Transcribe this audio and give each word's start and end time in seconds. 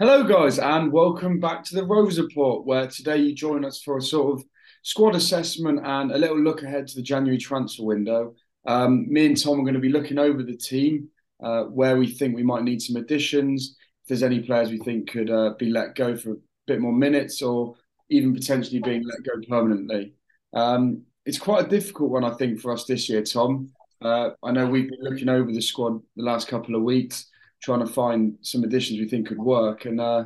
Hello, 0.00 0.24
guys, 0.24 0.58
and 0.58 0.90
welcome 0.90 1.40
back 1.40 1.62
to 1.62 1.74
the 1.74 1.84
Rovers 1.84 2.18
Report, 2.18 2.64
where 2.64 2.86
today 2.86 3.18
you 3.18 3.34
join 3.34 3.66
us 3.66 3.82
for 3.82 3.98
a 3.98 4.02
sort 4.02 4.32
of 4.32 4.46
squad 4.82 5.14
assessment 5.14 5.78
and 5.84 6.10
a 6.10 6.16
little 6.16 6.40
look 6.40 6.62
ahead 6.62 6.86
to 6.86 6.96
the 6.96 7.02
January 7.02 7.36
transfer 7.36 7.84
window. 7.84 8.32
Um, 8.66 9.12
me 9.12 9.26
and 9.26 9.38
Tom 9.38 9.60
are 9.60 9.62
going 9.62 9.74
to 9.74 9.78
be 9.78 9.90
looking 9.90 10.18
over 10.18 10.42
the 10.42 10.56
team, 10.56 11.10
uh, 11.44 11.64
where 11.64 11.98
we 11.98 12.06
think 12.06 12.34
we 12.34 12.42
might 12.42 12.62
need 12.62 12.80
some 12.80 12.96
additions, 12.96 13.76
if 14.02 14.08
there's 14.08 14.22
any 14.22 14.40
players 14.40 14.70
we 14.70 14.78
think 14.78 15.10
could 15.10 15.28
uh, 15.28 15.52
be 15.58 15.68
let 15.68 15.96
go 15.96 16.16
for 16.16 16.32
a 16.32 16.36
bit 16.66 16.80
more 16.80 16.94
minutes, 16.94 17.42
or 17.42 17.74
even 18.08 18.32
potentially 18.32 18.80
being 18.80 19.04
let 19.06 19.22
go 19.22 19.38
permanently. 19.50 20.14
Um, 20.54 21.02
it's 21.26 21.38
quite 21.38 21.66
a 21.66 21.68
difficult 21.68 22.08
one, 22.08 22.24
I 22.24 22.32
think, 22.36 22.58
for 22.58 22.72
us 22.72 22.86
this 22.86 23.10
year, 23.10 23.22
Tom. 23.22 23.70
Uh, 24.00 24.30
I 24.42 24.50
know 24.50 24.66
we've 24.66 24.88
been 24.88 25.02
looking 25.02 25.28
over 25.28 25.52
the 25.52 25.60
squad 25.60 26.00
the 26.16 26.22
last 26.22 26.48
couple 26.48 26.74
of 26.74 26.80
weeks 26.80 27.26
trying 27.60 27.80
to 27.80 27.92
find 27.92 28.38
some 28.42 28.64
additions 28.64 28.98
we 28.98 29.08
think 29.08 29.28
could 29.28 29.38
work. 29.38 29.84
And 29.84 30.00
uh, 30.00 30.24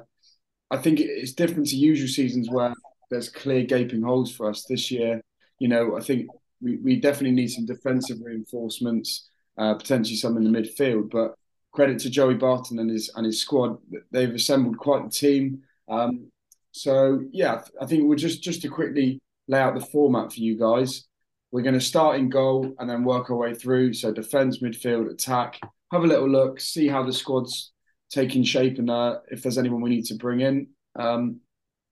I 0.71 0.79
think 0.79 1.01
it's 1.01 1.33
different 1.33 1.69
to 1.69 1.77
usual 1.77 2.09
seasons 2.09 2.49
where 2.51 2.75
there's 3.11 3.29
clear 3.29 3.65
gaping 3.65 4.03
holes 4.03 4.35
for 4.35 4.49
us 4.49 4.65
this 4.69 4.91
year. 4.91 5.21
You 5.59 5.69
know, 5.69 5.97
I 5.97 6.01
think 6.01 6.29
we, 6.61 6.77
we 6.79 7.01
definitely 7.01 7.33
need 7.33 7.49
some 7.49 7.67
defensive 7.67 8.19
reinforcements, 8.23 9.29
uh, 9.59 9.75
potentially 9.75 10.17
some 10.17 10.37
in 10.37 10.45
the 10.45 10.59
midfield. 10.59 11.11
But 11.11 11.35
credit 11.73 11.99
to 12.01 12.11
Joey 12.11 12.35
Barton 12.35 12.79
and 12.79 12.91
his 12.91 13.11
and 13.15 13.27
his 13.27 13.41
squad; 13.41 13.79
they've 14.11 14.35
assembled 14.35 14.79
quite 14.79 15.07
a 15.07 15.11
team. 15.11 15.63
Um, 15.89 16.31
so 16.73 17.21
yeah, 17.31 17.63
I 17.81 17.87
think 17.87 18.09
we're 18.09 18.17
just 18.17 18.43
just 18.43 18.63
to 18.63 18.69
quickly 18.69 19.21
lay 19.47 19.61
out 19.61 19.75
the 19.75 19.87
format 19.87 20.33
for 20.33 20.41
you 20.41 20.59
guys. 20.59 21.05
We're 21.53 21.63
going 21.63 21.79
to 21.79 21.81
start 21.81 22.19
in 22.19 22.31
goal 22.31 22.75
and 22.81 22.91
then 22.91 23.05
work 23.05 23.31
our 23.31 23.37
way 23.37 23.55
through. 23.55 23.93
So 23.93 24.13
defense, 24.13 24.59
midfield, 24.59 25.09
attack, 25.09 25.61
have 25.95 26.05
a 26.05 26.07
little 26.07 26.29
look, 26.29 26.61
see 26.61 26.89
how 26.89 27.03
the 27.03 27.13
squad's 27.13 27.73
taking 28.11 28.45
shape, 28.45 28.79
and 28.79 28.91
uh, 28.91 29.19
if 29.29 29.43
there's 29.43 29.59
anyone 29.59 29.81
we 29.81 29.91
need 29.91 30.05
to 30.07 30.15
bring 30.15 30.41
in. 30.41 30.69
Um, 30.97 31.41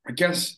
I 0.06 0.12
guess 0.12 0.56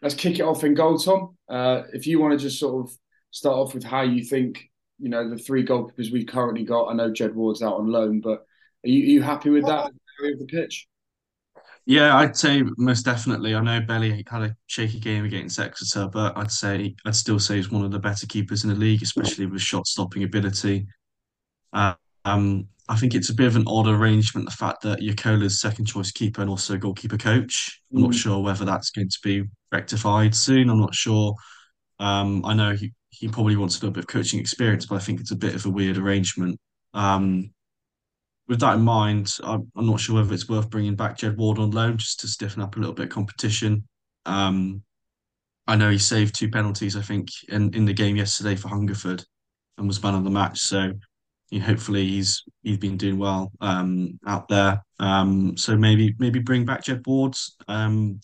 let's 0.00 0.14
kick 0.14 0.38
it 0.38 0.42
off 0.42 0.64
in 0.64 0.74
goal, 0.74 0.98
Tom. 0.98 1.36
Uh, 1.48 1.82
if 1.92 2.06
you 2.06 2.20
want 2.20 2.32
to 2.32 2.38
just 2.38 2.58
sort 2.58 2.86
of 2.86 2.96
start 3.30 3.56
off 3.56 3.74
with 3.74 3.84
how 3.84 4.02
you 4.02 4.24
think, 4.24 4.70
you 4.98 5.08
know, 5.08 5.28
the 5.28 5.36
three 5.36 5.64
goalkeepers 5.64 6.12
we've 6.12 6.26
currently 6.26 6.64
got. 6.64 6.86
I 6.86 6.94
know 6.94 7.12
Jed 7.12 7.34
Ward's 7.34 7.62
out 7.62 7.76
on 7.76 7.90
loan, 7.90 8.20
but 8.20 8.46
are 8.84 8.88
you, 8.88 9.02
are 9.02 9.10
you 9.10 9.22
happy 9.22 9.50
with 9.50 9.66
that 9.66 9.90
area 10.20 10.34
of 10.34 10.38
the 10.38 10.46
pitch? 10.46 10.86
Yeah, 11.86 12.16
I'd 12.16 12.36
say 12.36 12.62
most 12.78 13.02
definitely. 13.02 13.54
I 13.54 13.60
know 13.60 13.80
Belly 13.80 14.24
had 14.26 14.42
a 14.42 14.56
shaky 14.66 15.00
game 15.00 15.24
against 15.24 15.58
Exeter, 15.58 16.08
but 16.10 16.36
I'd 16.36 16.50
say 16.50 16.94
I'd 17.04 17.16
still 17.16 17.38
say 17.38 17.56
he's 17.56 17.70
one 17.70 17.84
of 17.84 17.90
the 17.90 17.98
better 17.98 18.26
keepers 18.26 18.64
in 18.64 18.70
the 18.70 18.76
league, 18.76 19.02
especially 19.02 19.46
with 19.46 19.60
shot 19.60 19.86
stopping 19.86 20.22
ability. 20.22 20.86
Uh, 21.72 21.94
um, 22.24 22.68
I 22.88 22.96
think 22.96 23.14
it's 23.14 23.30
a 23.30 23.34
bit 23.34 23.46
of 23.46 23.56
an 23.56 23.64
odd 23.66 23.88
arrangement, 23.88 24.46
the 24.46 24.56
fact 24.56 24.82
that 24.82 25.00
Jaakkola's 25.00 25.60
second 25.60 25.86
choice 25.86 26.10
keeper 26.10 26.42
and 26.42 26.50
also 26.50 26.76
goalkeeper 26.76 27.16
coach. 27.16 27.80
I'm 27.92 28.02
not 28.02 28.10
mm. 28.10 28.14
sure 28.14 28.42
whether 28.42 28.64
that's 28.64 28.90
going 28.90 29.08
to 29.08 29.18
be 29.22 29.44
rectified 29.72 30.34
soon. 30.34 30.68
I'm 30.68 30.80
not 30.80 30.94
sure. 30.94 31.34
Um, 31.98 32.44
I 32.44 32.52
know 32.52 32.74
he, 32.74 32.92
he 33.08 33.28
probably 33.28 33.56
wants 33.56 33.76
a 33.76 33.80
little 33.80 33.92
bit 33.92 34.04
of 34.04 34.08
coaching 34.08 34.38
experience, 34.38 34.84
but 34.84 34.96
I 34.96 34.98
think 34.98 35.20
it's 35.20 35.30
a 35.30 35.36
bit 35.36 35.54
of 35.54 35.64
a 35.64 35.70
weird 35.70 35.96
arrangement. 35.96 36.60
Um, 36.92 37.52
with 38.48 38.60
that 38.60 38.74
in 38.74 38.82
mind, 38.82 39.34
I'm, 39.42 39.70
I'm, 39.74 39.86
not 39.86 40.00
sure 40.00 40.16
whether 40.16 40.34
it's 40.34 40.48
worth 40.48 40.68
bringing 40.68 40.96
back 40.96 41.16
Jed 41.16 41.38
Ward 41.38 41.58
on 41.58 41.70
loan 41.70 41.96
just 41.96 42.20
to 42.20 42.28
stiffen 42.28 42.62
up 42.62 42.76
a 42.76 42.78
little 42.78 42.94
bit 42.94 43.06
of 43.06 43.12
competition. 43.12 43.88
Um, 44.26 44.82
I 45.66 45.76
know 45.76 45.90
he 45.90 45.98
saved 45.98 46.34
two 46.34 46.50
penalties, 46.50 46.96
I 46.96 47.00
think, 47.00 47.28
in, 47.48 47.72
in 47.74 47.86
the 47.86 47.94
game 47.94 48.16
yesterday 48.16 48.54
for 48.54 48.68
Hungerford 48.68 49.24
and 49.78 49.86
was 49.86 50.02
man 50.02 50.14
of 50.14 50.24
the 50.24 50.30
match. 50.30 50.60
So 50.60 50.92
you 51.50 51.60
know, 51.60 51.66
hopefully 51.66 52.06
he's 52.06 52.42
he's 52.62 52.78
been 52.78 52.96
doing 52.96 53.18
well 53.18 53.52
um, 53.60 54.18
out 54.26 54.48
there. 54.48 54.82
Um, 54.98 55.56
so 55.56 55.76
maybe 55.76 56.14
maybe 56.18 56.38
bring 56.38 56.64
back 56.64 56.84
Jed 56.84 57.02
Wards 57.06 57.56
um, 57.68 58.20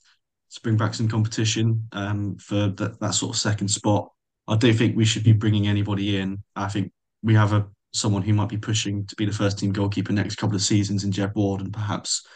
to 0.52 0.60
bring 0.62 0.76
back 0.76 0.94
some 0.94 1.08
competition 1.08 1.86
um, 1.92 2.36
for 2.36 2.68
that, 2.68 2.98
that 3.00 3.14
sort 3.14 3.34
of 3.34 3.40
second 3.40 3.68
spot. 3.68 4.10
I 4.48 4.56
don't 4.56 4.74
think 4.74 4.96
we 4.96 5.04
should 5.04 5.24
be 5.24 5.32
bringing 5.32 5.68
anybody 5.68 6.18
in. 6.18 6.42
I 6.56 6.68
think 6.68 6.92
we 7.22 7.34
have 7.34 7.52
a 7.52 7.68
someone 7.92 8.22
who 8.22 8.32
might 8.32 8.48
be 8.48 8.56
pushing 8.56 9.04
to 9.06 9.16
be 9.16 9.26
the 9.26 9.32
first 9.32 9.58
team 9.58 9.72
goalkeeper 9.72 10.12
next 10.12 10.36
couple 10.36 10.56
of 10.56 10.62
seasons 10.62 11.04
in 11.04 11.12
Jed 11.12 11.32
Ward, 11.34 11.60
and 11.60 11.72
perhaps 11.72 12.26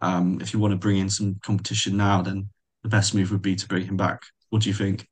um, 0.00 0.38
if 0.40 0.52
you 0.52 0.58
want 0.58 0.72
to 0.72 0.78
bring 0.78 0.98
in 0.98 1.10
some 1.10 1.38
competition 1.42 1.96
now, 1.96 2.22
then 2.22 2.48
the 2.82 2.88
best 2.88 3.14
move 3.14 3.30
would 3.30 3.42
be 3.42 3.56
to 3.56 3.68
bring 3.68 3.86
him 3.86 3.96
back. 3.96 4.20
What 4.50 4.62
do 4.62 4.68
you 4.68 4.74
think? 4.74 5.06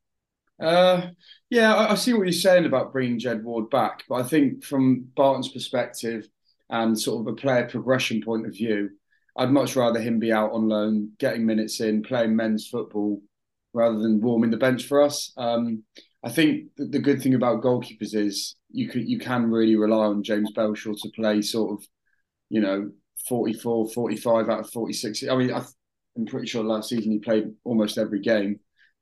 Uh, 0.61 1.09
yeah, 1.51 1.75
I, 1.75 1.93
I, 1.93 1.95
see 1.95 2.13
what 2.13 2.25
you're 2.25 2.33
saying 2.33 2.67
about 2.67 2.93
bringing 2.93 3.19
Jed 3.19 3.45
Ward 3.45 3.71
back, 3.71 4.05
but 4.09 4.17
I 4.17 4.23
think 4.25 4.65
from 4.65 5.07
Barton's 5.15 5.49
perspective 5.53 6.29
and 6.69 6.99
sort 6.99 7.21
of 7.21 7.33
a 7.33 7.37
player 7.37 7.69
progression 7.69 8.21
point 8.23 8.47
of 8.47 8.53
view, 8.53 8.91
I'd 9.37 9.53
much 9.53 9.77
rather 9.77 10.01
him 10.01 10.19
be 10.19 10.33
out 10.33 10.51
on 10.53 10.69
loan, 10.69 11.13
getting 11.19 11.47
minutes 11.47 11.81
in, 11.81 12.03
playing 12.03 12.35
men's 12.35 12.67
football, 12.67 13.23
rather 13.73 13.99
than 13.99 14.21
warming 14.21 14.51
the 14.51 14.57
bench 14.57 14.87
for 14.87 15.01
us. 15.01 15.33
Um, 15.37 15.85
I 16.25 16.31
think 16.31 16.71
the 16.77 16.99
good 16.99 17.23
thing 17.23 17.35
about 17.35 17.63
goalkeepers 17.63 18.15
is 18.15 18.57
you 18.71 18.89
can 18.89 19.07
you 19.07 19.21
can 19.21 19.51
really 19.51 19.77
rely 19.77 20.07
on 20.07 20.25
James 20.25 20.51
Belshaw 20.53 21.01
to 21.01 21.11
play 21.15 21.41
sort 21.41 21.79
of, 21.79 21.87
you 22.51 22.61
know, 22.61 22.91
44, 23.29 23.91
45 23.91 24.49
out 24.49 24.61
of 24.61 24.71
46. 24.71 25.23
I 25.31 25.37
mean, 25.37 25.53
I'm 25.53 26.27
pretty 26.27 26.49
sure 26.49 26.65
last 26.65 26.89
season 26.89 27.13
he 27.13 27.21
played 27.21 27.53
almost 27.63 27.99
every 27.99 28.21
game 28.21 28.59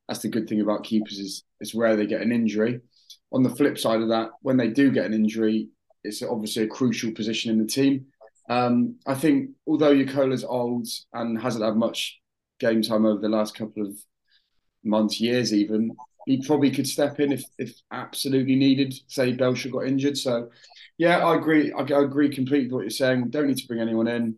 that's 0.08 0.20
the 0.20 0.28
good 0.28 0.48
thing 0.48 0.60
about 0.60 0.84
keepers 0.84 1.18
is 1.18 1.44
it's 1.60 1.74
rare 1.74 1.96
they 1.96 2.06
get 2.06 2.22
an 2.22 2.32
injury. 2.32 2.80
On 3.32 3.42
the 3.42 3.50
flip 3.50 3.78
side 3.78 4.00
of 4.00 4.08
that, 4.08 4.30
when 4.42 4.56
they 4.56 4.68
do 4.68 4.90
get 4.90 5.04
an 5.04 5.14
injury, 5.14 5.68
it's 6.04 6.22
obviously 6.22 6.62
a 6.62 6.68
crucial 6.68 7.12
position 7.12 7.50
in 7.50 7.58
the 7.58 7.66
team. 7.66 8.06
Um, 8.48 8.96
I 9.06 9.14
think 9.14 9.50
although 9.66 9.94
Jaakkola's 9.94 10.44
old 10.44 10.86
and 11.12 11.40
hasn't 11.40 11.64
had 11.64 11.76
much 11.76 12.20
game 12.60 12.82
time 12.82 13.04
over 13.04 13.20
the 13.20 13.28
last 13.28 13.56
couple 13.56 13.84
of 13.84 13.98
months, 14.84 15.20
years 15.20 15.52
even, 15.52 15.96
he 16.26 16.40
probably 16.40 16.70
could 16.70 16.86
step 16.86 17.18
in 17.18 17.32
if, 17.32 17.44
if 17.58 17.74
absolutely 17.90 18.54
needed. 18.54 18.94
Say 19.08 19.32
Belshaw 19.32 19.72
got 19.72 19.88
injured. 19.88 20.16
So, 20.16 20.50
yeah, 20.96 21.18
I 21.18 21.34
agree. 21.34 21.72
I, 21.72 21.82
agree 21.82 22.32
completely 22.32 22.66
with 22.66 22.72
what 22.72 22.80
you're 22.82 22.90
saying. 22.90 23.30
Don't 23.30 23.48
need 23.48 23.58
to 23.58 23.66
bring 23.66 23.80
anyone 23.80 24.08
in. 24.08 24.36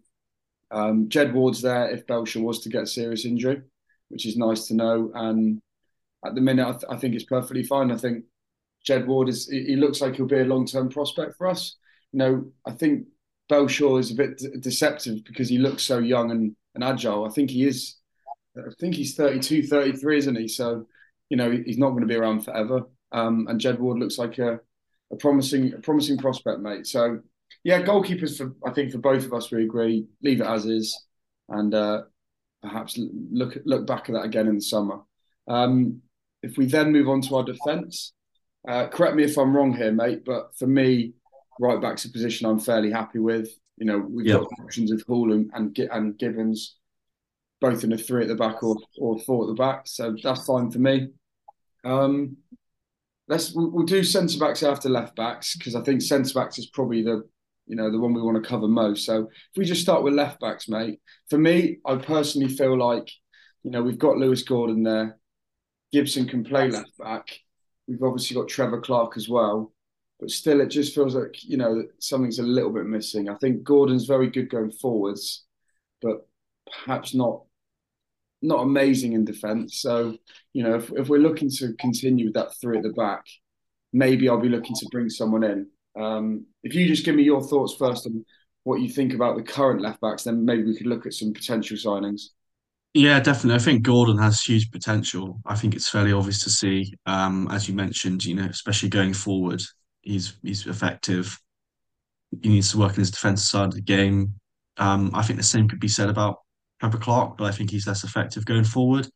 Um, 0.70 1.08
Jed 1.10 1.34
Ward's 1.34 1.60
there 1.60 1.90
if 1.90 2.06
Belshaw 2.06 2.42
was 2.42 2.60
to 2.60 2.70
get 2.70 2.84
a 2.84 2.86
serious 2.86 3.26
injury 3.26 3.62
which 4.08 4.26
is 4.26 4.36
nice 4.36 4.66
to 4.66 4.74
know. 4.74 5.10
And 5.14 5.60
at 6.24 6.34
the 6.34 6.40
minute, 6.40 6.66
I, 6.66 6.72
th- 6.72 6.84
I 6.90 6.96
think 6.96 7.14
it's 7.14 7.24
perfectly 7.24 7.62
fine. 7.62 7.90
I 7.90 7.96
think 7.96 8.24
Jed 8.84 9.06
Ward 9.06 9.28
is 9.28 9.48
he 9.48 9.76
looks 9.76 10.00
like 10.00 10.16
he'll 10.16 10.26
be 10.26 10.40
a 10.40 10.44
long 10.44 10.66
term 10.66 10.88
prospect 10.88 11.36
for 11.36 11.46
us. 11.46 11.76
You 12.12 12.18
know, 12.18 12.52
I 12.66 12.72
think 12.72 13.06
Belshaw 13.48 13.98
is 13.98 14.10
a 14.10 14.14
bit 14.14 14.38
d- 14.38 14.48
deceptive 14.60 15.24
because 15.24 15.48
he 15.48 15.58
looks 15.58 15.82
so 15.82 15.98
young 15.98 16.30
and, 16.30 16.54
and 16.74 16.84
agile. 16.84 17.24
I 17.24 17.30
think 17.30 17.50
he 17.50 17.66
is. 17.66 17.96
I 18.56 18.70
think 18.80 18.94
he's 18.94 19.14
32, 19.14 19.68
33, 19.68 20.18
isn't 20.18 20.36
he? 20.36 20.48
So, 20.48 20.86
you 21.28 21.36
know, 21.36 21.50
he's 21.50 21.78
not 21.78 21.90
going 21.90 22.00
to 22.00 22.08
be 22.08 22.16
around 22.16 22.40
forever. 22.40 22.82
Um, 23.12 23.46
and 23.48 23.60
Jed 23.60 23.78
Ward 23.78 23.98
looks 23.98 24.18
like 24.18 24.38
a, 24.38 24.58
a 25.12 25.16
promising, 25.16 25.74
a 25.74 25.78
promising 25.78 26.18
prospect, 26.18 26.60
mate. 26.60 26.86
So, 26.86 27.20
yeah, 27.64 27.82
goalkeepers 27.82 28.36
for 28.36 28.54
I 28.66 28.72
think 28.72 28.92
for 28.92 28.98
both 28.98 29.24
of 29.24 29.32
us 29.32 29.50
we 29.50 29.64
agree. 29.64 30.06
Leave 30.22 30.40
it 30.40 30.46
as 30.46 30.64
is, 30.66 31.06
and 31.48 31.74
uh, 31.74 32.02
perhaps 32.62 32.98
look 32.98 33.58
look 33.64 33.86
back 33.86 34.08
at 34.08 34.14
that 34.14 34.24
again 34.24 34.48
in 34.48 34.56
the 34.56 34.62
summer. 34.62 35.00
Um, 35.46 36.02
if 36.42 36.56
we 36.56 36.66
then 36.66 36.92
move 36.92 37.08
on 37.08 37.20
to 37.22 37.36
our 37.36 37.44
defence, 37.44 38.12
uh, 38.66 38.88
correct 38.88 39.16
me 39.16 39.24
if 39.24 39.36
I'm 39.36 39.56
wrong 39.56 39.74
here, 39.74 39.92
mate, 39.92 40.24
but 40.24 40.50
for 40.58 40.66
me, 40.66 41.14
right 41.60 41.80
back's 41.80 42.04
a 42.04 42.10
position 42.10 42.46
I'm 42.46 42.60
fairly 42.60 42.90
happy 42.90 43.18
with. 43.18 43.48
You 43.76 43.86
know, 43.86 43.98
we've 43.98 44.26
yep. 44.26 44.40
got 44.40 44.64
options 44.64 44.90
of 44.90 45.02
Hoole 45.06 45.32
and, 45.32 45.50
and 45.54 45.78
and 45.92 46.18
Gibbons, 46.18 46.76
both 47.60 47.84
in 47.84 47.92
a 47.92 47.98
three 47.98 48.22
at 48.22 48.28
the 48.28 48.34
back 48.34 48.62
or 48.62 48.76
or 48.98 49.18
four 49.20 49.44
at 49.44 49.48
the 49.48 49.54
back, 49.54 49.82
so 49.86 50.14
that's 50.22 50.44
fine 50.44 50.70
for 50.70 50.78
me. 50.78 51.08
Um, 51.84 52.36
let's 53.28 53.52
we'll, 53.52 53.70
we'll 53.70 53.86
do 53.86 54.02
centre 54.02 54.38
backs 54.38 54.62
after 54.62 54.88
left 54.88 55.14
backs 55.16 55.56
because 55.56 55.74
I 55.74 55.82
think 55.82 56.02
centre 56.02 56.34
backs 56.34 56.58
is 56.58 56.66
probably 56.66 57.02
the 57.02 57.28
you 57.68 57.76
know, 57.76 57.90
the 57.90 58.00
one 58.00 58.14
we 58.14 58.22
want 58.22 58.42
to 58.42 58.48
cover 58.48 58.66
most. 58.66 59.04
So 59.04 59.22
if 59.22 59.56
we 59.56 59.64
just 59.64 59.82
start 59.82 60.02
with 60.02 60.14
left 60.14 60.40
backs, 60.40 60.68
mate, 60.68 61.00
for 61.30 61.38
me, 61.38 61.78
I 61.86 61.96
personally 61.96 62.48
feel 62.48 62.76
like, 62.76 63.10
you 63.62 63.70
know, 63.70 63.82
we've 63.82 63.98
got 63.98 64.16
Lewis 64.16 64.42
Gordon 64.42 64.82
there. 64.82 65.18
Gibson 65.92 66.26
can 66.26 66.44
play 66.44 66.70
left 66.70 66.96
back. 66.98 67.38
We've 67.86 68.02
obviously 68.02 68.36
got 68.36 68.48
Trevor 68.48 68.80
Clarke 68.80 69.16
as 69.16 69.28
well. 69.28 69.72
But 70.20 70.30
still, 70.30 70.60
it 70.60 70.68
just 70.68 70.94
feels 70.94 71.14
like, 71.14 71.44
you 71.44 71.56
know, 71.56 71.84
something's 72.00 72.40
a 72.40 72.42
little 72.42 72.72
bit 72.72 72.86
missing. 72.86 73.28
I 73.28 73.36
think 73.36 73.62
Gordon's 73.62 74.06
very 74.06 74.30
good 74.30 74.50
going 74.50 74.72
forwards, 74.72 75.44
but 76.02 76.26
perhaps 76.84 77.14
not 77.14 77.42
not 78.40 78.62
amazing 78.62 79.14
in 79.14 79.24
defence. 79.24 79.80
So, 79.80 80.16
you 80.52 80.62
know, 80.62 80.76
if, 80.76 80.92
if 80.92 81.08
we're 81.08 81.18
looking 81.18 81.50
to 81.58 81.74
continue 81.80 82.26
with 82.26 82.34
that 82.34 82.56
three 82.60 82.76
at 82.76 82.84
the 82.84 82.90
back, 82.90 83.24
maybe 83.92 84.28
I'll 84.28 84.40
be 84.40 84.48
looking 84.48 84.76
to 84.76 84.88
bring 84.92 85.10
someone 85.10 85.42
in. 85.42 85.68
Um, 85.98 86.46
if 86.62 86.74
you 86.74 86.86
just 86.86 87.04
give 87.04 87.14
me 87.14 87.22
your 87.22 87.42
thoughts 87.42 87.74
first 87.74 88.06
on 88.06 88.24
what 88.64 88.80
you 88.80 88.88
think 88.88 89.14
about 89.14 89.36
the 89.36 89.42
current 89.42 89.80
left 89.80 90.00
backs, 90.00 90.24
then 90.24 90.44
maybe 90.44 90.64
we 90.64 90.76
could 90.76 90.86
look 90.86 91.06
at 91.06 91.14
some 91.14 91.32
potential 91.32 91.76
signings. 91.76 92.28
Yeah, 92.94 93.20
definitely. 93.20 93.56
I 93.56 93.64
think 93.64 93.82
Gordon 93.82 94.18
has 94.18 94.40
huge 94.40 94.70
potential. 94.70 95.40
I 95.46 95.54
think 95.54 95.74
it's 95.74 95.88
fairly 95.88 96.12
obvious 96.12 96.42
to 96.44 96.50
see, 96.50 96.94
um, 97.06 97.48
as 97.50 97.68
you 97.68 97.74
mentioned, 97.74 98.24
you 98.24 98.34
know, 98.34 98.46
especially 98.46 98.88
going 98.88 99.12
forward, 99.12 99.62
he's 100.02 100.38
he's 100.42 100.66
effective. 100.66 101.38
He 102.42 102.48
needs 102.48 102.72
to 102.72 102.78
work 102.78 102.92
in 102.92 103.00
his 103.00 103.10
defensive 103.10 103.46
side 103.46 103.68
of 103.68 103.74
the 103.74 103.82
game. 103.82 104.34
Um, 104.78 105.10
I 105.14 105.22
think 105.22 105.38
the 105.38 105.44
same 105.44 105.68
could 105.68 105.80
be 105.80 105.88
said 105.88 106.08
about 106.08 106.38
Trevor 106.80 106.98
Clarke, 106.98 107.36
but 107.36 107.44
I 107.44 107.52
think 107.52 107.70
he's 107.70 107.86
less 107.86 108.04
effective 108.04 108.44
going 108.44 108.64
forward. 108.64 109.08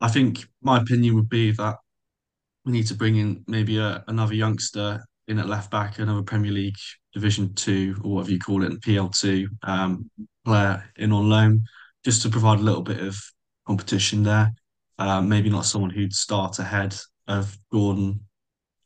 I 0.00 0.08
think 0.08 0.46
my 0.62 0.78
opinion 0.78 1.14
would 1.14 1.28
be 1.28 1.52
that 1.52 1.76
we 2.64 2.72
need 2.72 2.86
to 2.88 2.94
bring 2.94 3.16
in 3.16 3.44
maybe 3.46 3.78
a, 3.78 4.04
another 4.08 4.34
youngster 4.34 5.04
in 5.28 5.38
at 5.38 5.48
left 5.48 5.70
back, 5.70 5.98
another 5.98 6.22
Premier 6.22 6.52
League 6.52 6.76
Division 7.12 7.54
Two 7.54 7.96
or 8.02 8.14
whatever 8.14 8.32
you 8.32 8.38
call 8.38 8.64
it, 8.64 8.82
PL 8.82 9.08
two 9.08 9.48
um, 9.62 10.10
player 10.44 10.84
in 10.96 11.12
on 11.12 11.28
loan, 11.28 11.62
just 12.04 12.22
to 12.22 12.28
provide 12.28 12.58
a 12.58 12.62
little 12.62 12.82
bit 12.82 13.00
of 13.00 13.16
competition 13.66 14.22
there. 14.22 14.52
Uh, 14.98 15.20
maybe 15.20 15.50
not 15.50 15.64
someone 15.64 15.90
who'd 15.90 16.12
start 16.12 16.58
ahead 16.58 16.94
of 17.26 17.56
Gordon, 17.72 18.20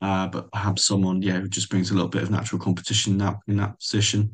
uh, 0.01 0.29
but 0.29 0.51
perhaps 0.53 0.85
someone 0.85 1.21
yeah 1.23 1.41
who 1.41 1.49
just 1.49 1.69
brings 1.71 1.91
a 1.91 1.95
little 1.95 2.09
bit 2.09 2.23
of 2.23 2.31
natural 2.31 2.61
competition 2.61 3.15
in 3.15 3.19
that 3.19 3.37
in 3.47 3.57
that 3.57 3.79
position. 3.79 4.31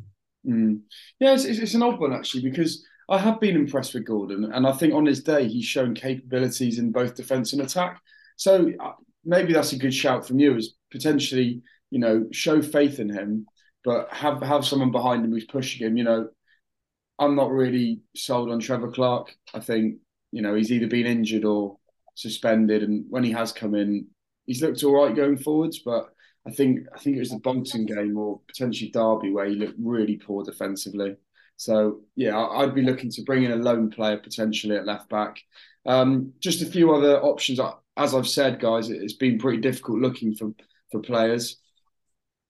Mm. 0.46 0.80
Yeah, 1.20 1.34
it's, 1.34 1.44
it's 1.44 1.74
an 1.74 1.82
odd 1.82 1.98
one 1.98 2.12
actually 2.12 2.42
because 2.42 2.86
I 3.08 3.18
have 3.18 3.40
been 3.40 3.56
impressed 3.56 3.94
with 3.94 4.06
Gordon, 4.06 4.52
and 4.52 4.66
I 4.66 4.72
think 4.72 4.94
on 4.94 5.06
his 5.06 5.22
day 5.22 5.48
he's 5.48 5.64
shown 5.64 5.94
capabilities 5.94 6.78
in 6.78 6.92
both 6.92 7.14
defence 7.14 7.52
and 7.52 7.62
attack. 7.62 8.00
So 8.36 8.72
uh, 8.80 8.92
maybe 9.24 9.52
that's 9.52 9.72
a 9.72 9.78
good 9.78 9.94
shout 9.94 10.26
from 10.26 10.38
you, 10.38 10.56
as 10.56 10.70
potentially 10.90 11.62
you 11.94 12.00
know 12.00 12.26
show 12.32 12.60
faith 12.60 12.98
in 12.98 13.08
him, 13.08 13.46
but 13.84 14.08
have 14.12 14.42
have 14.42 14.66
someone 14.66 14.90
behind 14.90 15.24
him 15.24 15.30
who's 15.30 15.44
pushing 15.44 15.86
him. 15.86 15.96
You 15.96 16.02
know, 16.02 16.28
I'm 17.20 17.36
not 17.36 17.52
really 17.52 18.00
sold 18.16 18.50
on 18.50 18.58
Trevor 18.58 18.90
Clarke. 18.90 19.32
I 19.54 19.60
think 19.60 19.98
you 20.32 20.42
know 20.42 20.56
he's 20.56 20.72
either 20.72 20.88
been 20.88 21.06
injured 21.06 21.44
or 21.44 21.78
suspended, 22.16 22.82
and 22.82 23.04
when 23.08 23.22
he 23.22 23.30
has 23.30 23.52
come 23.52 23.76
in, 23.76 24.08
he's 24.44 24.60
looked 24.60 24.82
all 24.82 25.04
right 25.04 25.14
going 25.14 25.38
forwards, 25.38 25.78
but. 25.78 26.10
I 26.46 26.50
think 26.50 26.80
I 26.94 26.98
think 26.98 27.16
it 27.16 27.20
was 27.20 27.30
the 27.30 27.38
Bolton 27.38 27.86
game 27.86 28.18
or 28.18 28.38
potentially 28.46 28.90
Derby 28.90 29.32
where 29.32 29.46
he 29.46 29.54
looked 29.54 29.78
really 29.78 30.18
poor 30.18 30.44
defensively. 30.44 31.16
So 31.56 32.00
yeah, 32.16 32.38
I'd 32.38 32.74
be 32.74 32.82
looking 32.82 33.10
to 33.12 33.22
bring 33.22 33.44
in 33.44 33.52
a 33.52 33.56
loan 33.56 33.88
player 33.88 34.18
potentially 34.18 34.76
at 34.76 34.84
left 34.84 35.08
back. 35.08 35.40
Um, 35.86 36.34
just 36.40 36.60
a 36.60 36.66
few 36.66 36.94
other 36.94 37.18
options. 37.22 37.60
As 37.96 38.14
I've 38.14 38.28
said, 38.28 38.60
guys, 38.60 38.90
it's 38.90 39.14
been 39.14 39.38
pretty 39.38 39.62
difficult 39.62 40.00
looking 40.00 40.34
for 40.34 40.52
for 40.92 41.00
players. 41.00 41.62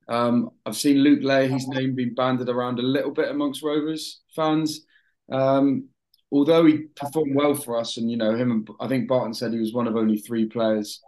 Um, 0.09 0.51
I've 0.67 0.77
seen 0.77 0.99
Luke 0.99 1.23
Leahy's 1.23 1.67
name 1.69 1.95
being 1.95 2.15
banded 2.15 2.49
around 2.49 2.79
a 2.79 2.83
little 2.83 3.11
bit 3.11 3.31
amongst 3.31 3.63
Rovers 3.63 4.21
fans. 4.35 4.85
Um, 5.31 5.89
although 6.31 6.67
he 6.67 6.79
performed 6.97 7.35
well 7.35 7.55
for 7.55 7.79
us, 7.79 7.97
and 7.97 8.11
you 8.11 8.17
know 8.17 8.35
him, 8.35 8.51
and 8.51 8.69
I 8.81 8.89
think 8.89 9.09
Barton 9.09 9.35
said 9.35 9.53
he 9.53 9.59
was 9.59 9.73
one 9.73 9.87
of 9.87 9.97
only 9.97 10.19
three 10.19 10.47
players 10.47 11.01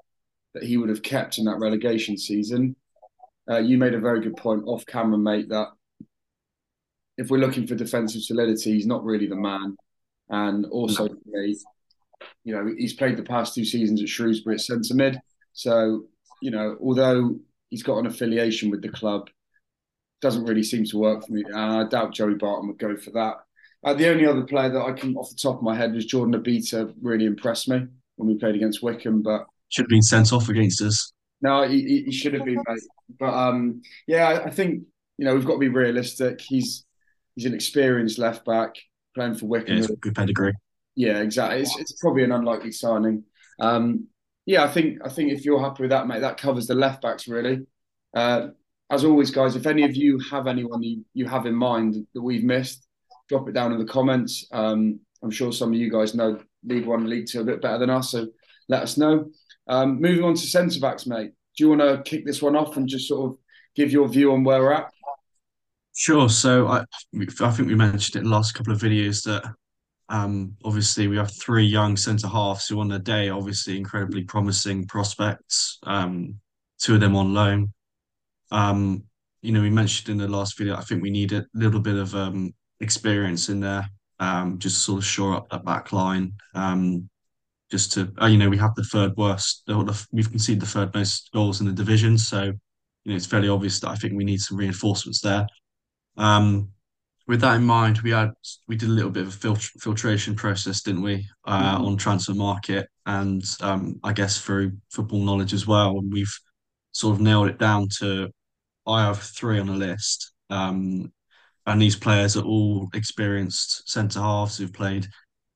that 0.55 0.63
he 0.63 0.77
would 0.77 0.89
have 0.89 1.03
kept 1.03 1.39
in 1.39 1.45
that 1.45 1.59
relegation 1.59 2.17
season. 2.17 2.77
Uh, 3.49 3.59
you 3.59 3.79
made 3.79 3.95
a 3.95 4.01
very 4.01 4.21
good 4.21 4.37
point 4.37 4.65
off 4.67 4.87
camera, 4.87 5.19
mate, 5.19 5.49
that 5.51 5.69
if 7.19 7.31
we're 7.31 7.39
looking 7.39 7.67
for 7.67 7.75
defensive 7.75 8.23
solidity, 8.23 8.73
he's 8.73 8.87
not 8.87 9.05
really 9.05 9.27
the 9.27 9.37
man. 9.37 9.77
And 10.29 10.67
also, 10.67 11.09
you 12.45 12.55
know, 12.55 12.75
he's 12.77 12.95
played 12.95 13.17
the 13.17 13.23
past 13.23 13.55
two 13.55 13.65
seasons 13.65 14.03
at 14.03 14.09
Shrewsbury 14.09 14.57
at 14.57 14.61
centre 14.61 14.95
mid. 14.95 15.21
So, 15.53 16.07
you 16.41 16.51
know, 16.51 16.77
although 16.81 17.39
he's 17.71 17.83
got 17.83 17.99
an 17.99 18.07
affiliation 18.07 18.71
with 18.71 18.83
the 18.83 18.89
club, 18.89 19.29
doesn't 20.21 20.45
really 20.45 20.63
seem 20.63 20.85
to 20.85 20.99
work 20.99 21.27
for 21.27 21.33
me. 21.33 21.45
And 21.47 21.57
I 21.57 21.85
doubt 21.89 22.15
Joey 22.15 22.35
Barton 22.35 22.69
would 22.69 22.79
go 22.79 22.97
for 22.97 23.11
that. 23.13 23.37
Uh, 23.85 23.95
the 23.95 24.09
only 24.09 24.27
other 24.27 24.43
player 24.43 24.71
that 24.71 24.83
I 24.83 24.93
can, 24.93 25.15
off 25.17 25.31
the 25.31 25.37
top 25.41 25.57
of 25.57 25.63
my 25.63 25.77
head, 25.77 25.93
was 25.93 26.07
Jordan 26.07 26.41
Obita. 26.41 26.93
Really 27.03 27.27
impressed 27.27 27.69
me 27.69 27.87
when 28.17 28.29
we 28.29 28.39
played 28.39 28.55
against 28.55 28.83
Wycombe, 28.83 29.23
but 29.23 29.47
should 29.69 29.85
have 29.85 29.91
been 29.91 30.03
sent 30.03 30.33
off 30.33 30.49
against 30.49 30.83
us. 30.83 31.13
No, 31.43 31.69
he, 31.69 32.05
he 32.07 32.13
should 32.13 32.35
have 32.35 32.45
been, 32.45 32.63
mate. 32.67 32.81
But 33.21 33.35
um, 33.35 33.83
yeah, 34.07 34.43
I 34.45 34.51
think 34.51 34.85
you 35.19 35.27
know 35.27 35.35
we've 35.35 35.45
got 35.45 35.55
to 35.55 35.59
be 35.59 35.69
realistic. 35.69 36.41
He's 36.41 36.87
He's 37.37 37.45
an 37.45 37.55
experienced 37.55 38.19
left 38.19 38.45
back 38.45 38.75
playing 39.15 39.35
for 39.35 39.47
Wycombe. 39.47 39.77
Yeah, 39.77 39.87
good 40.01 40.15
pedigree. 40.15 40.55
Yeah, 40.95 41.21
exactly. 41.21 41.61
It's, 41.61 41.79
it's 41.79 41.93
probably 42.01 42.25
an 42.25 42.33
unlikely 42.33 42.73
signing. 42.73 43.25
Um, 43.61 44.09
yeah, 44.47 44.63
I 44.63 44.69
think 44.69 45.01
I 45.05 45.09
think 45.09 45.33
if 45.33 45.45
you're 45.45 45.61
happy 45.61 45.83
with 45.83 45.91
that, 45.91 46.07
mate, 46.07 46.21
that 46.21 46.39
covers 46.39 46.67
the 46.67 46.75
left 46.75 47.03
backs 47.03 47.29
really. 47.29 47.67
Uh, 48.15 48.49
as 48.91 49.05
always, 49.05 49.33
guys, 49.33 49.57
if 49.57 49.67
any 49.67 49.83
of 49.83 49.97
you 49.97 50.21
have 50.31 50.47
anyone 50.47 50.83
you, 50.83 51.05
you 51.13 51.27
have 51.27 51.45
in 51.47 51.55
mind 51.55 52.07
that 52.15 52.23
we've 52.23 52.45
missed, 52.45 52.87
drop 53.29 53.49
it 53.49 53.53
down 53.53 53.73
in 53.73 53.79
the 53.79 53.85
comments. 53.85 54.47
Um, 54.53 55.01
I'm 55.23 55.33
sure 55.33 55.53
some 55.53 55.73
of 55.73 55.79
you 55.79 55.91
guys 55.91 56.15
know 56.15 56.39
League 56.65 56.87
One, 56.87 57.11
League 57.11 57.27
Two 57.27 57.41
a 57.41 57.45
bit 57.45 57.61
better 57.61 57.79
than 57.79 57.91
us, 57.91 58.13
so 58.13 58.29
let 58.69 58.85
us 58.85 58.97
know. 58.97 59.29
Um, 59.67 60.01
moving 60.01 60.25
on 60.25 60.35
to 60.35 60.41
centre 60.41 60.79
backs, 60.79 61.07
mate. 61.07 61.33
Do 61.57 61.65
you 61.65 61.71
want 61.71 61.81
to 61.81 62.03
kick 62.09 62.25
this 62.25 62.41
one 62.41 62.55
off 62.55 62.77
and 62.77 62.89
just 62.89 63.09
sort 63.09 63.33
of 63.33 63.39
give 63.75 63.91
your 63.91 64.07
view 64.07 64.33
on 64.33 64.45
where 64.45 64.61
we're 64.61 64.73
at? 64.73 64.91
Sure. 65.97 66.29
So 66.29 66.69
I, 66.69 66.85
I 67.41 67.51
think 67.51 67.69
we 67.69 67.75
mentioned 67.75 68.17
it 68.17 68.19
in 68.19 68.31
the 68.31 68.37
last 68.37 68.53
couple 68.53 68.73
of 68.73 68.81
videos 68.81 69.25
that 69.25 69.53
um, 70.09 70.57
obviously 70.65 71.09
we 71.09 71.17
have 71.17 71.33
three 71.33 71.65
young 71.65 71.97
centre 71.97 72.29
halves 72.29 72.69
who 72.69 72.81
on 72.81 72.89
the 72.89 72.99
day 72.99 73.29
obviously 73.29 73.77
incredibly 73.77 74.23
promising 74.23 74.87
prospects. 74.87 75.79
Um, 75.83 76.41
two 76.79 76.95
of 76.95 77.01
them 77.01 77.17
on 77.17 77.35
loan. 77.35 77.73
Um, 78.51 79.05
you 79.43 79.53
know, 79.53 79.61
we 79.61 79.71
mentioned 79.71 80.09
in 80.09 80.19
the 80.19 80.29
last 80.29 80.57
video. 80.57 80.77
I 80.77 80.83
think 80.83 81.03
we 81.03 81.11
need 81.11 81.33
a 81.33 81.45
little 81.55 81.81
bit 81.81 81.97
of 81.97 82.15
um, 82.15 82.55
experience 82.81 83.49
in 83.49 83.61
there, 83.61 83.89
um, 84.21 84.59
just 84.59 84.83
sort 84.83 84.99
of 84.99 85.05
shore 85.05 85.35
up 85.35 85.49
that 85.51 85.65
back 85.65 85.93
line. 85.93 86.33
Um, 86.55 87.09
just 87.71 87.93
to, 87.93 88.13
uh, 88.23 88.27
you 88.27 88.39
know, 88.39 88.49
we 88.49 88.59
have 88.59 88.75
the 88.77 88.85
third 88.85 89.17
worst. 89.17 89.69
We've 90.13 90.31
conceded 90.31 90.63
the 90.63 90.67
third 90.67 90.95
most 90.95 91.31
goals 91.33 91.61
in 91.61 91.67
the 91.67 91.73
division, 91.73 92.17
so 92.17 92.45
you 92.45 93.13
know 93.13 93.17
it's 93.17 93.27
fairly 93.27 93.49
obvious 93.49 93.81
that 93.81 93.91
I 93.91 93.97
think 93.97 94.15
we 94.15 94.25
need 94.25 94.41
some 94.41 94.57
reinforcements 94.57 95.21
there. 95.21 95.47
Um, 96.17 96.71
with 97.27 97.41
that 97.41 97.57
in 97.57 97.65
mind, 97.65 98.01
we 98.01 98.11
had 98.11 98.33
we 98.69 98.77
did 98.77 98.89
a 98.89 98.93
little 98.93 99.11
bit 99.11 99.27
of 99.27 99.35
a 99.35 99.37
filtr- 99.37 99.81
filtration 99.81 100.35
process, 100.37 100.83
didn't 100.83 101.03
we, 101.03 101.29
uh, 101.45 101.77
mm-hmm. 101.77 101.85
on 101.85 101.99
Transfermarkt, 101.99 102.85
and 103.07 103.43
um, 103.61 103.99
I 104.05 104.13
guess 104.13 104.41
through 104.41 104.73
football 104.91 105.21
knowledge 105.21 105.53
as 105.53 105.67
well. 105.67 105.99
And 105.99 106.13
we've 106.13 106.33
sort 106.93 107.15
of 107.15 107.21
nailed 107.21 107.49
it 107.49 107.59
down 107.59 107.89
to 107.99 108.31
I 108.87 109.05
have 109.05 109.21
three 109.21 109.59
on 109.59 109.67
the 109.67 109.73
list, 109.73 110.33
um, 110.51 111.13
and 111.67 111.83
these 111.83 111.97
players 111.97 112.37
are 112.37 112.45
all 112.45 112.89
experienced 112.95 113.91
centre 113.91 114.21
halves 114.21 114.57
who've 114.57 114.73
played 114.73 115.07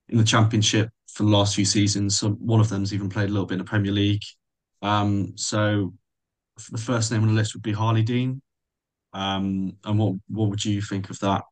in 0.08 0.19
the 0.19 0.25
Championship 0.25 0.90
for 1.06 1.23
the 1.23 1.31
last 1.31 1.55
few 1.55 1.64
seasons. 1.64 2.19
So 2.19 2.31
one 2.31 2.61
of 2.61 2.69
them's 2.69 2.93
even 2.93 3.08
played 3.08 3.28
a 3.28 3.32
little 3.32 3.46
bit 3.46 3.55
in 3.55 3.58
the 3.58 3.64
Premier 3.64 3.93
League. 3.93 4.23
Um, 4.82 5.34
so 5.37 5.94
the 6.70 6.78
first 6.78 7.12
name 7.12 7.23
on 7.23 7.28
the 7.28 7.34
list 7.34 7.55
would 7.55 7.62
be 7.62 7.73
Harlee 7.73 8.05
Dean. 8.05 8.43
Um, 9.12 9.76
and 9.84 9.99
what 9.99 10.14
what 10.28 10.50
would 10.50 10.64
you 10.64 10.82
think 10.82 11.11
of 11.11 11.19
that? 11.20 11.43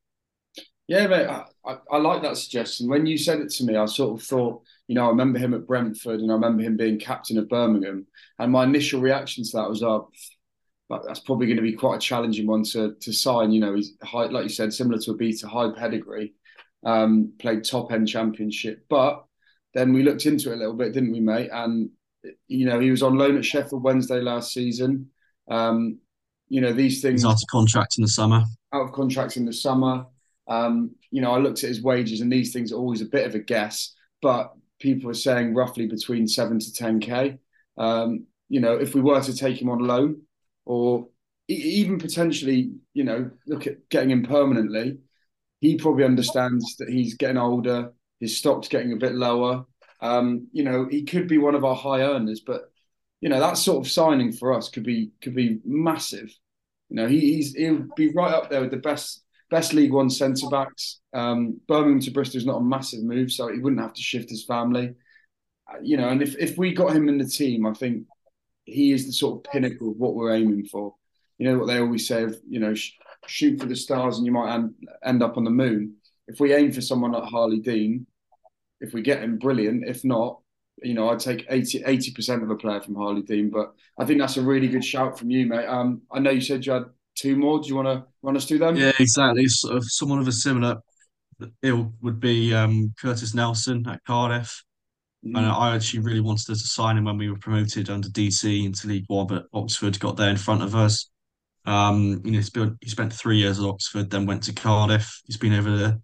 Yeah, 0.88 1.06
mate, 1.06 1.26
I, 1.26 1.44
I, 1.66 1.76
I, 1.92 1.98
like 1.98 2.22
that 2.22 2.38
suggestion. 2.38 2.88
When 2.88 3.04
you 3.04 3.18
said 3.18 3.40
it 3.40 3.50
to 3.50 3.64
me, 3.64 3.76
I 3.76 3.84
sort 3.84 4.18
of 4.18 4.26
thought, 4.26 4.62
you 4.86 4.94
know, 4.94 5.04
I 5.04 5.08
remember 5.08 5.38
him 5.38 5.52
at 5.52 5.66
Brentford 5.66 6.20
and 6.20 6.30
I 6.30 6.34
remember 6.34 6.62
him 6.62 6.78
being 6.78 6.98
captain 6.98 7.36
of 7.36 7.48
Birmingham. 7.48 8.06
And 8.38 8.50
my 8.50 8.64
initial 8.64 9.02
reaction 9.02 9.44
to 9.44 9.50
that 9.58 9.68
was, 9.68 9.82
oh, 9.82 10.08
that's 10.88 11.20
probably 11.20 11.46
going 11.46 11.58
to 11.58 11.62
be 11.62 11.74
quite 11.74 11.96
a 11.96 12.00
challenging 12.00 12.46
one 12.46 12.62
to 12.64 12.94
to 12.94 13.12
sign. 13.12 13.52
You 13.52 13.60
know, 13.60 13.74
he's 13.74 13.92
high, 14.02 14.24
like 14.26 14.44
you 14.44 14.48
said, 14.48 14.72
similar 14.72 14.98
to 15.00 15.12
Obita, 15.12 15.44
high 15.44 15.70
pedigree, 15.78 16.32
um, 16.84 17.34
played 17.38 17.64
top 17.64 17.92
end 17.92 18.08
championship. 18.08 18.86
But 18.88 19.24
then 19.74 19.92
we 19.92 20.02
looked 20.02 20.24
into 20.24 20.50
it 20.50 20.54
a 20.54 20.58
little 20.58 20.72
bit, 20.72 20.94
didn't 20.94 21.12
we, 21.12 21.20
mate? 21.20 21.50
And 21.52 21.90
you 22.46 22.64
know, 22.64 22.80
he 22.80 22.90
was 22.90 23.02
on 23.02 23.18
loan 23.18 23.36
at 23.36 23.44
Sheffield 23.44 23.82
Wednesday 23.82 24.22
last 24.22 24.54
season. 24.54 25.10
Um, 25.50 25.98
you 26.48 26.62
know 26.62 26.72
these 26.72 27.02
things. 27.02 27.20
He's 27.20 27.30
out 27.30 27.34
of 27.34 27.48
contract 27.50 27.98
in 27.98 28.02
the 28.02 28.08
summer. 28.08 28.42
Out 28.72 28.86
of 28.86 28.92
contract 28.92 29.36
in 29.36 29.44
the 29.44 29.52
summer. 29.52 30.06
Um, 30.48 30.92
you 31.10 31.20
know, 31.20 31.32
I 31.32 31.38
looked 31.38 31.62
at 31.62 31.68
his 31.68 31.82
wages, 31.82 32.20
and 32.20 32.32
these 32.32 32.52
things 32.52 32.72
are 32.72 32.76
always 32.76 33.02
a 33.02 33.06
bit 33.06 33.26
of 33.26 33.34
a 33.34 33.38
guess, 33.38 33.94
but 34.22 34.52
people 34.78 35.10
are 35.10 35.14
saying 35.14 35.54
roughly 35.54 35.86
between 35.86 36.26
seven 36.26 36.58
to 36.58 36.72
ten 36.72 37.00
k. 37.00 37.38
Um, 37.76 38.26
you 38.48 38.60
know, 38.60 38.76
if 38.76 38.94
we 38.94 39.00
were 39.00 39.20
to 39.20 39.36
take 39.36 39.60
him 39.60 39.68
on 39.68 39.78
loan, 39.80 40.22
or 40.64 41.08
even 41.48 41.98
potentially, 41.98 42.72
you 42.94 43.04
know, 43.04 43.30
look 43.46 43.66
at 43.66 43.88
getting 43.88 44.10
him 44.10 44.24
permanently, 44.24 44.98
he 45.60 45.76
probably 45.76 46.04
understands 46.04 46.76
that 46.76 46.88
he's 46.88 47.14
getting 47.14 47.38
older. 47.38 47.92
His 48.20 48.36
stock's 48.36 48.68
getting 48.68 48.92
a 48.92 48.96
bit 48.96 49.14
lower. 49.14 49.64
Um, 50.00 50.48
you 50.52 50.64
know, 50.64 50.86
he 50.88 51.04
could 51.04 51.28
be 51.28 51.38
one 51.38 51.54
of 51.54 51.64
our 51.64 51.74
high 51.74 52.02
earners, 52.02 52.40
but 52.40 52.70
you 53.20 53.28
know 53.28 53.40
that 53.40 53.58
sort 53.58 53.84
of 53.84 53.90
signing 53.90 54.32
for 54.32 54.52
us 54.54 54.68
could 54.68 54.84
be 54.84 55.10
could 55.22 55.34
be 55.34 55.58
massive. 55.64 56.32
You 56.88 56.96
know, 56.96 57.06
he, 57.06 57.20
he's 57.20 57.54
he'll 57.54 57.86
be 57.96 58.12
right 58.12 58.32
up 58.32 58.48
there 58.50 58.60
with 58.60 58.70
the 58.70 58.76
best 58.76 59.22
best 59.50 59.72
League 59.72 59.92
One 59.92 60.10
centre 60.10 60.48
backs. 60.48 61.00
Um, 61.12 61.60
Birmingham 61.66 62.00
to 62.00 62.10
Bristol 62.10 62.38
is 62.38 62.46
not 62.46 62.58
a 62.58 62.64
massive 62.64 63.02
move, 63.02 63.32
so 63.32 63.48
he 63.48 63.58
wouldn't 63.58 63.82
have 63.82 63.94
to 63.94 64.02
shift 64.02 64.30
his 64.30 64.44
family. 64.44 64.94
Uh, 65.70 65.78
you 65.82 65.96
know, 65.96 66.08
and 66.08 66.22
if 66.22 66.36
if 66.38 66.56
we 66.58 66.72
got 66.72 66.94
him 66.94 67.08
in 67.08 67.18
the 67.18 67.26
team, 67.26 67.66
I 67.66 67.72
think 67.72 68.06
he 68.64 68.92
is 68.92 69.06
the 69.06 69.12
sort 69.12 69.38
of 69.38 69.52
pinnacle 69.52 69.90
of 69.90 69.96
what 69.96 70.14
we're 70.14 70.34
aiming 70.34 70.66
for. 70.66 70.94
You 71.38 71.50
know 71.50 71.58
what 71.58 71.66
they 71.66 71.78
always 71.78 72.06
say 72.06 72.24
of 72.24 72.38
you 72.48 72.60
know 72.60 72.74
sh- 72.74 72.92
shoot 73.26 73.60
for 73.60 73.66
the 73.66 73.76
stars 73.76 74.18
and 74.18 74.26
you 74.26 74.32
might 74.32 74.54
end, 74.54 74.74
end 75.04 75.22
up 75.22 75.36
on 75.36 75.44
the 75.44 75.50
moon. 75.50 75.94
If 76.26 76.40
we 76.40 76.54
aim 76.54 76.72
for 76.72 76.80
someone 76.80 77.12
like 77.12 77.30
Harlee 77.30 77.62
Dean, 77.62 78.06
if 78.80 78.92
we 78.92 79.02
get 79.02 79.22
him, 79.22 79.38
brilliant. 79.38 79.88
If 79.88 80.04
not, 80.04 80.40
you 80.82 80.94
know, 80.94 81.08
I'd 81.08 81.20
take 81.20 81.46
80 81.48 82.12
percent 82.12 82.42
of 82.42 82.50
a 82.50 82.56
player 82.56 82.80
from 82.80 82.94
Harlee 82.94 83.26
Dean, 83.26 83.50
but 83.50 83.72
I 83.98 84.04
think 84.04 84.20
that's 84.20 84.36
a 84.36 84.42
really 84.42 84.68
good 84.68 84.84
shout 84.84 85.18
from 85.18 85.30
you, 85.30 85.46
mate. 85.46 85.66
Um, 85.66 86.02
I 86.10 86.18
know 86.18 86.30
you 86.30 86.40
said 86.40 86.66
you 86.66 86.72
had 86.72 86.84
two 87.20 87.36
more. 87.36 87.60
Do 87.60 87.68
you 87.68 87.76
want 87.76 87.88
to 87.88 88.04
run 88.22 88.36
us 88.36 88.44
through 88.44 88.58
them? 88.58 88.76
Yeah, 88.76 88.92
exactly. 88.98 89.46
Of 89.70 89.84
someone 89.84 90.18
of 90.18 90.28
a 90.28 90.32
similar 90.32 90.78
it 91.62 91.72
would 92.02 92.20
be 92.20 92.54
um, 92.54 92.92
Curtis 93.00 93.34
Nelson 93.34 93.86
at 93.88 94.02
Cardiff. 94.04 94.64
Mm. 95.24 95.36
And 95.36 95.46
I 95.46 95.74
actually 95.74 96.00
really 96.00 96.20
wanted 96.20 96.46
to 96.46 96.56
sign 96.56 96.96
him 96.96 97.04
when 97.04 97.18
we 97.18 97.30
were 97.30 97.38
promoted 97.38 97.90
under 97.90 98.08
DC 98.08 98.64
into 98.64 98.88
League 98.88 99.04
One, 99.08 99.26
but 99.26 99.46
Oxford 99.52 99.98
got 100.00 100.16
there 100.16 100.30
in 100.30 100.36
front 100.36 100.62
of 100.62 100.74
us. 100.74 101.10
Um, 101.64 102.22
you 102.24 102.30
know, 102.30 102.38
he's 102.38 102.50
been, 102.50 102.78
he 102.80 102.88
spent 102.88 103.12
three 103.12 103.38
years 103.38 103.58
at 103.58 103.66
Oxford, 103.66 104.10
then 104.10 104.26
went 104.26 104.44
to 104.44 104.52
Cardiff. 104.52 105.20
He's 105.26 105.36
been 105.36 105.54
over 105.54 105.76
there, 105.76 105.98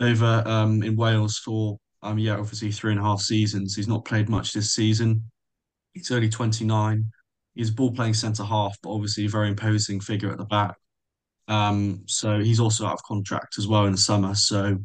over 0.00 0.42
um, 0.46 0.82
in 0.82 0.96
Wales 0.96 1.38
for 1.38 1.78
um, 2.02 2.18
yeah, 2.18 2.36
obviously 2.36 2.72
three 2.72 2.92
and 2.92 3.00
a 3.00 3.04
half 3.04 3.20
seasons. 3.20 3.74
He's 3.74 3.88
not 3.88 4.06
played 4.06 4.28
much 4.28 4.52
this 4.52 4.74
season. 4.74 5.22
He's 5.92 6.10
only 6.10 6.30
29. 6.30 7.04
He's 7.54 7.70
a 7.70 7.74
ball 7.74 7.92
playing 7.92 8.14
centre 8.14 8.44
half, 8.44 8.76
but 8.82 8.90
obviously 8.90 9.26
a 9.26 9.28
very 9.28 9.48
imposing 9.48 10.00
figure 10.00 10.30
at 10.30 10.38
the 10.38 10.44
back. 10.44 10.76
Um, 11.48 12.04
so 12.06 12.38
he's 12.38 12.60
also 12.60 12.86
out 12.86 12.94
of 12.94 13.02
contract 13.02 13.58
as 13.58 13.66
well 13.66 13.86
in 13.86 13.92
the 13.92 13.98
summer. 13.98 14.34
So, 14.34 14.78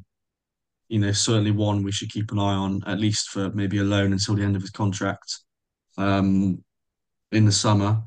you 0.88 1.00
know, 1.00 1.12
certainly 1.12 1.51
one 1.51 1.84
we 1.84 1.91
should 1.91 2.12
keep 2.12 2.31
an 2.31 2.39
eye 2.39 2.55
on, 2.55 2.84
at 2.88 3.00
least 3.00 3.29
for 3.29 3.51
maybe 3.51 3.77
a 3.77 3.84
loan 3.84 4.13
until 4.13 4.36
the 4.36 4.43
end 4.43 4.55
of 4.55 4.63
his 4.63 4.72
contract 4.72 5.39
um, 5.98 6.63
in 7.31 7.45
the 7.45 7.51
summer. 7.51 8.01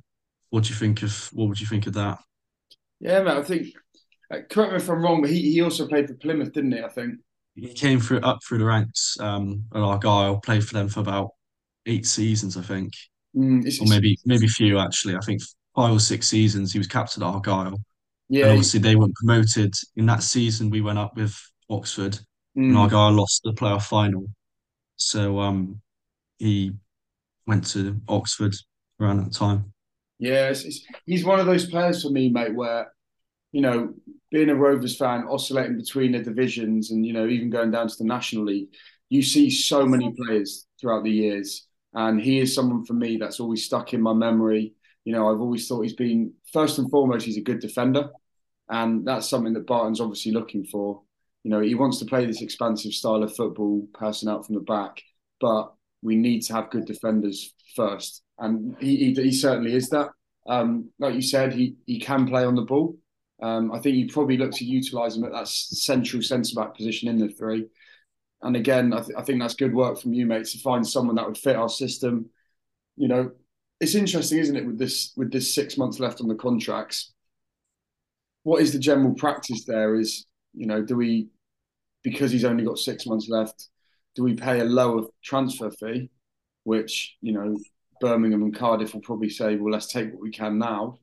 What 0.51 0.65
do 0.65 0.71
you 0.71 0.75
think 0.75 1.03
of 1.03 1.29
what 1.33 1.49
would 1.49 1.61
you 1.61 1.67
think 1.67 1.87
of 1.87 1.95
that? 1.95 2.19
Yeah, 3.01 3.23
man, 3.23 3.37
I 3.37 3.43
think 3.43 3.69
uh, 4.33 4.39
correct 4.51 4.73
me 4.73 4.79
if 4.79 4.89
I'm 4.89 5.03
wrong, 5.03 5.21
but 5.21 5.31
he, 5.31 5.53
he 5.53 5.61
also 5.61 5.87
played 5.87 6.09
for 6.09 6.15
Plymouth, 6.15 6.53
didn't 6.53 6.73
he? 6.73 6.83
I 6.83 6.89
think 6.89 7.15
he 7.55 7.73
came 7.73 8.01
through 8.01 8.21
up 8.21 8.39
through 8.43 8.59
the 8.59 8.65
ranks 8.65 9.17
um, 9.21 9.65
at 9.75 9.81
Argyle, 9.81 10.39
played 10.39 10.67
for 10.67 10.75
them 10.75 10.89
for 10.89 11.01
about 11.01 11.31
eight 11.87 12.07
seasons, 12.07 12.57
I 12.57 12.63
think, 12.63 12.93
mm, 13.37 13.67
it's, 13.67 13.81
or 13.81 13.87
maybe 13.87 14.19
maybe 14.25 14.47
a 14.47 14.49
few 14.51 14.79
actually. 14.79 15.17
I 15.17 15.21
think 15.21 15.43
five 15.75 15.93
or 15.93 16.01
six 16.01 16.29
seasons. 16.29 16.73
He 16.73 16.79
was 16.79 16.89
captain 16.89 17.23
at 17.23 17.27
Argyle. 17.27 17.81
Yeah, 18.29 18.45
and 18.45 18.53
obviously 18.53 18.81
they 18.81 18.97
weren't 18.97 19.15
promoted 19.15 19.75
in 19.97 20.07
that 20.07 20.23
season. 20.23 20.71
We 20.71 20.81
went 20.81 20.99
up 20.99 21.17
with 21.17 21.37
Oxford, 21.71 22.15
mm. 22.57 22.69
and 22.69 22.77
Argyle 22.77 23.13
lost 23.13 23.43
the 23.45 23.53
playoff 23.53 23.85
final. 23.85 24.27
So 24.97 25.39
um, 25.39 25.81
he 26.39 26.73
went 27.47 27.67
to 27.69 28.01
Oxford 28.09 28.55
around 29.01 29.25
that 29.25 29.33
time. 29.33 29.73
Yeah, 30.19 30.49
it's, 30.49 30.65
it's, 30.65 30.85
he's 31.07 31.25
one 31.25 31.39
of 31.39 31.47
those 31.47 31.71
players 31.71 32.03
for 32.03 32.11
me, 32.11 32.29
mate, 32.29 32.55
where 32.55 32.93
you 33.53 33.61
know, 33.61 33.95
being 34.31 34.51
a 34.51 34.55
Rovers 34.55 34.97
fan, 34.97 35.27
oscillating 35.29 35.77
between 35.77 36.13
the 36.13 36.19
divisions 36.19 36.91
and, 36.91 37.05
you 37.05 37.13
know, 37.13 37.27
even 37.27 37.51
going 37.51 37.71
down 37.71 37.89
to 37.89 37.97
the 37.97 38.05
National 38.05 38.45
League, 38.45 38.69
you 39.09 39.23
see 39.23 39.49
so 39.51 39.87
many 39.87 40.13
players 40.13 40.67
throughout 40.81 41.05
the 41.05 41.11
years. 41.11 41.67
And 41.95 42.21
he 42.21 42.39
is 42.39 42.55
someone 42.55 42.85
for 42.85 42.95
me 42.95 43.17
that's 43.17 43.41
always 43.41 43.65
stuck 43.65 43.95
in 43.95 44.03
my 44.03 44.13
memory. 44.13 44.75
You 45.05 45.13
know, 45.13 45.31
I've 45.31 45.41
always 45.41 45.67
thought 45.67 45.83
he's 45.83 45.95
been, 45.95 46.33
first 46.53 46.79
and 46.79 46.91
foremost, 46.91 47.25
he's 47.25 47.39
a 47.39 47.43
good 47.43 47.61
defender. 47.61 48.11
And 48.69 49.07
that's 49.07 49.29
something 49.29 49.55
that 49.55 49.67
Barton's 49.67 50.01
obviously 50.01 50.33
looking 50.33 50.65
for. 50.65 51.03
You 51.45 51.51
know, 51.51 51.61
he 51.61 51.75
wants 51.75 51.99
to 52.01 52.05
play 52.05 52.27
this 52.27 52.43
expansive 52.43 52.93
style 52.93 53.23
of 53.23 53.35
football, 53.35 53.87
passing 53.99 54.29
out 54.29 54.45
from 54.45 54.57
the 54.57 54.61
back, 54.61 55.03
but 55.41 55.73
we 56.03 56.17
need 56.17 56.41
to 56.43 56.53
have 56.53 56.71
good 56.71 56.85
defenders 56.85 57.55
first. 57.75 58.23
And 58.39 58.77
he, 58.81 58.97
he, 58.97 59.23
he 59.23 59.33
certainly 59.33 59.75
is 59.75 59.89
that. 59.89 60.11
Um, 60.47 60.91
like 60.99 61.15
you 61.15 61.23
said, 61.23 61.53
he, 61.53 61.77
he 61.87 61.99
can 61.99 62.27
play 62.27 62.45
on 62.45 62.55
the 62.55 62.63
ball. 62.63 62.97
Um, 63.41 63.73
I 63.73 63.79
think 63.79 63.97
you 63.97 64.09
probably 64.09 64.37
look 64.37 64.53
to 64.53 64.65
utilise 64.65 65.17
him 65.17 65.25
at 65.25 65.33
that 65.33 65.49
central 65.49 66.23
centre 66.23 66.55
back 66.55 66.77
position 66.77 67.09
in 67.09 67.19
the 67.19 67.29
three. 67.29 67.67
And 68.43 68.57
again, 68.57 68.93
I, 68.93 69.01
th- 69.01 69.19
I, 69.19 69.23
think 69.23 69.41
that's 69.41 69.55
good 69.55 69.75
work 69.75 70.01
from 70.01 70.13
you, 70.13 70.25
mate, 70.25 70.47
to 70.47 70.59
find 70.59 70.87
someone 70.87 71.17
that 71.17 71.27
would 71.27 71.39
fit 71.39 71.57
our 71.57 71.69
system. 71.69 72.31
You 72.97 73.09
know, 73.09 73.33
it's 73.81 73.95
interesting, 73.95 74.39
isn't 74.39 74.57
it, 74.57 74.67
with 74.67 74.79
this 74.79 75.13
with 75.17 75.33
this 75.33 75.55
six 75.55 75.77
months 75.77 75.99
left 75.99 76.21
on 76.21 76.29
the 76.29 76.35
contracts. 76.35 77.13
What 78.45 78.63
is 78.63 78.73
the 78.73 78.79
general 78.79 79.15
practice 79.15 79.65
there? 79.65 79.97
Is 79.97 80.27
you 80.55 80.67
know, 80.67 80.83
do 80.83 80.97
we 80.97 81.29
because 82.03 82.31
he's 82.31 82.45
only 82.45 82.65
got 82.65 82.79
six 82.79 83.07
months 83.07 83.29
left, 83.29 83.69
do 84.15 84.23
we 84.23 84.35
pay 84.35 84.61
a 84.61 84.65
lower 84.65 85.07
transfer 85.23 85.71
fee, 85.71 86.11
which 86.65 87.17
you 87.21 87.33
know 87.33 87.57
Birmingham 88.01 88.43
and 88.43 88.55
Cardiff 88.55 88.95
will 88.95 89.01
probably 89.01 89.31
say, 89.31 89.57
well, 89.57 89.73
let's 89.73 89.89
take 89.89 90.13
what 90.13 90.23
we 90.23 90.31
can 90.31 90.59
now, 90.59 90.99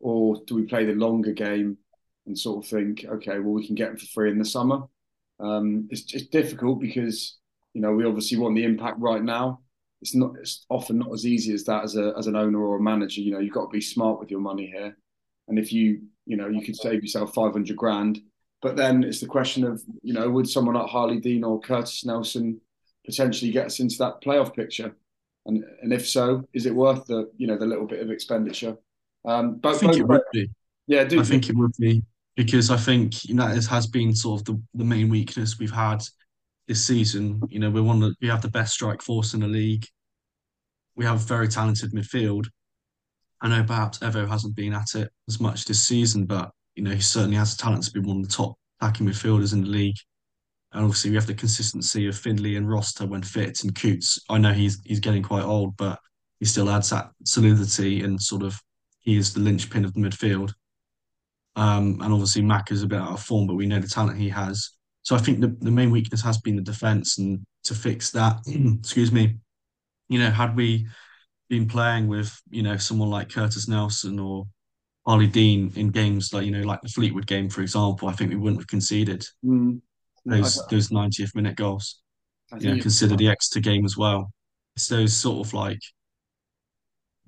or 0.00 0.40
do 0.46 0.54
we 0.54 0.62
play 0.62 0.84
the 0.84 0.92
longer 0.92 1.32
game 1.32 1.78
and 2.26 2.38
sort 2.38 2.64
of 2.64 2.70
think, 2.70 3.04
okay, 3.04 3.38
well, 3.38 3.52
we 3.52 3.66
can 3.66 3.74
get 3.74 3.88
them 3.88 3.96
for 3.96 4.06
free 4.06 4.30
in 4.30 4.38
the 4.38 4.44
summer? 4.44 4.82
Um, 5.40 5.88
it's, 5.90 6.12
it's 6.14 6.28
difficult 6.28 6.80
because 6.80 7.38
you 7.74 7.80
know 7.80 7.92
we 7.92 8.04
obviously 8.04 8.38
want 8.38 8.56
the 8.56 8.64
impact 8.64 8.98
right 8.98 9.22
now. 9.22 9.60
It's 10.02 10.14
not. 10.14 10.32
It's 10.40 10.66
often 10.68 10.98
not 10.98 11.12
as 11.12 11.26
easy 11.26 11.52
as 11.54 11.64
that 11.64 11.84
as 11.84 11.96
a 11.96 12.12
as 12.18 12.26
an 12.26 12.36
owner 12.36 12.62
or 12.62 12.76
a 12.76 12.82
manager. 12.82 13.20
You 13.20 13.32
know, 13.32 13.40
you've 13.40 13.54
got 13.54 13.66
to 13.66 13.70
be 13.70 13.80
smart 13.80 14.20
with 14.20 14.30
your 14.30 14.40
money 14.40 14.66
here. 14.66 14.96
And 15.48 15.58
if 15.58 15.72
you 15.72 16.02
you 16.26 16.36
know 16.36 16.48
you 16.48 16.62
could 16.62 16.76
save 16.76 17.02
yourself 17.02 17.34
five 17.34 17.52
hundred 17.52 17.76
grand, 17.76 18.20
but 18.62 18.76
then 18.76 19.04
it's 19.04 19.20
the 19.20 19.26
question 19.26 19.64
of 19.64 19.82
you 20.02 20.12
know 20.12 20.28
would 20.30 20.48
someone 20.48 20.74
like 20.74 20.90
Harlee 20.90 21.22
Dean 21.22 21.44
or 21.44 21.60
Curtis 21.60 22.04
Nelson 22.04 22.60
potentially 23.04 23.52
get 23.52 23.66
us 23.66 23.80
into 23.80 23.96
that 23.98 24.20
playoff 24.22 24.54
picture? 24.54 24.94
And 25.46 25.64
and 25.82 25.92
if 25.92 26.06
so, 26.08 26.44
is 26.52 26.66
it 26.66 26.74
worth 26.74 27.06
the 27.06 27.30
you 27.36 27.46
know 27.46 27.56
the 27.56 27.66
little 27.66 27.86
bit 27.86 28.00
of 28.00 28.10
expenditure? 28.10 28.76
Um, 29.24 29.56
but 29.56 29.74
I 29.74 29.78
think 29.78 29.96
it 29.96 30.06
would 30.06 30.22
be. 30.32 30.50
Yeah, 30.86 31.04
do 31.04 31.20
I 31.20 31.24
think 31.24 31.48
it 31.48 31.56
would 31.56 31.72
be 31.78 32.02
because 32.36 32.70
I 32.70 32.76
think 32.76 33.24
it 33.24 33.66
has 33.66 33.86
been 33.86 34.14
sort 34.14 34.40
of 34.40 34.46
the, 34.46 34.62
the 34.74 34.84
main 34.84 35.08
weakness 35.08 35.58
we've 35.58 35.70
had 35.70 36.02
this 36.68 36.84
season. 36.84 37.40
You 37.48 37.58
know, 37.58 37.70
we're 37.70 37.82
one 37.82 38.02
of 38.02 38.10
the, 38.10 38.16
we 38.20 38.28
have 38.28 38.42
the 38.42 38.50
best 38.50 38.74
strike 38.74 39.02
force 39.02 39.34
in 39.34 39.40
the 39.40 39.48
league. 39.48 39.86
We 40.96 41.04
have 41.04 41.20
very 41.20 41.48
talented 41.48 41.92
midfield. 41.92 42.46
I 43.40 43.48
know 43.48 43.64
perhaps 43.64 43.98
Evo 43.98 44.28
hasn't 44.28 44.56
been 44.56 44.74
at 44.74 44.94
it 44.94 45.10
as 45.28 45.40
much 45.40 45.64
this 45.64 45.84
season, 45.84 46.26
but 46.26 46.50
you 46.74 46.82
know 46.82 46.90
he 46.90 47.00
certainly 47.00 47.36
has 47.36 47.56
the 47.56 47.62
talent 47.62 47.84
to 47.84 47.92
be 47.92 48.00
one 48.00 48.18
of 48.18 48.28
the 48.28 48.34
top 48.34 48.54
attacking 48.80 49.06
midfielders 49.06 49.52
in 49.52 49.62
the 49.62 49.68
league. 49.68 49.96
And 50.72 50.84
obviously 50.84 51.10
we 51.10 51.16
have 51.16 51.26
the 51.26 51.34
consistency 51.34 52.06
of 52.06 52.18
Finley 52.18 52.56
and 52.56 52.68
Rossiter 52.68 53.06
when 53.06 53.22
fit, 53.22 53.62
and 53.62 53.74
Coutts. 53.74 54.18
I 54.28 54.38
know 54.38 54.52
he's 54.52 54.80
he's 54.84 55.00
getting 55.00 55.22
quite 55.22 55.44
old, 55.44 55.76
but 55.76 55.98
he 56.38 56.44
still 56.46 56.70
adds 56.70 56.90
that 56.90 57.10
solidity 57.24 58.02
and 58.02 58.20
sort 58.20 58.42
of 58.42 58.60
he 59.00 59.16
is 59.16 59.32
the 59.32 59.40
linchpin 59.40 59.84
of 59.84 59.94
the 59.94 60.00
midfield. 60.00 60.52
Um, 61.56 61.98
and 62.02 62.12
obviously 62.12 62.42
Mac 62.42 62.70
is 62.70 62.82
a 62.82 62.86
bit 62.86 63.00
out 63.00 63.12
of 63.12 63.22
form, 63.22 63.46
but 63.46 63.54
we 63.54 63.66
know 63.66 63.80
the 63.80 63.88
talent 63.88 64.18
he 64.18 64.28
has. 64.28 64.70
So 65.02 65.16
I 65.16 65.18
think 65.18 65.40
the, 65.40 65.56
the 65.60 65.70
main 65.70 65.90
weakness 65.90 66.22
has 66.22 66.38
been 66.38 66.56
the 66.56 66.62
defence, 66.62 67.18
and 67.18 67.40
to 67.64 67.74
fix 67.74 68.10
that, 68.10 68.40
excuse 68.46 69.10
me, 69.10 69.36
you 70.08 70.18
know, 70.18 70.30
had 70.30 70.54
we 70.54 70.86
been 71.48 71.66
playing 71.66 72.08
with 72.08 72.36
you 72.50 72.62
know 72.62 72.76
someone 72.76 73.08
like 73.08 73.30
Curtis 73.30 73.68
Nelson 73.68 74.18
or 74.18 74.46
Harlee 75.06 75.30
Dean 75.30 75.72
in 75.76 75.90
games 75.90 76.32
like 76.32 76.44
you 76.44 76.50
know 76.50 76.62
like 76.62 76.80
the 76.82 76.88
Fleetwood 76.88 77.26
game, 77.26 77.48
for 77.48 77.62
example, 77.62 78.08
I 78.08 78.12
think 78.12 78.30
we 78.30 78.36
wouldn't 78.36 78.60
have 78.60 78.68
conceded 78.68 79.24
mm. 79.44 79.80
those 80.24 80.60
those 80.66 80.88
90th 80.88 81.34
minute 81.34 81.56
goals. 81.56 82.00
you 82.58 82.74
know, 82.74 82.82
consider 82.82 83.16
the 83.16 83.28
Exeter 83.28 83.60
game 83.60 83.84
as 83.84 83.96
well. 83.96 84.30
It's 84.74 84.88
those 84.88 85.16
sort 85.16 85.46
of 85.46 85.54
like 85.54 85.80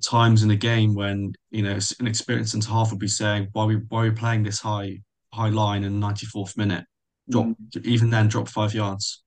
times 0.03 0.43
in 0.43 0.51
a 0.51 0.57
game 0.57 0.95
when 0.95 1.33
you 1.51 1.63
know 1.63 1.79
an 2.01 2.07
experienced 2.07 2.53
centre 2.53 2.71
half 2.71 2.91
would 2.91 3.01
be 3.01 3.09
saying, 3.09 3.49
"Why 3.53 3.65
are 3.65 3.67
we 3.67 3.77
why 3.89 4.01
are 4.01 4.09
we 4.09 4.11
playing 4.11 4.43
this 4.43 4.61
high 4.61 5.01
high 5.33 5.49
line 5.49 5.85
in 5.85 6.01
ninety 6.01 6.27
fourth 6.27 6.57
minute? 6.57 6.85
Drop 7.29 7.47
mm. 7.47 7.87
even 7.87 8.11
then 8.11 8.29
drop 8.29 8.49
five 8.49 8.75
yards." 8.75 9.23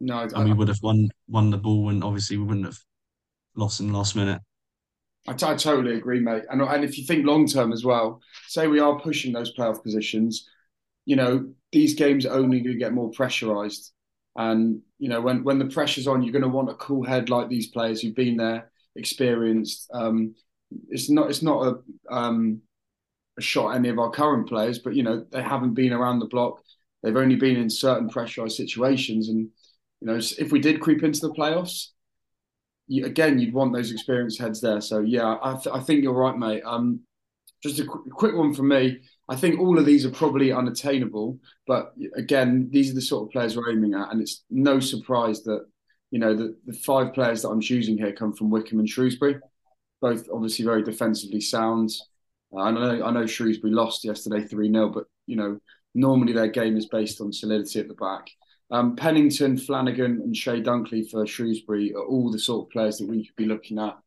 No, 0.00 0.18
I, 0.18 0.24
and 0.24 0.44
we 0.44 0.52
would 0.52 0.68
have 0.68 0.82
won 0.82 1.08
won 1.28 1.50
the 1.50 1.58
ball, 1.58 1.90
and 1.90 2.04
obviously 2.04 2.36
we 2.36 2.44
wouldn't 2.44 2.66
have 2.66 2.78
lost 3.56 3.80
in 3.80 3.88
the 3.88 3.96
last 3.96 4.16
minute. 4.16 4.40
I, 5.26 5.32
t- 5.32 5.46
I 5.46 5.54
totally 5.54 5.96
agree, 5.96 6.20
mate. 6.20 6.44
And 6.50 6.60
and 6.60 6.84
if 6.84 6.98
you 6.98 7.06
think 7.06 7.26
long 7.26 7.46
term 7.46 7.72
as 7.72 7.84
well, 7.84 8.20
say 8.48 8.66
we 8.66 8.80
are 8.80 9.00
pushing 9.00 9.32
those 9.32 9.54
playoff 9.56 9.82
positions, 9.82 10.48
you 11.06 11.16
know 11.16 11.50
these 11.72 11.94
games 11.94 12.26
are 12.26 12.36
only 12.36 12.60
going 12.60 12.74
to 12.74 12.78
get 12.78 12.92
more 12.92 13.10
pressurized. 13.10 13.92
And 14.36 14.80
you 14.98 15.08
know 15.08 15.20
when 15.20 15.44
when 15.44 15.58
the 15.58 15.66
pressure's 15.66 16.06
on, 16.06 16.22
you're 16.22 16.32
going 16.32 16.42
to 16.42 16.48
want 16.48 16.70
a 16.70 16.74
cool 16.74 17.04
head 17.04 17.30
like 17.30 17.48
these 17.48 17.68
players 17.68 18.02
who've 18.02 18.14
been 18.14 18.36
there 18.36 18.70
experienced. 18.96 19.88
Um, 19.92 20.34
it's 20.88 21.10
not 21.10 21.30
it's 21.30 21.42
not 21.42 21.66
a 21.66 22.14
um, 22.14 22.60
a 23.38 23.42
shot 23.42 23.72
at 23.72 23.76
any 23.76 23.88
of 23.88 23.98
our 23.98 24.10
current 24.10 24.48
players, 24.48 24.78
but 24.78 24.94
you 24.94 25.02
know 25.02 25.24
they 25.30 25.42
haven't 25.42 25.74
been 25.74 25.92
around 25.92 26.18
the 26.18 26.26
block. 26.26 26.60
They've 27.02 27.16
only 27.16 27.36
been 27.36 27.56
in 27.56 27.70
certain 27.70 28.08
pressurized 28.08 28.56
situations, 28.56 29.28
and 29.28 29.48
you 30.00 30.06
know 30.06 30.16
if 30.16 30.52
we 30.52 30.60
did 30.60 30.80
creep 30.80 31.02
into 31.02 31.20
the 31.20 31.34
playoffs, 31.34 31.88
you, 32.86 33.04
again 33.04 33.38
you'd 33.38 33.54
want 33.54 33.72
those 33.72 33.92
experienced 33.92 34.40
heads 34.40 34.60
there. 34.60 34.80
So 34.80 35.00
yeah, 35.00 35.36
I, 35.42 35.54
th- 35.54 35.74
I 35.74 35.80
think 35.80 36.02
you're 36.02 36.12
right, 36.12 36.36
mate. 36.36 36.62
Um, 36.64 37.00
just 37.62 37.78
a 37.78 37.84
qu- 37.84 38.10
quick 38.10 38.34
one 38.34 38.54
from 38.54 38.68
me. 38.68 39.00
I 39.28 39.36
think 39.36 39.58
all 39.58 39.78
of 39.78 39.86
these 39.86 40.04
are 40.04 40.10
probably 40.10 40.52
unattainable, 40.52 41.38
but 41.66 41.94
again, 42.14 42.68
these 42.70 42.90
are 42.90 42.94
the 42.94 43.00
sort 43.00 43.26
of 43.26 43.32
players 43.32 43.56
we're 43.56 43.72
aiming 43.72 43.94
at, 43.94 44.12
and 44.12 44.20
it's 44.20 44.44
no 44.50 44.80
surprise 44.80 45.42
that 45.44 45.64
you 46.14 46.20
know, 46.20 46.32
the, 46.32 46.56
the 46.64 46.72
five 46.72 47.12
players 47.12 47.42
that 47.42 47.48
I'm 47.48 47.60
choosing 47.60 47.98
here 47.98 48.12
come 48.12 48.32
from 48.32 48.48
Wycombe 48.48 48.78
and 48.78 48.88
Shrewsbury, 48.88 49.40
both 50.00 50.28
obviously 50.32 50.64
very 50.64 50.84
defensively 50.84 51.40
sound. 51.40 51.90
Uh, 52.54 52.60
I 52.60 52.70
know 52.70 53.04
I 53.04 53.10
know 53.10 53.26
Shrewsbury 53.26 53.72
lost 53.72 54.04
yesterday 54.04 54.46
3 54.46 54.70
0, 54.70 54.90
but, 54.90 55.06
you 55.26 55.34
know, 55.34 55.58
normally 55.92 56.32
their 56.32 56.46
game 56.46 56.76
is 56.76 56.86
based 56.86 57.20
on 57.20 57.32
solidity 57.32 57.80
at 57.80 57.88
the 57.88 57.94
back. 57.94 58.30
Um, 58.70 58.94
Pennington, 58.94 59.58
Flanagan, 59.58 60.20
and 60.22 60.32
Chey 60.32 60.62
Dunkley 60.62 61.10
for 61.10 61.26
Shrewsbury 61.26 61.92
are 61.94 62.04
all 62.04 62.30
the 62.30 62.38
sort 62.38 62.64
of 62.64 62.70
players 62.70 62.98
that 62.98 63.08
we 63.08 63.26
could 63.26 63.34
be 63.34 63.46
looking 63.46 63.80
at. 63.80 63.98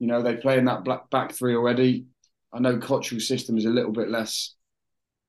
You 0.00 0.08
know, 0.08 0.22
they 0.22 0.34
play 0.34 0.58
in 0.58 0.64
that 0.64 0.82
black 0.82 1.08
back 1.10 1.30
three 1.30 1.54
already. 1.54 2.06
I 2.52 2.58
know 2.58 2.78
Cotterill's 2.78 3.28
system 3.28 3.58
is 3.58 3.66
a 3.66 3.70
little 3.70 3.92
bit 3.92 4.08
less 4.08 4.56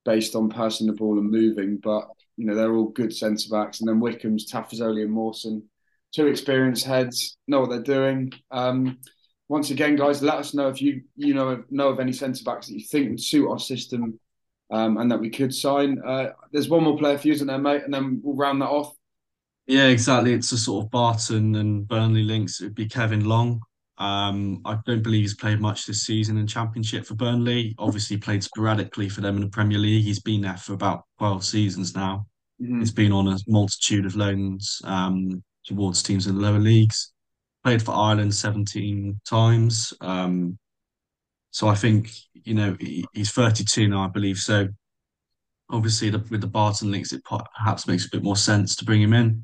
based 0.05 0.35
on 0.35 0.49
passing 0.49 0.87
the 0.87 0.93
ball 0.93 1.19
and 1.19 1.29
moving. 1.29 1.77
But 1.77 2.07
you 2.35 2.47
know 2.47 2.55
they're 2.55 2.73
all 2.73 2.89
good 2.89 3.15
centre 3.15 3.49
backs, 3.51 3.79
and 3.79 3.87
then 3.87 3.99
Wycombe's 3.99 4.51
Tafazolli 4.51 5.03
and 5.03 5.11
Mawson, 5.11 5.69
two 6.15 6.27
experienced 6.27 6.85
heads, 6.85 7.37
know 7.47 7.59
what 7.59 7.69
they're 7.69 7.81
doing. 7.81 8.31
Um, 8.51 8.99
once 9.47 9.69
again, 9.69 9.95
guys, 9.95 10.23
let 10.23 10.35
us 10.35 10.53
know 10.53 10.69
if 10.69 10.81
you 10.81 11.01
you 11.15 11.33
know 11.33 11.63
know 11.69 11.89
of 11.89 11.99
any 11.99 12.13
centre 12.13 12.43
backs 12.43 12.67
that 12.67 12.73
you 12.73 12.85
think 12.85 13.09
would 13.09 13.21
suit 13.21 13.49
our 13.49 13.59
system 13.59 14.19
um, 14.71 14.97
and 14.97 15.11
that 15.11 15.19
we 15.19 15.29
could 15.29 15.53
sign. 15.53 16.01
Uh, 16.05 16.29
there's 16.51 16.69
one 16.69 16.83
more 16.83 16.97
player 16.97 17.17
for 17.17 17.27
you, 17.27 17.33
isn't 17.33 17.47
there, 17.47 17.57
mate? 17.57 17.83
And 17.83 17.93
then 17.93 18.21
we'll 18.23 18.35
round 18.35 18.61
that 18.61 18.69
off. 18.69 18.93
Yeah, 19.67 19.87
exactly. 19.87 20.33
It's 20.33 20.51
a 20.51 20.57
sort 20.57 20.85
of 20.85 20.91
Barton 20.91 21.55
and 21.55 21.87
Burnley 21.87 22.23
links. 22.23 22.61
It'd 22.61 22.75
be 22.75 22.87
Kevin 22.87 23.25
Long. 23.25 23.61
Um, 23.97 24.61
I 24.65 24.77
don't 24.85 25.01
believe 25.01 25.21
he's 25.21 25.35
played 25.35 25.59
much 25.61 25.85
this 25.85 26.03
season 26.03 26.37
in 26.37 26.47
Championship 26.47 27.05
for 27.05 27.15
Burnley. 27.15 27.73
Obviously, 27.77 28.17
played 28.17 28.43
sporadically 28.43 29.09
for 29.09 29.21
them 29.21 29.37
in 29.37 29.41
the 29.41 29.49
Premier 29.49 29.77
League. 29.77 30.03
He's 30.03 30.19
been 30.19 30.41
there 30.41 30.57
for 30.57 30.73
about 30.73 31.03
12 31.19 31.43
seasons 31.45 31.95
now. 31.95 32.27
Mm-hmm. 32.61 32.79
He's 32.79 32.91
been 32.91 33.11
on 33.11 33.27
a 33.27 33.37
multitude 33.47 34.05
of 34.05 34.15
loans 34.15 34.81
um, 34.83 35.43
towards 35.65 36.03
teams 36.03 36.27
in 36.27 36.35
the 36.35 36.41
lower 36.41 36.59
leagues. 36.59 37.13
Played 37.63 37.81
for 37.81 37.93
Ireland 37.93 38.33
17 38.33 39.19
times. 39.27 39.93
Um, 40.01 40.57
so 41.51 41.67
I 41.67 41.75
think, 41.75 42.11
you 42.33 42.53
know, 42.53 42.75
he, 42.79 43.05
he's 43.13 43.31
32 43.31 43.87
now, 43.87 44.05
I 44.05 44.07
believe. 44.07 44.37
So 44.37 44.67
obviously, 45.69 46.09
the, 46.09 46.19
with 46.29 46.41
the 46.41 46.47
Barton 46.47 46.91
links, 46.91 47.11
it 47.11 47.23
perhaps 47.23 47.87
makes 47.87 48.05
a 48.05 48.09
bit 48.09 48.23
more 48.23 48.35
sense 48.35 48.75
to 48.75 48.85
bring 48.85 49.01
him 49.01 49.13
in. 49.13 49.43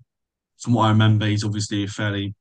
From 0.60 0.74
what 0.74 0.86
I 0.86 0.90
remember, 0.90 1.26
he's 1.26 1.44
obviously 1.44 1.84
a 1.84 1.88
fairly 1.88 2.36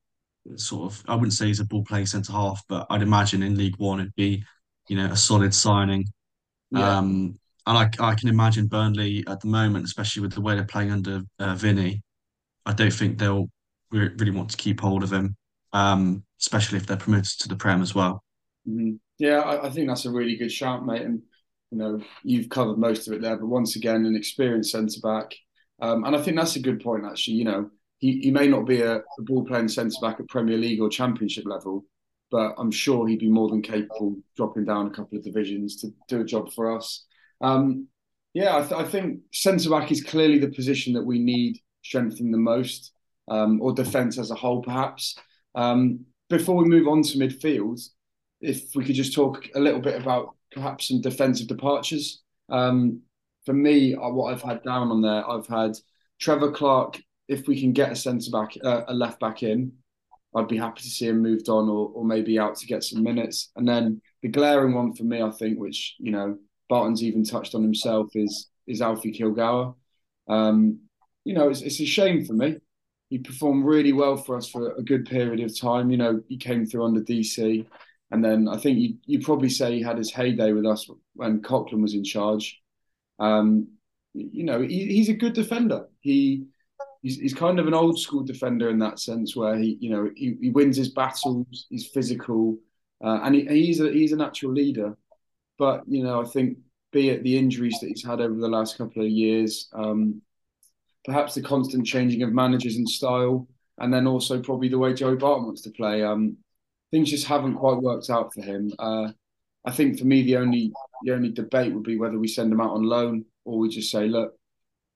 sort 0.56 0.90
of 0.90 1.02
I 1.06 1.14
wouldn't 1.14 1.32
say 1.32 1.46
he's 1.46 1.60
a 1.60 1.64
ball 1.64 1.84
playing 1.84 2.06
centre 2.06 2.32
half, 2.32 2.62
but 2.68 2.86
I'd 2.90 3.02
imagine 3.02 3.42
in 3.42 3.56
League 3.56 3.76
One 3.78 4.00
it'd 4.00 4.14
be 4.14 4.44
you 4.88 4.96
know 4.96 5.06
a 5.06 5.16
solid 5.16 5.54
signing. 5.54 6.06
Yeah. 6.70 6.98
Um, 6.98 7.38
and 7.66 7.78
I, 7.78 8.10
I 8.10 8.14
can 8.14 8.28
imagine 8.28 8.66
Burnley 8.66 9.24
at 9.28 9.40
the 9.40 9.46
moment, 9.46 9.84
especially 9.84 10.22
with 10.22 10.32
the 10.32 10.40
way 10.40 10.54
they're 10.54 10.64
playing 10.64 10.90
under 10.90 11.22
uh, 11.38 11.54
Vinny, 11.54 12.02
I 12.64 12.72
don't 12.72 12.92
think 12.92 13.18
they'll 13.18 13.48
really 13.90 14.30
want 14.30 14.50
to 14.50 14.56
keep 14.56 14.80
hold 14.80 15.02
of 15.02 15.12
him, 15.12 15.36
um, 15.72 16.24
especially 16.40 16.78
if 16.78 16.86
they're 16.86 16.96
promoted 16.96 17.38
to 17.40 17.48
the 17.48 17.56
Prem 17.56 17.82
as 17.82 17.94
well. 17.94 18.22
Mm-hmm. 18.68 18.96
Yeah, 19.18 19.40
I, 19.40 19.66
I, 19.66 19.70
think 19.70 19.88
that's 19.88 20.06
a 20.06 20.10
really 20.10 20.36
good 20.36 20.52
shout, 20.52 20.86
mate. 20.86 21.02
And 21.02 21.22
you 21.70 21.78
know, 21.78 22.00
you've 22.22 22.48
covered 22.48 22.78
most 22.78 23.06
of 23.06 23.14
it 23.14 23.22
there, 23.22 23.36
but 23.36 23.46
once 23.46 23.76
again, 23.76 24.06
an 24.06 24.16
experienced 24.16 24.72
centre 24.72 25.00
back, 25.02 25.34
um, 25.80 26.04
and 26.04 26.16
I 26.16 26.22
think 26.22 26.36
that's 26.36 26.56
a 26.56 26.60
good 26.60 26.82
point. 26.82 27.04
Actually, 27.04 27.36
you 27.36 27.44
know, 27.44 27.70
he, 27.98 28.20
he 28.20 28.30
may 28.30 28.48
not 28.48 28.66
be 28.66 28.80
a, 28.80 28.96
a 28.96 29.22
ball 29.22 29.44
playing 29.44 29.68
centre 29.68 29.96
back 30.00 30.18
at 30.20 30.28
Premier 30.28 30.56
League 30.56 30.80
or 30.80 30.88
Championship 30.88 31.44
level, 31.46 31.84
but 32.30 32.54
I'm 32.58 32.70
sure 32.70 33.06
he'd 33.06 33.18
be 33.18 33.28
more 33.28 33.48
than 33.48 33.62
capable 33.62 34.16
dropping 34.36 34.64
down 34.64 34.86
a 34.86 34.90
couple 34.90 35.18
of 35.18 35.24
divisions 35.24 35.76
to 35.76 35.88
do 36.08 36.20
a 36.20 36.24
job 36.24 36.52
for 36.52 36.76
us. 36.76 37.04
Um, 37.40 37.88
yeah, 38.32 38.56
I, 38.56 38.60
th- 38.62 38.80
I 38.80 38.84
think 38.84 39.20
centre 39.32 39.70
back 39.70 39.90
is 39.90 40.02
clearly 40.02 40.38
the 40.38 40.50
position 40.50 40.94
that 40.94 41.04
we 41.04 41.18
need 41.18 41.58
strengthening 41.82 42.32
the 42.32 42.38
most, 42.38 42.92
um, 43.30 43.62
or 43.62 43.72
defence 43.72 44.18
as 44.18 44.30
a 44.30 44.34
whole, 44.34 44.60
perhaps. 44.60 45.16
Um, 45.54 46.00
before 46.28 46.56
we 46.56 46.68
move 46.68 46.86
on 46.86 47.02
to 47.02 47.18
midfield, 47.18 47.80
if 48.40 48.74
we 48.74 48.84
could 48.84 48.94
just 48.94 49.14
talk 49.14 49.48
a 49.54 49.60
little 49.60 49.80
bit 49.80 50.00
about 50.00 50.34
perhaps 50.52 50.88
some 50.88 51.00
defensive 51.00 51.48
departures. 51.48 52.22
Um, 52.48 53.00
for 53.46 53.54
me, 53.54 53.94
uh, 53.94 54.10
what 54.10 54.32
I've 54.32 54.42
had 54.42 54.62
down 54.62 54.90
on 54.90 55.00
there, 55.00 55.28
I've 55.28 55.46
had 55.46 55.72
Trevor 56.20 56.52
Clarke. 56.52 57.00
if 57.28 57.46
we 57.46 57.60
can 57.60 57.72
get 57.72 57.92
a 57.92 57.96
centre 57.96 58.30
back, 58.30 58.52
uh, 58.64 58.82
a 58.88 58.94
left 58.94 59.20
back 59.20 59.42
in, 59.42 59.72
I'd 60.34 60.48
be 60.48 60.56
happy 60.56 60.82
to 60.82 60.88
see 60.88 61.06
him 61.06 61.22
moved 61.22 61.48
on 61.48 61.68
or, 61.68 61.90
or 61.94 62.04
maybe 62.04 62.38
out 62.38 62.56
to 62.56 62.66
get 62.66 62.84
some 62.84 63.02
minutes. 63.02 63.50
And 63.56 63.68
then 63.68 64.00
the 64.22 64.28
glaring 64.28 64.74
one 64.74 64.94
for 64.94 65.04
me, 65.04 65.22
I 65.22 65.30
think, 65.30 65.58
which 65.58 65.96
you 65.98 66.12
know 66.12 66.38
Barton's 66.68 67.02
even 67.02 67.24
touched 67.24 67.54
on 67.54 67.62
himself, 67.62 68.08
is 68.14 68.48
is 68.66 68.82
Alfie 68.82 69.12
Kilgour. 69.12 69.74
Um, 70.28 70.80
you 71.24 71.34
know, 71.34 71.48
it's, 71.50 71.62
it's 71.62 71.80
a 71.80 71.86
shame 71.86 72.24
for 72.24 72.32
me. 72.32 72.56
He 73.10 73.18
performed 73.18 73.66
really 73.66 73.92
well 73.92 74.16
for 74.16 74.36
us 74.36 74.48
for 74.48 74.72
a 74.76 74.82
good 74.82 75.04
period 75.04 75.40
of 75.40 75.58
time. 75.58 75.90
You 75.90 75.98
know, 75.98 76.22
he 76.28 76.38
came 76.38 76.64
through 76.64 76.84
under 76.84 77.00
DC, 77.00 77.66
and 78.12 78.24
then 78.24 78.48
I 78.48 78.56
think 78.56 78.78
you 78.78 78.96
you 79.04 79.20
probably 79.20 79.50
say 79.50 79.74
he 79.74 79.82
had 79.82 79.98
his 79.98 80.12
heyday 80.12 80.52
with 80.52 80.64
us 80.64 80.88
when 81.14 81.42
Coughlan 81.42 81.82
was 81.82 81.94
in 81.94 82.04
charge. 82.04 82.60
Um, 83.18 83.68
you 84.14 84.44
know, 84.44 84.62
he, 84.62 84.86
he's 84.86 85.08
a 85.08 85.14
good 85.14 85.34
defender. 85.34 85.88
He 86.00 86.46
he's, 87.02 87.18
he's 87.18 87.34
kind 87.34 87.58
of 87.58 87.66
an 87.66 87.74
old 87.74 87.98
school 87.98 88.22
defender 88.22 88.70
in 88.70 88.78
that 88.78 89.00
sense, 89.00 89.34
where 89.36 89.56
he 89.56 89.76
you 89.80 89.90
know 89.90 90.10
he, 90.14 90.36
he 90.40 90.50
wins 90.50 90.76
his 90.76 90.90
battles, 90.90 91.66
he's 91.68 91.88
physical, 91.88 92.58
uh, 93.02 93.20
and 93.22 93.34
he, 93.34 93.46
he's 93.46 93.80
a 93.80 93.90
he's 93.90 94.12
a 94.12 94.16
natural 94.16 94.52
leader. 94.52 94.96
But 95.58 95.82
you 95.86 96.02
know, 96.02 96.22
I 96.22 96.24
think 96.26 96.58
be 96.92 97.10
it 97.10 97.22
the 97.22 97.36
injuries 97.36 97.78
that 97.80 97.88
he's 97.88 98.04
had 98.04 98.20
over 98.20 98.38
the 98.38 98.48
last 98.48 98.78
couple 98.78 99.02
of 99.02 99.10
years, 99.10 99.68
um, 99.72 100.22
perhaps 101.04 101.34
the 101.34 101.42
constant 101.42 101.86
changing 101.86 102.22
of 102.22 102.32
managers 102.32 102.76
and 102.76 102.88
style, 102.88 103.48
and 103.78 103.92
then 103.92 104.06
also 104.06 104.40
probably 104.40 104.68
the 104.68 104.78
way 104.78 104.94
Joe 104.94 105.16
Barton 105.16 105.46
wants 105.46 105.62
to 105.62 105.70
play. 105.70 106.02
Um, 106.02 106.36
things 106.90 107.10
just 107.10 107.26
haven't 107.26 107.56
quite 107.56 107.78
worked 107.78 108.10
out 108.10 108.32
for 108.34 108.42
him. 108.42 108.72
Uh, 108.78 109.12
I 109.64 109.70
think 109.70 109.98
for 109.98 110.04
me, 110.04 110.22
the 110.22 110.36
only 110.36 110.72
the 111.04 111.12
only 111.12 111.30
debate 111.30 111.72
would 111.72 111.82
be 111.82 111.96
whether 111.96 112.18
we 112.18 112.28
send 112.28 112.52
him 112.52 112.60
out 112.60 112.72
on 112.72 112.82
loan 112.82 113.24
or 113.44 113.58
we 113.58 113.68
just 113.68 113.90
say, 113.90 114.06
look, 114.06 114.34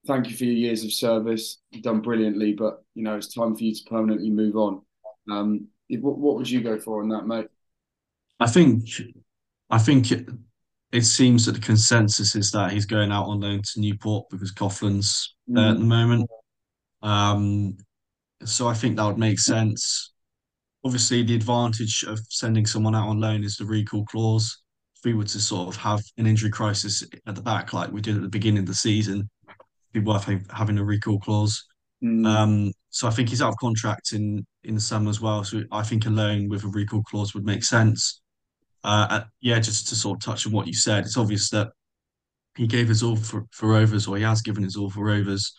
thank 0.07 0.29
you 0.29 0.37
for 0.37 0.45
your 0.45 0.55
years 0.55 0.85
of 0.85 0.93
service. 0.93 1.59
You've 1.71 1.83
done 1.83 2.01
brilliantly, 2.01 2.53
but 2.53 2.83
you 2.95 3.03
know 3.03 3.17
it's 3.17 3.33
time 3.33 3.57
for 3.57 3.63
you 3.63 3.75
to 3.75 3.85
permanently 3.85 4.31
move 4.31 4.57
on. 4.57 4.83
Um, 5.31 5.69
what, 5.89 6.19
what 6.19 6.37
would 6.37 6.51
you 6.51 6.61
go 6.61 6.79
for 6.79 7.03
on 7.03 7.09
that, 7.11 7.27
mate? 7.27 7.49
I 8.41 8.47
think, 8.47 8.89
I 9.71 9.79
think 9.79 10.13
it, 10.95 11.05
seems 11.05 11.47
that 11.47 11.53
the 11.53 11.61
consensus 11.61 12.35
is 12.35 12.51
that 12.53 12.73
he's 12.73 12.87
going 12.87 13.13
out 13.13 13.27
on 13.27 13.41
loan 13.41 13.63
to 13.63 13.81
Newport 13.81 14.27
because 14.31 14.53
Coughlan's 14.53 15.35
mm. 15.49 15.57
there 15.57 15.71
at 15.71 15.79
the 15.79 15.85
moment. 15.85 16.29
Um, 17.03 17.77
so 18.45 18.69
I 18.69 18.75
think 18.75 18.97
that 18.97 19.07
would 19.07 19.19
make 19.19 19.39
sense. 19.39 20.13
Obviously, 20.85 21.23
the 21.23 21.35
advantage 21.35 22.05
of 22.07 22.19
sending 22.29 22.67
someone 22.67 22.95
out 22.95 23.09
on 23.09 23.21
loan 23.21 23.45
is 23.45 23.57
the 23.57 23.65
recall 23.65 24.05
clause. 24.07 24.63
If 24.97 25.05
we 25.05 25.15
were 25.15 25.25
to 25.25 25.41
sort 25.41 25.69
of 25.69 25.81
have 25.81 26.03
an 26.19 26.27
injury 26.27 26.51
crisis 26.51 27.05
at 27.27 27.35
the 27.35 27.43
back, 27.43 27.73
like 27.73 27.91
we 27.91 28.01
did 28.01 28.17
at 28.17 28.23
the 28.23 28.29
beginning 28.29 28.61
of 28.61 28.67
the 28.67 28.75
season, 28.75 29.29
it'd 29.95 30.05
be 30.05 30.11
worth 30.11 30.29
having 30.51 30.79
a 30.79 30.85
recall 30.85 31.19
clause. 31.21 31.65
Mm. 32.03 32.27
Um, 32.27 32.73
so 32.91 33.09
I 33.09 33.11
think 33.11 33.29
he's 33.29 33.43
out 33.43 33.49
of 33.49 33.57
contract 33.57 34.13
in 34.13 34.45
in 34.65 34.75
the 34.75 34.81
summer 34.81 35.11
as 35.11 35.21
well. 35.21 35.45
So 35.45 35.63
I 35.73 35.83
think 35.83 36.07
a 36.07 36.11
loan 36.11 36.49
with 36.49 36.65
a 36.65 36.69
recall 36.69 37.03
clause 37.03 37.35
would 37.35 37.45
make 37.45 37.65
sense. 37.65 38.21
Uh, 38.85 39.25
yeah, 39.41 39.59
just 39.59 39.89
to 39.89 39.97
sort 39.97 40.19
of 40.19 40.25
touch 40.25 40.47
on 40.47 40.53
what 40.53 40.67
you 40.67 40.75
said, 40.75 41.05
it's 41.05 41.17
obvious 41.17 41.49
that 41.51 41.71
he 42.57 42.67
gave 42.67 42.89
his 42.89 43.03
all 43.03 43.17
for, 43.17 43.47
for 43.51 43.69
Rovers, 43.71 44.07
or 44.07 44.17
he 44.17 44.23
has 44.23 44.43
given 44.43 44.63
his 44.63 44.77
all 44.77 44.91
for 44.91 45.05
Rovers. 45.05 45.53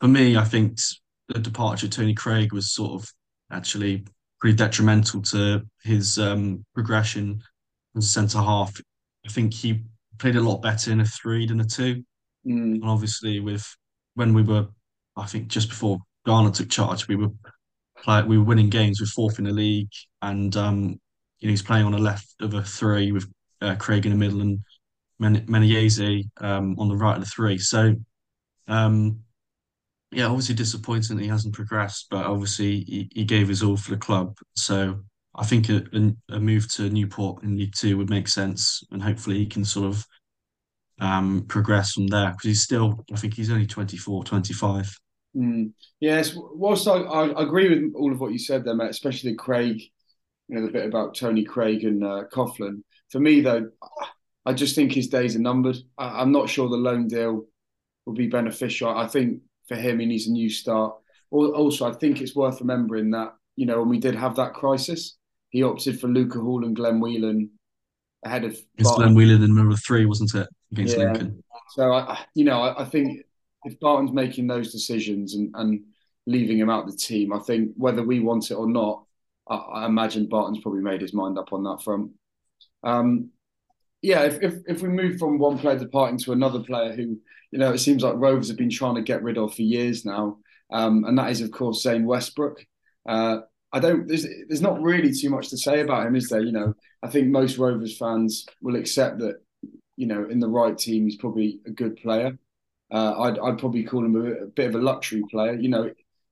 For 0.00 0.08
me, 0.08 0.36
I 0.36 0.44
think 0.44 0.80
the 1.28 1.38
departure 1.38 1.86
of 1.86 1.92
Tony 1.92 2.12
Craig 2.12 2.52
was 2.52 2.74
sort 2.74 3.00
of 3.00 3.08
actually 3.50 4.04
pretty 4.40 4.56
detrimental 4.56 5.22
to 5.22 5.62
his 5.82 6.18
um, 6.18 6.64
progression 6.74 7.40
as 7.96 8.04
a 8.04 8.08
centre 8.08 8.38
half. 8.38 8.78
I 9.24 9.30
think 9.30 9.54
he 9.54 9.84
played 10.18 10.36
a 10.36 10.40
lot 10.40 10.62
better 10.62 10.90
in 10.90 11.00
a 11.00 11.04
three 11.04 11.46
than 11.46 11.60
a 11.60 11.64
two. 11.64 12.04
Mm. 12.46 12.74
And 12.74 12.84
obviously, 12.84 13.40
with 13.40 13.64
when 14.14 14.34
we 14.34 14.42
were, 14.42 14.66
I 15.16 15.26
think 15.26 15.48
just 15.48 15.68
before 15.68 15.98
Garner 16.24 16.50
took 16.50 16.68
charge, 16.68 17.08
we 17.08 17.16
were 17.16 17.30
like 18.06 18.26
we 18.26 18.38
were 18.38 18.44
winning 18.44 18.70
games 18.70 19.00
with 19.00 19.10
fourth 19.10 19.38
in 19.38 19.44
the 19.46 19.52
league, 19.52 19.90
and 20.22 20.54
um, 20.56 21.00
you 21.46 21.52
know 21.52 21.52
he's 21.52 21.62
playing 21.62 21.86
on 21.86 21.92
the 21.92 21.98
left 21.98 22.34
of 22.40 22.54
a 22.54 22.62
three 22.62 23.12
with 23.12 23.30
uh, 23.60 23.76
Craig 23.76 24.04
in 24.04 24.10
the 24.10 24.18
middle 24.18 24.40
and 24.40 24.58
Men- 25.20 25.46
Menezes 25.46 26.24
um, 26.40 26.74
on 26.76 26.88
the 26.88 26.96
right 26.96 27.14
of 27.14 27.20
the 27.20 27.30
three. 27.30 27.56
So, 27.56 27.94
um, 28.66 29.20
yeah, 30.10 30.26
obviously 30.26 30.56
disappointing 30.56 31.18
he 31.20 31.28
hasn't 31.28 31.54
progressed, 31.54 32.08
but 32.10 32.26
obviously 32.26 32.80
he, 32.80 33.08
he 33.14 33.24
gave 33.24 33.46
his 33.46 33.62
all 33.62 33.76
for 33.76 33.92
the 33.92 33.96
club. 33.96 34.36
So 34.56 35.00
I 35.36 35.44
think 35.44 35.68
a, 35.68 35.84
a, 36.30 36.40
move 36.40 36.68
to 36.72 36.90
Newport 36.90 37.44
in 37.44 37.56
League 37.56 37.74
Two 37.76 37.96
would 37.96 38.10
make 38.10 38.26
sense, 38.26 38.82
and 38.90 39.00
hopefully 39.00 39.38
he 39.38 39.46
can 39.46 39.64
sort 39.64 39.86
of 39.86 40.04
um, 41.00 41.44
progress 41.46 41.92
from 41.92 42.08
there 42.08 42.32
because 42.32 42.48
he's 42.48 42.62
still, 42.62 43.04
I 43.12 43.16
think 43.16 43.34
he's 43.34 43.52
only 43.52 43.66
24, 43.66 44.24
25. 44.24 44.98
Mm. 45.36 45.72
Yes, 46.00 46.34
whilst 46.34 46.88
I, 46.88 46.96
I, 46.96 47.42
agree 47.42 47.68
with 47.68 47.94
all 47.94 48.10
of 48.10 48.20
what 48.20 48.32
you 48.32 48.38
said 48.38 48.64
there, 48.64 48.74
Matt, 48.74 48.90
especially 48.90 49.34
Craig, 49.34 49.80
you 50.48 50.56
know, 50.56 50.66
the 50.66 50.72
bit 50.72 50.86
about 50.86 51.14
Tony 51.14 51.44
Craig 51.44 51.84
and 51.84 52.04
uh, 52.04 52.24
Coughlan. 52.32 52.82
For 53.10 53.20
me, 53.20 53.40
though, 53.40 53.70
I 54.44 54.52
just 54.52 54.74
think 54.74 54.92
his 54.92 55.08
days 55.08 55.36
are 55.36 55.40
numbered. 55.40 55.76
I, 55.98 56.22
am 56.22 56.32
not 56.32 56.48
sure 56.48 56.68
the 56.68 56.76
loan 56.76 57.08
deal 57.08 57.46
will 58.04 58.14
be 58.14 58.28
beneficial. 58.28 58.88
I 58.88 59.06
think 59.06 59.40
for 59.68 59.76
him, 59.76 59.98
he 59.98 60.06
needs 60.06 60.26
a 60.26 60.32
new 60.32 60.48
start. 60.48 60.94
Also, 61.30 61.90
I 61.90 61.92
think 61.94 62.20
it's 62.20 62.36
worth 62.36 62.60
remembering 62.60 63.10
that, 63.10 63.34
you 63.56 63.66
know, 63.66 63.80
when 63.80 63.88
we 63.88 63.98
did 63.98 64.14
have 64.14 64.36
that 64.36 64.54
crisis, 64.54 65.16
he 65.50 65.62
opted 65.62 66.00
for 66.00 66.08
Luca 66.08 66.38
Hoole 66.38 66.64
and 66.64 66.76
Glenn 66.76 67.00
Whelan 67.00 67.50
ahead 68.24 68.44
of. 68.44 68.56
It's 68.78 68.94
Glenn 68.94 69.14
Whelan 69.14 69.42
in 69.42 69.54
number 69.54 69.76
three, 69.76 70.06
wasn't 70.06 70.34
it? 70.34 70.48
against 70.72 70.96
yeah. 70.96 71.04
Lincoln. 71.04 71.42
So 71.70 71.92
I, 71.92 72.24
you 72.34 72.44
know, 72.44 72.62
I, 72.62 72.82
I, 72.82 72.84
think 72.84 73.22
if 73.64 73.78
Barton's 73.80 74.12
making 74.12 74.46
those 74.46 74.72
decisions 74.72 75.34
and, 75.34 75.50
and 75.54 75.82
leaving 76.26 76.58
him 76.58 76.70
out 76.70 76.86
the 76.86 76.96
team, 76.96 77.32
I 77.32 77.38
think 77.40 77.72
whether 77.76 78.02
we 78.02 78.20
want 78.20 78.50
it 78.50 78.54
or 78.54 78.68
not, 78.68 79.04
I, 79.48 79.54
I 79.56 79.86
imagine 79.86 80.28
Barton's 80.28 80.60
probably 80.60 80.82
made 80.82 81.00
his 81.00 81.14
mind 81.14 81.38
up 81.38 81.52
on 81.52 81.64
that 81.64 81.82
front. 81.82 82.12
Um, 82.82 83.30
yeah, 84.02 84.22
if, 84.22 84.42
if 84.42 84.54
if 84.66 84.82
we 84.82 84.88
move 84.88 85.18
from 85.18 85.38
one 85.38 85.58
player 85.58 85.78
departing 85.78 86.18
to 86.20 86.32
another 86.32 86.60
player 86.60 86.92
who, 86.94 87.18
you 87.50 87.58
know, 87.58 87.72
it 87.72 87.78
seems 87.78 88.02
like 88.02 88.14
Rovers 88.16 88.48
have 88.48 88.56
been 88.56 88.70
trying 88.70 88.94
to 88.96 89.02
get 89.02 89.22
rid 89.22 89.38
of 89.38 89.54
for 89.54 89.62
years 89.62 90.04
now, 90.04 90.38
um, 90.72 91.04
and 91.04 91.18
that 91.18 91.30
is 91.30 91.40
of 91.40 91.50
course 91.50 91.82
Zain 91.82 92.04
Westbrooke. 92.04 92.64
Uh, 93.08 93.38
I 93.72 93.80
don't. 93.80 94.06
There's 94.06 94.26
there's 94.48 94.62
not 94.62 94.80
really 94.80 95.12
too 95.12 95.30
much 95.30 95.48
to 95.50 95.58
say 95.58 95.80
about 95.80 96.06
him, 96.06 96.14
is 96.14 96.28
there? 96.28 96.42
You 96.42 96.52
know, 96.52 96.74
I 97.02 97.08
think 97.08 97.28
most 97.28 97.58
Rovers 97.58 97.98
fans 97.98 98.46
will 98.62 98.76
accept 98.76 99.18
that, 99.18 99.40
you 99.96 100.06
know, 100.06 100.26
in 100.30 100.40
the 100.40 100.48
right 100.48 100.76
team, 100.76 101.04
he's 101.04 101.16
probably 101.16 101.60
a 101.66 101.70
good 101.70 101.96
player. 101.96 102.38
Uh, 102.92 103.20
I'd 103.22 103.38
I'd 103.38 103.58
probably 103.58 103.82
call 103.82 104.04
him 104.04 104.16
a, 104.16 104.44
a, 104.44 104.46
bit 104.46 104.68
of 104.68 104.76
a 104.76 104.78
luxury 104.78 105.22
player. 105.30 105.54
You 105.54 105.68
know, 105.68 105.90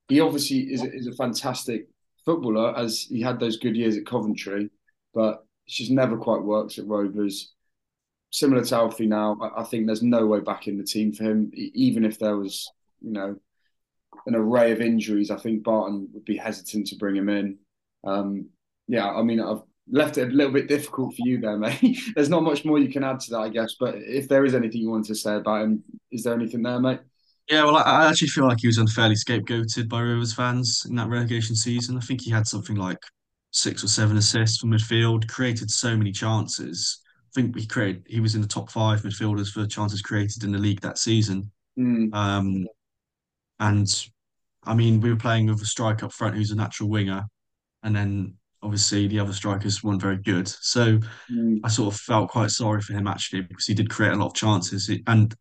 he 0.09 0.21
obviously 0.21 0.73
is 0.73 0.85
is 0.85 1.07
a 1.07 1.13
fantastic 1.13 1.89
footballer 2.25 2.77
as 2.77 3.03
he 3.03 3.21
had 3.21 3.39
those 3.39 3.59
good 3.59 3.77
years 3.77 3.97
at 3.97 4.07
Coventry, 4.07 4.71
but 5.13 5.47
it's 5.67 5.77
just 5.77 5.91
never 5.91 6.17
quite 6.17 6.43
works 6.43 6.79
at 6.79 6.87
Rovers 6.87 7.55
similar 8.35 8.65
to 8.65 8.75
Alfie 8.75 9.07
now, 9.07 9.39
I, 9.41 9.61
I, 9.61 9.65
think 9.65 9.87
there's 9.87 10.03
no 10.03 10.27
way 10.27 10.41
back 10.41 10.67
in 10.67 10.77
the 10.77 10.83
team 10.83 11.13
for 11.13 11.23
him. 11.23 11.53
Even 11.55 12.05
if 12.05 12.19
there 12.19 12.37
was, 12.37 12.69
you 13.01 13.13
know, 13.13 13.37
an 14.27 14.35
array 14.35 14.73
of 14.73 14.81
injuries, 14.81 15.31
I 15.31 15.37
think 15.37 15.63
Barton 15.63 16.09
would 16.13 16.25
be 16.25 16.37
hesitant 16.37 16.89
to 16.89 16.97
bring 16.97 17.15
him 17.15 17.29
in. 17.29 17.59
Um, 18.03 18.49
yeah, 18.89 19.09
I 19.09 19.23
mean, 19.23 19.41
I've 19.41 19.63
left 19.89 20.19
it 20.19 20.29
a 20.29 20.33
little 20.33 20.53
bit 20.53 20.67
difficult 20.67 21.15
for 21.15 21.23
you 21.25 21.41
there, 21.41 21.57
mate. 21.59 21.97
there's 22.17 22.29
not 22.29 22.43
much 22.43 22.65
more 22.65 22.81
you 22.81 22.91
can 22.91 23.05
add 23.05 23.21
to 23.21 23.31
that, 23.31 23.39
I 23.39 23.51
guess. 23.51 23.77
But 23.79 23.95
if 23.99 24.29
there 24.29 24.45
is 24.45 24.57
anything 24.57 24.81
you 24.81 24.91
want 24.91 25.05
to 25.07 25.15
say 25.15 25.37
about 25.37 25.63
him, 25.63 25.85
is 26.11 26.25
there 26.25 26.35
anything 26.35 26.63
there, 26.63 26.81
mate? 26.81 27.01
Yeah, 27.51 27.65
well, 27.65 27.77
I 27.77 28.09
actually 28.09 28.29
feel 28.29 28.47
like 28.47 28.59
he 28.61 28.67
was 28.67 28.79
unfairly 28.79 29.17
scapegoated 29.17 29.89
by 29.89 30.01
Rovers 30.01 30.33
fans 30.33 30.87
in 30.89 30.97
that 30.97 31.09
relegation 31.09 31.55
season. 31.55 31.97
I 31.97 32.01
think 32.01 32.23
he 32.23 32.31
had 32.31 32.47
something 32.47 32.77
like 32.77 32.99
six 33.51 33.85
or 33.85 33.89
seven 33.89 34.17
assists 34.17 34.59
from 34.59 34.71
midfield, 34.71 35.29
created 35.29 35.71
so 35.71 35.97
many 35.97 36.11
chances 36.11 37.03
I 37.35 37.41
think 37.41 37.59
he 37.59 37.67
created 37.67 38.05
he 38.07 38.21
was 38.21 38.35
in 38.35 38.41
the 38.41 38.47
top 38.47 38.71
five 38.71 39.03
midfielders 39.03 39.49
for 39.49 39.67
chances 39.67 40.03
created 40.03 40.45
in 40.45 40.53
the 40.53 40.59
league 40.59 40.81
that 40.83 40.99
season. 40.99 41.51
Mm. 41.79 42.15
Um, 42.15 42.67
and 43.59 44.09
I 44.63 44.75
mean, 44.75 45.01
we 45.01 45.11
were 45.11 45.17
playing 45.17 45.47
with 45.47 45.61
a 45.61 45.67
striker 45.67 46.07
up 46.07 46.13
front 46.13 46.37
who's 46.37 46.53
a 46.53 46.57
natural 46.57 46.89
winger, 46.89 47.25
and 47.83 47.95
then 47.95 48.35
obviously 48.63 49.09
the 49.09 49.19
other 49.19 49.33
strikers 49.33 49.83
weren't 49.83 50.01
very 50.01 50.17
good. 50.19 50.47
So 50.49 50.99
mm. 51.31 51.59
I 51.65 51.69
sort 51.69 51.93
of 51.93 52.01
felt 52.01 52.31
quite 52.31 52.51
sorry 52.51 52.81
for 52.81 52.93
him 52.93 53.09
actually 53.09 53.43
because 53.43 53.67
he 53.67 53.75
did 53.75 53.91
create 53.91 54.13
a 54.13 54.17
lot 54.17 54.29
of 54.29 54.35
chances. 54.35 54.89
And 55.09 55.35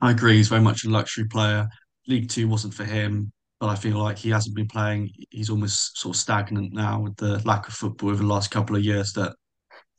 I 0.00 0.10
agree, 0.10 0.36
he's 0.36 0.48
very 0.48 0.60
much 0.60 0.84
a 0.84 0.90
luxury 0.90 1.26
player. 1.26 1.68
League 2.06 2.28
Two 2.28 2.48
wasn't 2.48 2.74
for 2.74 2.84
him, 2.84 3.32
but 3.60 3.68
I 3.68 3.76
feel 3.76 3.98
like 3.98 4.18
he 4.18 4.30
hasn't 4.30 4.56
been 4.56 4.68
playing. 4.68 5.10
He's 5.30 5.50
almost 5.50 5.98
sort 5.98 6.14
of 6.14 6.20
stagnant 6.20 6.72
now 6.72 7.00
with 7.00 7.16
the 7.16 7.40
lack 7.46 7.66
of 7.66 7.74
football 7.74 8.10
over 8.10 8.22
the 8.22 8.28
last 8.28 8.50
couple 8.50 8.76
of 8.76 8.84
years 8.84 9.12
that 9.14 9.34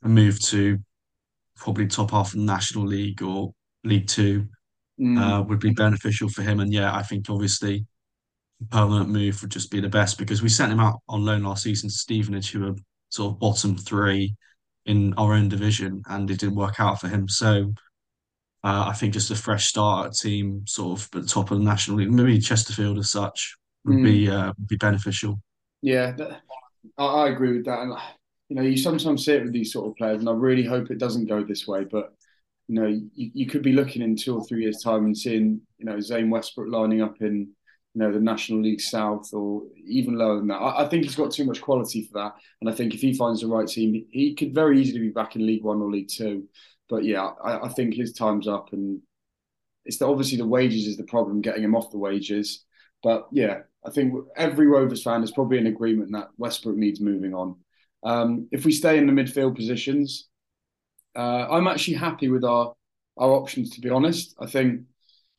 a 0.04 0.08
move 0.08 0.40
to 0.40 0.78
probably 1.56 1.86
top 1.86 2.10
half 2.10 2.28
of 2.28 2.38
the 2.38 2.44
National 2.44 2.86
League 2.86 3.22
or 3.22 3.52
League 3.82 4.06
Two 4.06 4.46
mm. 5.00 5.18
uh, 5.18 5.42
would 5.42 5.58
be 5.58 5.70
beneficial 5.70 6.28
for 6.28 6.42
him. 6.42 6.60
And 6.60 6.72
yeah, 6.72 6.94
I 6.94 7.02
think 7.02 7.28
obviously 7.28 7.86
a 8.60 8.64
permanent 8.66 9.08
move 9.08 9.40
would 9.42 9.50
just 9.50 9.70
be 9.70 9.80
the 9.80 9.88
best 9.88 10.18
because 10.18 10.42
we 10.42 10.48
sent 10.48 10.72
him 10.72 10.80
out 10.80 11.00
on 11.08 11.24
loan 11.24 11.42
last 11.42 11.64
season 11.64 11.88
to 11.88 11.94
Stevenage, 11.94 12.50
who 12.50 12.60
were 12.60 12.74
sort 13.08 13.32
of 13.32 13.40
bottom 13.40 13.76
three 13.76 14.36
in 14.84 15.12
our 15.14 15.34
own 15.34 15.48
division, 15.48 16.02
and 16.08 16.30
it 16.30 16.38
didn't 16.38 16.54
work 16.54 16.78
out 16.78 17.00
for 17.00 17.08
him. 17.08 17.28
So 17.28 17.72
uh, 18.64 18.86
I 18.88 18.92
think 18.92 19.12
just 19.12 19.30
a 19.30 19.36
fresh 19.36 19.66
start 19.66 20.06
at 20.06 20.14
team, 20.14 20.64
sort 20.66 20.98
of 20.98 21.08
at 21.14 21.22
the 21.22 21.28
top 21.28 21.50
of 21.50 21.58
the 21.58 21.64
National 21.64 21.98
League, 21.98 22.10
maybe 22.10 22.38
Chesterfield 22.38 22.98
as 22.98 23.10
such, 23.10 23.56
would 23.84 23.98
mm. 23.98 24.04
be 24.04 24.30
uh, 24.30 24.52
would 24.58 24.68
be 24.68 24.76
beneficial. 24.76 25.40
Yeah, 25.82 26.16
I, 26.98 27.04
I 27.04 27.28
agree 27.28 27.56
with 27.56 27.66
that, 27.66 27.80
and 27.80 27.94
you 28.48 28.56
know, 28.56 28.62
you 28.62 28.76
sometimes 28.76 29.24
see 29.24 29.32
it 29.32 29.44
with 29.44 29.52
these 29.52 29.72
sort 29.72 29.88
of 29.88 29.96
players, 29.96 30.20
and 30.20 30.28
I 30.28 30.32
really 30.32 30.64
hope 30.64 30.90
it 30.90 30.98
doesn't 30.98 31.26
go 31.26 31.42
this 31.42 31.66
way. 31.66 31.84
But 31.84 32.12
you 32.68 32.74
know, 32.74 32.86
you, 32.86 33.30
you 33.34 33.46
could 33.46 33.62
be 33.62 33.72
looking 33.72 34.02
in 34.02 34.16
two 34.16 34.36
or 34.36 34.44
three 34.44 34.62
years' 34.62 34.82
time 34.82 35.04
and 35.04 35.16
seeing, 35.16 35.60
you 35.78 35.84
know, 35.84 36.00
Zain 36.00 36.28
Westbrooke 36.28 36.70
lining 36.70 37.00
up 37.00 37.20
in, 37.20 37.48
you 37.94 38.00
know, 38.02 38.12
the 38.12 38.20
National 38.20 38.60
League 38.60 38.80
South 38.80 39.32
or 39.32 39.62
even 39.86 40.14
lower 40.14 40.36
than 40.36 40.48
that. 40.48 40.56
I, 40.56 40.84
I 40.84 40.88
think 40.88 41.04
he's 41.04 41.14
got 41.14 41.30
too 41.30 41.44
much 41.44 41.60
quality 41.60 42.02
for 42.04 42.18
that, 42.18 42.34
and 42.60 42.70
I 42.70 42.74
think 42.74 42.94
if 42.94 43.00
he 43.00 43.14
finds 43.14 43.40
the 43.40 43.48
right 43.48 43.68
team, 43.68 44.06
he 44.10 44.34
could 44.34 44.54
very 44.54 44.80
easily 44.80 45.00
be 45.00 45.10
back 45.10 45.36
in 45.36 45.46
League 45.46 45.64
One 45.64 45.80
or 45.80 45.90
League 45.90 46.08
Two. 46.08 46.48
But 46.88 47.04
yeah, 47.04 47.30
I, 47.42 47.66
I 47.66 47.68
think 47.68 47.94
his 47.94 48.12
time's 48.12 48.48
up, 48.48 48.72
and 48.72 49.00
it's 49.84 49.98
the, 49.98 50.06
obviously 50.06 50.38
the 50.38 50.46
wages 50.46 50.86
is 50.86 50.96
the 50.96 51.04
problem, 51.04 51.40
getting 51.40 51.64
him 51.64 51.74
off 51.74 51.90
the 51.90 51.98
wages. 51.98 52.64
But 53.02 53.28
yeah, 53.32 53.60
I 53.84 53.90
think 53.90 54.14
every 54.36 54.66
Rovers 54.66 55.02
fan 55.02 55.22
is 55.22 55.30
probably 55.30 55.58
in 55.58 55.66
agreement 55.66 56.12
that 56.12 56.28
Westbrooke 56.40 56.76
needs 56.76 57.00
moving 57.00 57.34
on. 57.34 57.56
Um, 58.02 58.48
if 58.52 58.64
we 58.64 58.72
stay 58.72 58.98
in 58.98 59.06
the 59.06 59.12
midfield 59.12 59.56
positions, 59.56 60.28
uh, 61.16 61.48
I'm 61.50 61.66
actually 61.66 61.96
happy 61.96 62.28
with 62.28 62.44
our 62.44 62.74
our 63.18 63.30
options. 63.30 63.70
To 63.70 63.80
be 63.80 63.90
honest, 63.90 64.34
I 64.38 64.46
think 64.46 64.82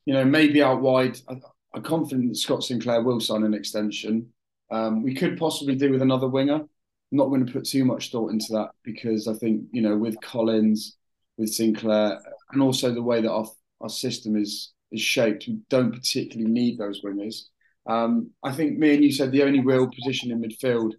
you 0.04 0.14
know 0.14 0.24
maybe 0.24 0.62
out 0.62 0.82
wide. 0.82 1.18
I, 1.28 1.36
am 1.74 1.82
confident 1.82 2.28
that 2.28 2.36
Scott 2.36 2.64
Sinclair 2.64 3.02
will 3.02 3.20
sign 3.20 3.44
an 3.44 3.54
extension. 3.54 4.32
Um, 4.70 5.02
we 5.02 5.14
could 5.14 5.38
possibly 5.38 5.76
do 5.76 5.90
with 5.90 6.02
another 6.02 6.28
winger. 6.28 6.56
I'm 6.56 7.16
not 7.16 7.28
going 7.28 7.46
to 7.46 7.52
put 7.52 7.64
too 7.64 7.86
much 7.86 8.10
thought 8.10 8.32
into 8.32 8.52
that 8.52 8.70
because 8.82 9.28
I 9.28 9.34
think 9.34 9.64
you 9.72 9.80
know 9.80 9.96
with 9.96 10.20
Collins, 10.20 10.97
with 11.38 11.54
Sinclair, 11.54 12.20
and 12.52 12.60
also 12.60 12.92
the 12.92 13.02
way 13.02 13.22
that 13.22 13.30
our 13.30 13.46
our 13.80 13.88
system 13.88 14.36
is 14.36 14.72
is 14.90 15.00
shaped, 15.00 15.46
we 15.46 15.58
don't 15.68 15.92
particularly 15.92 16.50
need 16.50 16.78
those 16.78 17.02
wingers. 17.02 17.44
Um, 17.86 18.30
I 18.42 18.52
think 18.52 18.78
me 18.78 18.94
and 18.94 19.04
you 19.04 19.12
said 19.12 19.32
the 19.32 19.42
only 19.42 19.60
real 19.60 19.88
position 19.88 20.30
in 20.30 20.42
midfield 20.42 20.92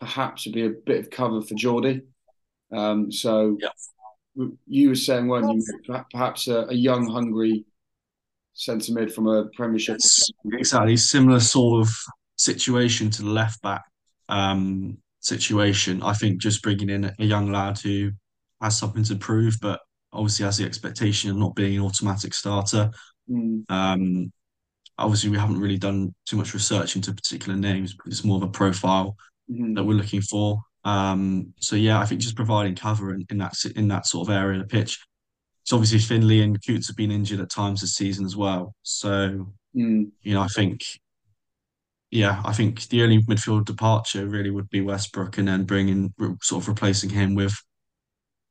perhaps 0.00 0.44
would 0.44 0.54
be 0.54 0.66
a 0.66 0.70
bit 0.70 1.00
of 1.00 1.10
cover 1.10 1.40
for 1.40 1.54
Jordy. 1.54 2.02
Um, 2.72 3.10
so 3.10 3.56
yeah. 3.60 4.46
you 4.66 4.88
were 4.88 4.94
saying, 4.94 5.28
weren't 5.28 5.54
you, 5.54 5.64
perhaps 6.10 6.48
a, 6.48 6.66
a 6.68 6.74
young, 6.74 7.08
hungry 7.08 7.64
centre 8.54 8.92
mid 8.92 9.12
from 9.12 9.28
a 9.28 9.46
Premiership. 9.56 9.98
Exactly, 10.52 10.96
similar 10.96 11.40
sort 11.40 11.86
of 11.86 11.94
situation 12.36 13.10
to 13.10 13.22
the 13.22 13.30
left 13.30 13.62
back 13.62 13.84
um, 14.28 14.98
situation. 15.20 16.02
I 16.02 16.12
think 16.14 16.40
just 16.40 16.62
bringing 16.62 16.90
in 16.90 17.04
a 17.04 17.24
young 17.24 17.50
lad 17.50 17.78
who 17.78 18.12
has 18.64 18.78
something 18.78 19.04
to 19.04 19.16
prove, 19.16 19.58
but 19.60 19.80
obviously 20.12 20.44
has 20.44 20.56
the 20.56 20.64
expectation 20.64 21.30
of 21.30 21.36
not 21.36 21.54
being 21.54 21.76
an 21.76 21.84
automatic 21.84 22.34
starter. 22.34 22.90
Mm. 23.30 23.64
Um, 23.68 24.32
obviously, 24.98 25.30
we 25.30 25.38
haven't 25.38 25.60
really 25.60 25.78
done 25.78 26.14
too 26.26 26.36
much 26.36 26.54
research 26.54 26.96
into 26.96 27.12
particular 27.12 27.56
names, 27.56 27.94
but 27.94 28.06
it's 28.06 28.24
more 28.24 28.36
of 28.36 28.42
a 28.42 28.48
profile 28.48 29.16
mm-hmm. 29.50 29.74
that 29.74 29.84
we're 29.84 29.94
looking 29.94 30.22
for. 30.22 30.58
Um, 30.84 31.54
so 31.60 31.76
yeah, 31.76 31.98
I 31.98 32.06
think 32.06 32.20
just 32.20 32.36
providing 32.36 32.74
cover 32.74 33.14
in, 33.14 33.24
in 33.30 33.38
that 33.38 33.54
in 33.76 33.88
that 33.88 34.06
sort 34.06 34.28
of 34.28 34.34
area 34.34 34.60
of 34.60 34.68
the 34.68 34.76
pitch. 34.76 34.98
So 35.64 35.76
obviously 35.76 35.98
Finley 35.98 36.42
and 36.42 36.58
Coutts 36.62 36.88
have 36.88 36.96
been 36.96 37.10
injured 37.10 37.40
at 37.40 37.48
times 37.48 37.80
this 37.80 37.94
season 37.94 38.26
as 38.26 38.36
well. 38.36 38.74
So 38.82 39.46
mm. 39.74 40.10
you 40.22 40.34
know, 40.34 40.42
I 40.42 40.48
think 40.48 40.82
yeah, 42.10 42.40
I 42.44 42.52
think 42.52 42.86
the 42.88 43.02
only 43.02 43.22
midfield 43.22 43.64
departure 43.64 44.26
really 44.26 44.50
would 44.50 44.70
be 44.70 44.80
Westbrooke, 44.80 45.38
and 45.38 45.48
then 45.48 45.64
bringing 45.64 46.12
sort 46.42 46.62
of 46.62 46.68
replacing 46.68 47.10
him 47.10 47.34
with 47.34 47.54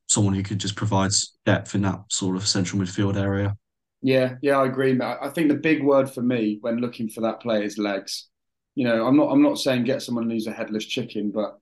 someone 0.07 0.33
who 0.33 0.43
could 0.43 0.59
just 0.59 0.75
provide 0.75 1.11
depth 1.45 1.75
in 1.75 1.81
that 1.83 1.99
sort 2.09 2.35
of 2.35 2.47
central 2.47 2.81
midfield 2.81 3.15
area. 3.15 3.55
Yeah, 4.01 4.35
yeah, 4.41 4.57
I 4.57 4.65
agree. 4.65 4.99
I 5.01 5.29
think 5.29 5.47
the 5.47 5.55
big 5.55 5.83
word 5.83 6.09
for 6.09 6.21
me 6.21 6.57
when 6.61 6.77
looking 6.77 7.07
for 7.09 7.21
that 7.21 7.39
player 7.39 7.63
is 7.63 7.77
legs 7.77 8.27
you 8.75 8.85
know, 8.85 9.05
I'm 9.05 9.17
not 9.17 9.31
I'm 9.31 9.41
not 9.41 9.59
saying 9.59 9.83
get 9.83 10.01
someone 10.01 10.29
who's 10.29 10.47
a 10.47 10.51
headless 10.51 10.85
chicken, 10.85 11.31
but 11.31 11.59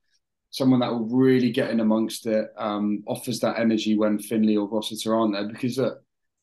someone 0.49 0.79
that 0.79 0.91
will 0.91 1.07
really 1.07 1.51
get 1.51 1.69
in 1.69 1.79
amongst 1.79 2.25
it, 2.25 2.47
um, 2.57 3.03
offers 3.07 3.39
that 3.39 3.59
energy 3.59 3.97
when 3.97 4.19
Finley 4.19 4.57
or 4.57 4.67
Rossiter 4.67 5.15
aren't 5.15 5.33
there. 5.33 5.47
Because 5.47 5.79
uh, 5.79 5.95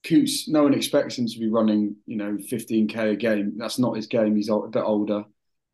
Coutts, 0.04 0.48
no 0.48 0.62
one 0.62 0.74
expects 0.74 1.18
him 1.18 1.26
to 1.26 1.38
be 1.38 1.48
running, 1.48 1.96
you 2.06 2.16
know, 2.16 2.37
15k 2.50 3.12
a 3.12 3.16
game. 3.16 3.54
That's 3.56 3.78
not 3.78 3.96
his 3.96 4.06
game. 4.06 4.37
He's 4.37 4.48
a 4.48 4.58
bit 4.70 4.82
older. 4.82 5.24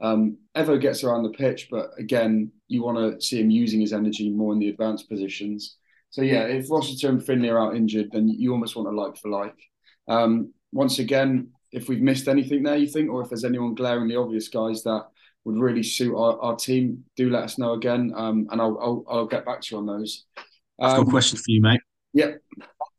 Um, 0.00 0.38
Evo 0.56 0.80
gets 0.80 1.04
around 1.04 1.22
the 1.22 1.30
pitch, 1.30 1.68
but 1.70 1.90
again, 1.98 2.50
you 2.68 2.82
want 2.82 2.98
to 2.98 3.24
see 3.24 3.40
him 3.40 3.50
using 3.50 3.80
his 3.80 3.92
energy 3.92 4.30
more 4.30 4.52
in 4.52 4.58
the 4.58 4.68
advanced 4.68 5.08
positions. 5.08 5.76
So 6.14 6.22
yeah, 6.22 6.44
if 6.44 6.70
Rossiter 6.70 7.09
and 7.09 7.20
Finley 7.20 7.48
are 7.48 7.59
out 7.59 7.74
injured, 7.74 8.11
then 8.12 8.29
you 8.29 8.53
almost 8.53 8.77
want 8.77 8.87
a 8.87 8.92
like 8.92 9.16
for 9.16 9.31
like. 9.31 9.59
Um, 10.07 10.53
once 10.70 11.00
again, 11.00 11.48
if 11.72 11.88
we've 11.88 12.00
missed 12.00 12.29
anything 12.29 12.62
there, 12.62 12.77
you 12.77 12.87
think, 12.87 13.11
or 13.11 13.20
if 13.22 13.31
there's 13.31 13.42
anyone 13.42 13.74
glaringly 13.74 14.14
obvious, 14.14 14.46
guys, 14.46 14.85
that 14.85 15.09
would 15.44 15.59
really 15.59 15.83
suit 15.83 16.16
our, 16.16 16.40
our 16.40 16.55
team, 16.55 17.03
do 17.16 17.31
let 17.31 17.42
us 17.42 17.59
know 17.59 17.72
again, 17.72 18.12
um, 18.14 18.46
and 18.53 18.61
I'll, 18.61 18.79
I'll, 18.81 19.05
I'll 19.09 19.27
get 19.27 19.44
back 19.44 19.61
to 19.62 19.74
you 19.74 19.79
on 19.79 19.87
those. 19.87 20.24
Um, 20.37 20.44
I've 20.79 20.90
got 20.90 20.98
a 20.98 21.00
um, 21.00 21.11
question 21.11 21.37
for 21.37 21.44
you, 21.48 21.61
mate. 21.61 21.81
Yeah. 22.12 22.31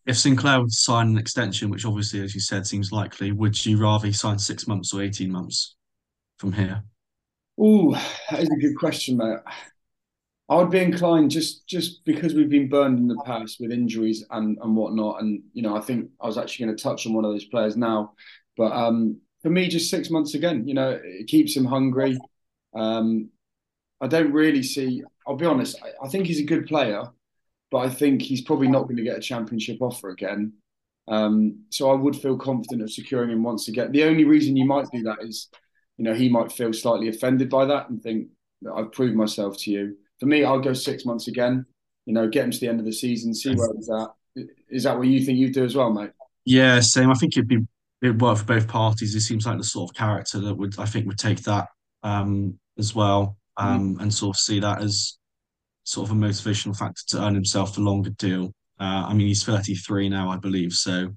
If 0.05 0.17
Sinclair 0.17 0.59
would 0.59 0.73
sign 0.73 1.07
an 1.07 1.17
extension, 1.17 1.69
which 1.69 1.85
obviously, 1.85 2.21
as 2.21 2.35
you 2.35 2.41
said, 2.41 2.67
seems 2.67 2.91
likely, 2.91 3.31
would 3.31 3.65
you 3.65 3.77
rather 3.77 4.07
he 4.07 4.11
sign 4.11 4.39
six 4.39 4.67
months 4.67 4.93
or 4.93 5.01
eighteen 5.01 5.31
months 5.31 5.77
from 6.37 6.51
here? 6.51 6.83
Oh, 7.57 7.93
that 8.29 8.41
is 8.41 8.49
a 8.49 8.59
good 8.59 8.75
question, 8.77 9.15
mate. 9.15 9.37
I 10.47 10.57
would 10.57 10.69
be 10.69 10.79
inclined 10.79 11.31
just 11.31 11.67
just 11.67 12.05
because 12.05 12.33
we've 12.33 12.49
been 12.49 12.69
burned 12.69 12.99
in 12.99 13.07
the 13.07 13.21
past 13.25 13.57
with 13.59 13.71
injuries 13.71 14.23
and 14.29 14.57
and 14.61 14.75
whatnot, 14.75 15.21
and 15.21 15.41
you 15.53 15.61
know 15.61 15.75
I 15.75 15.81
think 15.81 16.09
I 16.21 16.27
was 16.27 16.37
actually 16.37 16.65
going 16.65 16.77
to 16.77 16.83
touch 16.83 17.07
on 17.07 17.13
one 17.13 17.25
of 17.25 17.31
those 17.31 17.45
players 17.45 17.75
now. 17.75 18.13
But 18.55 18.71
um, 18.71 19.19
for 19.41 19.49
me, 19.49 19.67
just 19.67 19.89
six 19.89 20.09
months 20.09 20.33
again, 20.33 20.67
you 20.67 20.73
know, 20.73 20.99
it 21.03 21.27
keeps 21.27 21.55
him 21.55 21.65
hungry. 21.65 22.17
Um, 22.75 23.29
I 24.01 24.07
don't 24.07 24.31
really 24.31 24.63
see. 24.63 25.03
I'll 25.27 25.35
be 25.35 25.45
honest. 25.45 25.81
I, 25.83 26.05
I, 26.05 26.09
think 26.09 26.27
he's 26.27 26.39
a 26.39 26.45
good 26.45 26.67
player, 26.67 27.03
but 27.71 27.79
I 27.79 27.89
think 27.89 28.21
he's 28.21 28.41
probably 28.41 28.67
not 28.67 28.83
going 28.83 28.97
to 28.97 29.03
get 29.03 29.17
a 29.17 29.21
championship 29.21 29.77
offer 29.81 30.09
again. 30.09 30.53
Um, 31.07 31.65
so 31.69 31.91
I 31.91 31.95
would 31.95 32.15
feel 32.15 32.37
confident 32.37 32.81
of 32.81 32.91
securing 32.91 33.29
him 33.29 33.43
once 33.43 33.67
again. 33.67 33.91
The 33.91 34.03
only 34.03 34.25
reason 34.25 34.57
you 34.57 34.65
might 34.65 34.89
do 34.91 35.03
that 35.03 35.21
is, 35.21 35.49
you 35.97 36.03
know, 36.03 36.13
he 36.13 36.29
might 36.29 36.51
feel 36.51 36.73
slightly 36.73 37.09
offended 37.09 37.49
by 37.49 37.65
that 37.65 37.89
and 37.89 38.01
think 38.01 38.27
that 38.63 38.73
I've 38.73 38.91
proved 38.91 39.15
myself 39.15 39.57
to 39.59 39.71
you. 39.71 39.97
For 40.19 40.25
me, 40.25 40.43
I'll 40.43 40.59
go 40.59 40.73
six 40.73 41.05
months 41.05 41.27
again. 41.27 41.65
You 42.05 42.13
know, 42.13 42.27
get 42.27 42.45
him 42.45 42.51
to 42.51 42.59
the 42.59 42.67
end 42.67 42.79
of 42.79 42.85
the 42.85 42.93
season, 42.93 43.33
see 43.33 43.55
where 43.55 43.69
he's 43.75 43.89
at. 43.89 44.09
Is 44.69 44.83
that 44.83 44.97
what 44.97 45.07
you 45.07 45.21
think 45.25 45.37
you'd 45.37 45.53
do 45.53 45.65
as 45.65 45.75
well, 45.75 45.91
mate? 45.91 46.11
Yeah, 46.45 46.79
same. 46.79 47.09
I 47.09 47.15
think 47.15 47.35
it'd 47.35 47.47
be 47.47 47.65
it'd 48.01 48.21
work 48.21 48.37
for 48.37 48.45
both 48.45 48.67
parties. 48.67 49.13
He 49.13 49.19
seems 49.19 49.45
like 49.45 49.57
the 49.57 49.63
sort 49.63 49.89
of 49.89 49.95
character 49.95 50.39
that 50.39 50.53
would 50.53 50.77
I 50.79 50.85
think 50.85 51.07
would 51.07 51.17
take 51.17 51.41
that 51.43 51.67
um, 52.03 52.59
as 52.77 52.93
well 52.93 53.37
um, 53.57 53.95
mm. 53.95 54.01
and 54.01 54.13
sort 54.13 54.35
of 54.35 54.39
see 54.39 54.59
that 54.59 54.81
as 54.81 55.17
sort 55.83 56.09
of 56.09 56.15
a 56.15 56.19
motivational 56.19 56.77
factor 56.77 57.01
to 57.07 57.23
earn 57.23 57.35
himself 57.35 57.77
a 57.77 57.81
longer 57.81 58.09
deal. 58.11 58.53
Uh, 58.79 59.05
I 59.07 59.13
mean, 59.13 59.27
he's 59.27 59.43
33 59.43 60.09
now, 60.09 60.29
I 60.29 60.37
believe. 60.37 60.73
So, 60.73 61.13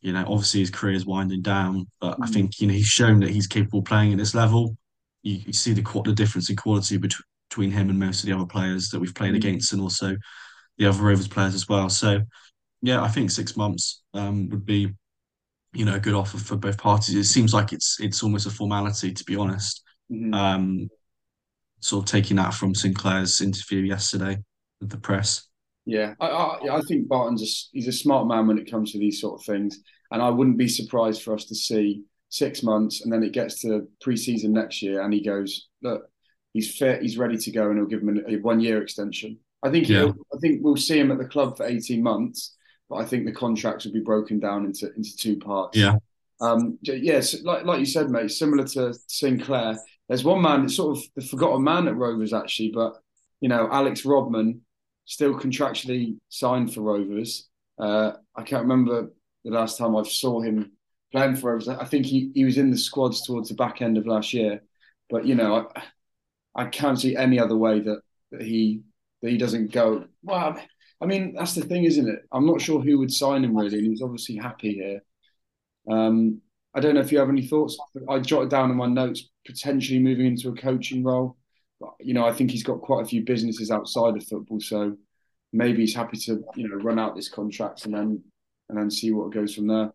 you 0.00 0.12
know, 0.12 0.24
obviously 0.26 0.60
his 0.60 0.70
career 0.70 0.94
is 0.94 1.06
winding 1.06 1.42
down, 1.42 1.86
but 2.00 2.18
mm. 2.18 2.24
I 2.24 2.26
think, 2.26 2.60
you 2.60 2.66
know, 2.66 2.74
he's 2.74 2.86
shown 2.86 3.20
that 3.20 3.30
he's 3.30 3.46
capable 3.46 3.80
of 3.80 3.84
playing 3.84 4.12
at 4.12 4.18
this 4.18 4.34
level. 4.34 4.76
You, 5.22 5.40
you 5.46 5.52
see 5.52 5.72
the, 5.72 5.82
the 6.04 6.12
difference 6.12 6.50
in 6.50 6.56
quality 6.56 6.96
between, 6.96 7.24
between 7.50 7.70
him 7.72 7.90
and 7.90 7.98
most 7.98 8.22
of 8.22 8.26
the 8.26 8.32
other 8.32 8.46
players 8.46 8.88
that 8.88 9.00
we've 9.00 9.14
played 9.14 9.34
mm. 9.34 9.36
against 9.36 9.72
and 9.72 9.82
also 9.82 10.16
the 10.78 10.86
other 10.86 11.02
Rovers 11.02 11.28
players 11.28 11.54
as 11.54 11.68
well. 11.68 11.90
So, 11.90 12.20
yeah, 12.80 13.02
I 13.02 13.08
think 13.08 13.30
six 13.30 13.56
months 13.56 14.02
um, 14.14 14.48
would 14.48 14.64
be, 14.64 14.94
you 15.74 15.84
know, 15.84 15.96
a 15.96 16.00
good 16.00 16.14
offer 16.14 16.38
for 16.38 16.56
both 16.56 16.78
parties. 16.78 17.16
It 17.16 17.24
seems 17.24 17.52
like 17.52 17.72
it's 17.72 17.98
it's 18.00 18.22
almost 18.22 18.46
a 18.46 18.50
formality, 18.50 19.12
to 19.12 19.24
be 19.24 19.36
honest. 19.36 19.82
Mm-hmm. 20.10 20.32
Um, 20.32 20.88
sort 21.80 22.04
of 22.04 22.10
taking 22.10 22.36
that 22.36 22.54
from 22.54 22.74
Sinclair's 22.74 23.40
interview 23.40 23.80
yesterday 23.80 24.38
with 24.80 24.90
the 24.90 24.98
press. 24.98 25.46
Yeah, 25.86 26.14
I, 26.20 26.26
I, 26.26 26.76
I 26.76 26.80
think 26.82 27.08
Barton's 27.08 27.42
a, 27.42 27.50
he's 27.72 27.88
a 27.88 27.92
smart 27.92 28.26
man 28.28 28.46
when 28.46 28.58
it 28.58 28.70
comes 28.70 28.92
to 28.92 28.98
these 28.98 29.20
sort 29.20 29.40
of 29.40 29.46
things, 29.46 29.78
and 30.10 30.22
I 30.22 30.30
wouldn't 30.30 30.58
be 30.58 30.68
surprised 30.68 31.22
for 31.22 31.34
us 31.34 31.46
to 31.46 31.54
see 31.54 32.04
six 32.30 32.62
months 32.62 33.02
and 33.02 33.12
then 33.12 33.24
it 33.24 33.32
gets 33.32 33.60
to 33.60 33.88
pre-season 34.00 34.52
next 34.52 34.82
year 34.82 35.02
and 35.02 35.12
he 35.12 35.22
goes, 35.22 35.68
look, 35.82 36.09
he's 36.52 36.76
fit, 36.76 37.02
he's 37.02 37.18
ready 37.18 37.36
to 37.36 37.50
go, 37.50 37.68
and 37.68 37.78
he'll 37.78 37.86
give 37.86 38.02
him 38.02 38.22
a, 38.26 38.32
a 38.32 38.36
one-year 38.36 38.82
extension. 38.82 39.38
I 39.62 39.70
think 39.70 39.88
yeah. 39.88 40.10
I 40.34 40.38
think 40.40 40.60
we'll 40.62 40.76
see 40.76 40.98
him 40.98 41.10
at 41.10 41.18
the 41.18 41.26
club 41.26 41.56
for 41.56 41.66
eighteen 41.66 42.02
months, 42.02 42.56
but 42.88 42.96
I 42.96 43.04
think 43.04 43.26
the 43.26 43.32
contracts 43.32 43.84
will 43.84 43.92
be 43.92 44.00
broken 44.00 44.40
down 44.40 44.64
into 44.64 44.92
into 44.94 45.16
two 45.16 45.38
parts. 45.38 45.76
Yeah. 45.76 45.96
Um, 46.40 46.78
yes, 46.82 47.42
like 47.42 47.64
like 47.64 47.80
you 47.80 47.86
said, 47.86 48.10
mate, 48.10 48.30
similar 48.30 48.66
to 48.68 48.94
Sinclair, 49.08 49.76
there's 50.08 50.24
one 50.24 50.40
man 50.40 50.62
that's 50.62 50.76
sort 50.76 50.96
of 50.96 51.04
the 51.14 51.22
forgotten 51.22 51.62
man 51.62 51.86
at 51.86 51.96
Rovers 51.96 52.32
actually, 52.32 52.70
but 52.70 52.96
you 53.40 53.48
know 53.48 53.68
Alex 53.70 54.04
Rodman 54.04 54.62
still 55.04 55.34
contractually 55.34 56.16
signed 56.30 56.72
for 56.72 56.80
Rovers. 56.80 57.48
Uh, 57.78 58.12
I 58.34 58.42
can't 58.42 58.62
remember 58.62 59.12
the 59.44 59.50
last 59.50 59.76
time 59.76 59.96
I 59.96 60.02
saw 60.02 60.40
him 60.40 60.72
playing 61.12 61.36
for 61.36 61.52
Rovers. 61.52 61.68
I 61.68 61.84
think 61.84 62.06
he, 62.06 62.30
he 62.34 62.44
was 62.44 62.58
in 62.58 62.70
the 62.70 62.78
squads 62.78 63.22
towards 63.22 63.50
the 63.50 63.54
back 63.54 63.82
end 63.82 63.98
of 63.98 64.06
last 64.06 64.32
year, 64.32 64.62
but 65.10 65.26
you 65.26 65.34
know 65.34 65.68
I, 65.76 65.82
I 66.54 66.66
can't 66.66 67.00
see 67.00 67.16
any 67.16 67.38
other 67.38 67.56
way 67.56 67.80
that, 67.80 68.00
that 68.32 68.42
he 68.42 68.82
that 69.22 69.30
he 69.30 69.38
doesn't 69.38 69.72
go. 69.72 70.06
Well, 70.22 70.60
I 71.00 71.06
mean 71.06 71.34
that's 71.34 71.54
the 71.54 71.64
thing, 71.64 71.84
isn't 71.84 72.08
it? 72.08 72.20
I'm 72.32 72.46
not 72.46 72.60
sure 72.60 72.80
who 72.80 72.98
would 72.98 73.12
sign 73.12 73.44
him 73.44 73.56
really, 73.56 73.80
he's 73.80 74.02
obviously 74.02 74.36
happy 74.36 74.74
here. 74.74 75.02
Um, 75.90 76.40
I 76.74 76.80
don't 76.80 76.94
know 76.94 77.00
if 77.00 77.10
you 77.10 77.18
have 77.18 77.28
any 77.28 77.46
thoughts. 77.46 77.76
I 78.08 78.20
jotted 78.20 78.50
down 78.50 78.70
in 78.70 78.76
my 78.76 78.86
notes 78.86 79.28
potentially 79.46 79.98
moving 79.98 80.26
into 80.26 80.50
a 80.50 80.54
coaching 80.54 81.02
role. 81.02 81.36
But, 81.80 81.94
you 81.98 82.14
know, 82.14 82.26
I 82.26 82.32
think 82.32 82.50
he's 82.50 82.62
got 82.62 82.82
quite 82.82 83.02
a 83.02 83.08
few 83.08 83.24
businesses 83.24 83.70
outside 83.70 84.16
of 84.16 84.26
football, 84.26 84.60
so 84.60 84.96
maybe 85.52 85.80
he's 85.80 85.94
happy 85.94 86.16
to 86.16 86.44
you 86.54 86.68
know 86.68 86.76
run 86.76 86.98
out 86.98 87.16
this 87.16 87.28
contract 87.28 87.84
and 87.84 87.94
then 87.94 88.22
and 88.68 88.78
then 88.78 88.90
see 88.90 89.10
what 89.12 89.32
goes 89.32 89.54
from 89.54 89.66
there. 89.66 89.92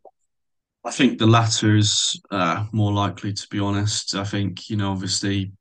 I 0.83 0.91
think 0.91 1.17
the 1.17 1.25
latter 1.25 1.75
is 1.75 2.21
uh, 2.29 2.65
more 2.71 2.91
likely, 2.91 3.33
to 3.33 3.47
be 3.49 3.59
honest. 3.59 4.15
I 4.15 4.23
think 4.23 4.69
you 4.69 4.77
know, 4.77 4.91
obviously, 4.91 5.51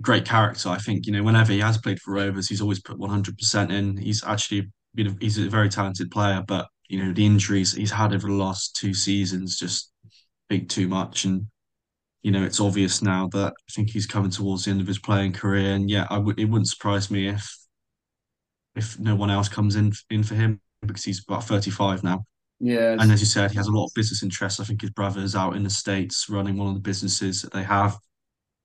great 0.00 0.24
character. 0.24 0.68
I 0.68 0.78
think 0.78 1.06
you 1.06 1.12
know, 1.12 1.22
whenever 1.22 1.52
he 1.52 1.60
has 1.60 1.78
played 1.78 2.00
for 2.00 2.14
Rovers, 2.14 2.48
he's 2.48 2.60
always 2.60 2.80
put 2.80 2.98
one 2.98 3.10
hundred 3.10 3.38
percent 3.38 3.72
in. 3.72 3.96
He's 3.96 4.24
actually 4.24 4.70
been 4.94 5.08
a, 5.08 5.16
he's 5.20 5.38
a 5.38 5.48
very 5.48 5.68
talented 5.68 6.10
player, 6.10 6.42
but 6.46 6.68
you 6.88 7.02
know, 7.02 7.12
the 7.12 7.26
injuries 7.26 7.72
he's 7.72 7.90
had 7.90 8.12
over 8.12 8.28
the 8.28 8.34
last 8.34 8.76
two 8.76 8.94
seasons 8.94 9.58
just 9.58 9.90
big 10.48 10.68
too 10.68 10.88
much. 10.88 11.24
And, 11.24 11.46
you 12.22 12.30
know, 12.30 12.44
it's 12.44 12.60
obvious 12.60 13.02
now 13.02 13.28
that 13.32 13.52
I 13.52 13.72
think 13.72 13.90
he's 13.90 14.06
coming 14.06 14.30
towards 14.30 14.64
the 14.64 14.70
end 14.70 14.80
of 14.80 14.86
his 14.86 14.98
playing 14.98 15.32
career. 15.32 15.74
And 15.74 15.90
yeah, 15.90 16.06
I 16.10 16.18
would 16.18 16.38
it 16.38 16.46
wouldn't 16.46 16.68
surprise 16.68 17.10
me 17.10 17.28
if 17.28 17.56
if 18.76 18.98
no 18.98 19.14
one 19.14 19.30
else 19.30 19.48
comes 19.48 19.76
in 19.76 19.92
in 20.10 20.22
for 20.22 20.34
him 20.34 20.60
because 20.82 21.04
he's 21.04 21.24
about 21.26 21.44
35 21.44 22.04
now. 22.04 22.24
Yeah. 22.60 22.96
And 22.98 23.10
as 23.10 23.20
you 23.20 23.26
said, 23.26 23.50
he 23.50 23.56
has 23.56 23.66
a 23.66 23.72
lot 23.72 23.86
of 23.86 23.94
business 23.94 24.22
interests. 24.22 24.60
I 24.60 24.64
think 24.64 24.80
his 24.80 24.90
brother 24.90 25.20
is 25.20 25.34
out 25.34 25.56
in 25.56 25.64
the 25.64 25.70
States 25.70 26.28
running 26.28 26.56
one 26.56 26.68
of 26.68 26.74
the 26.74 26.80
businesses 26.80 27.42
that 27.42 27.52
they 27.52 27.62
have. 27.62 27.96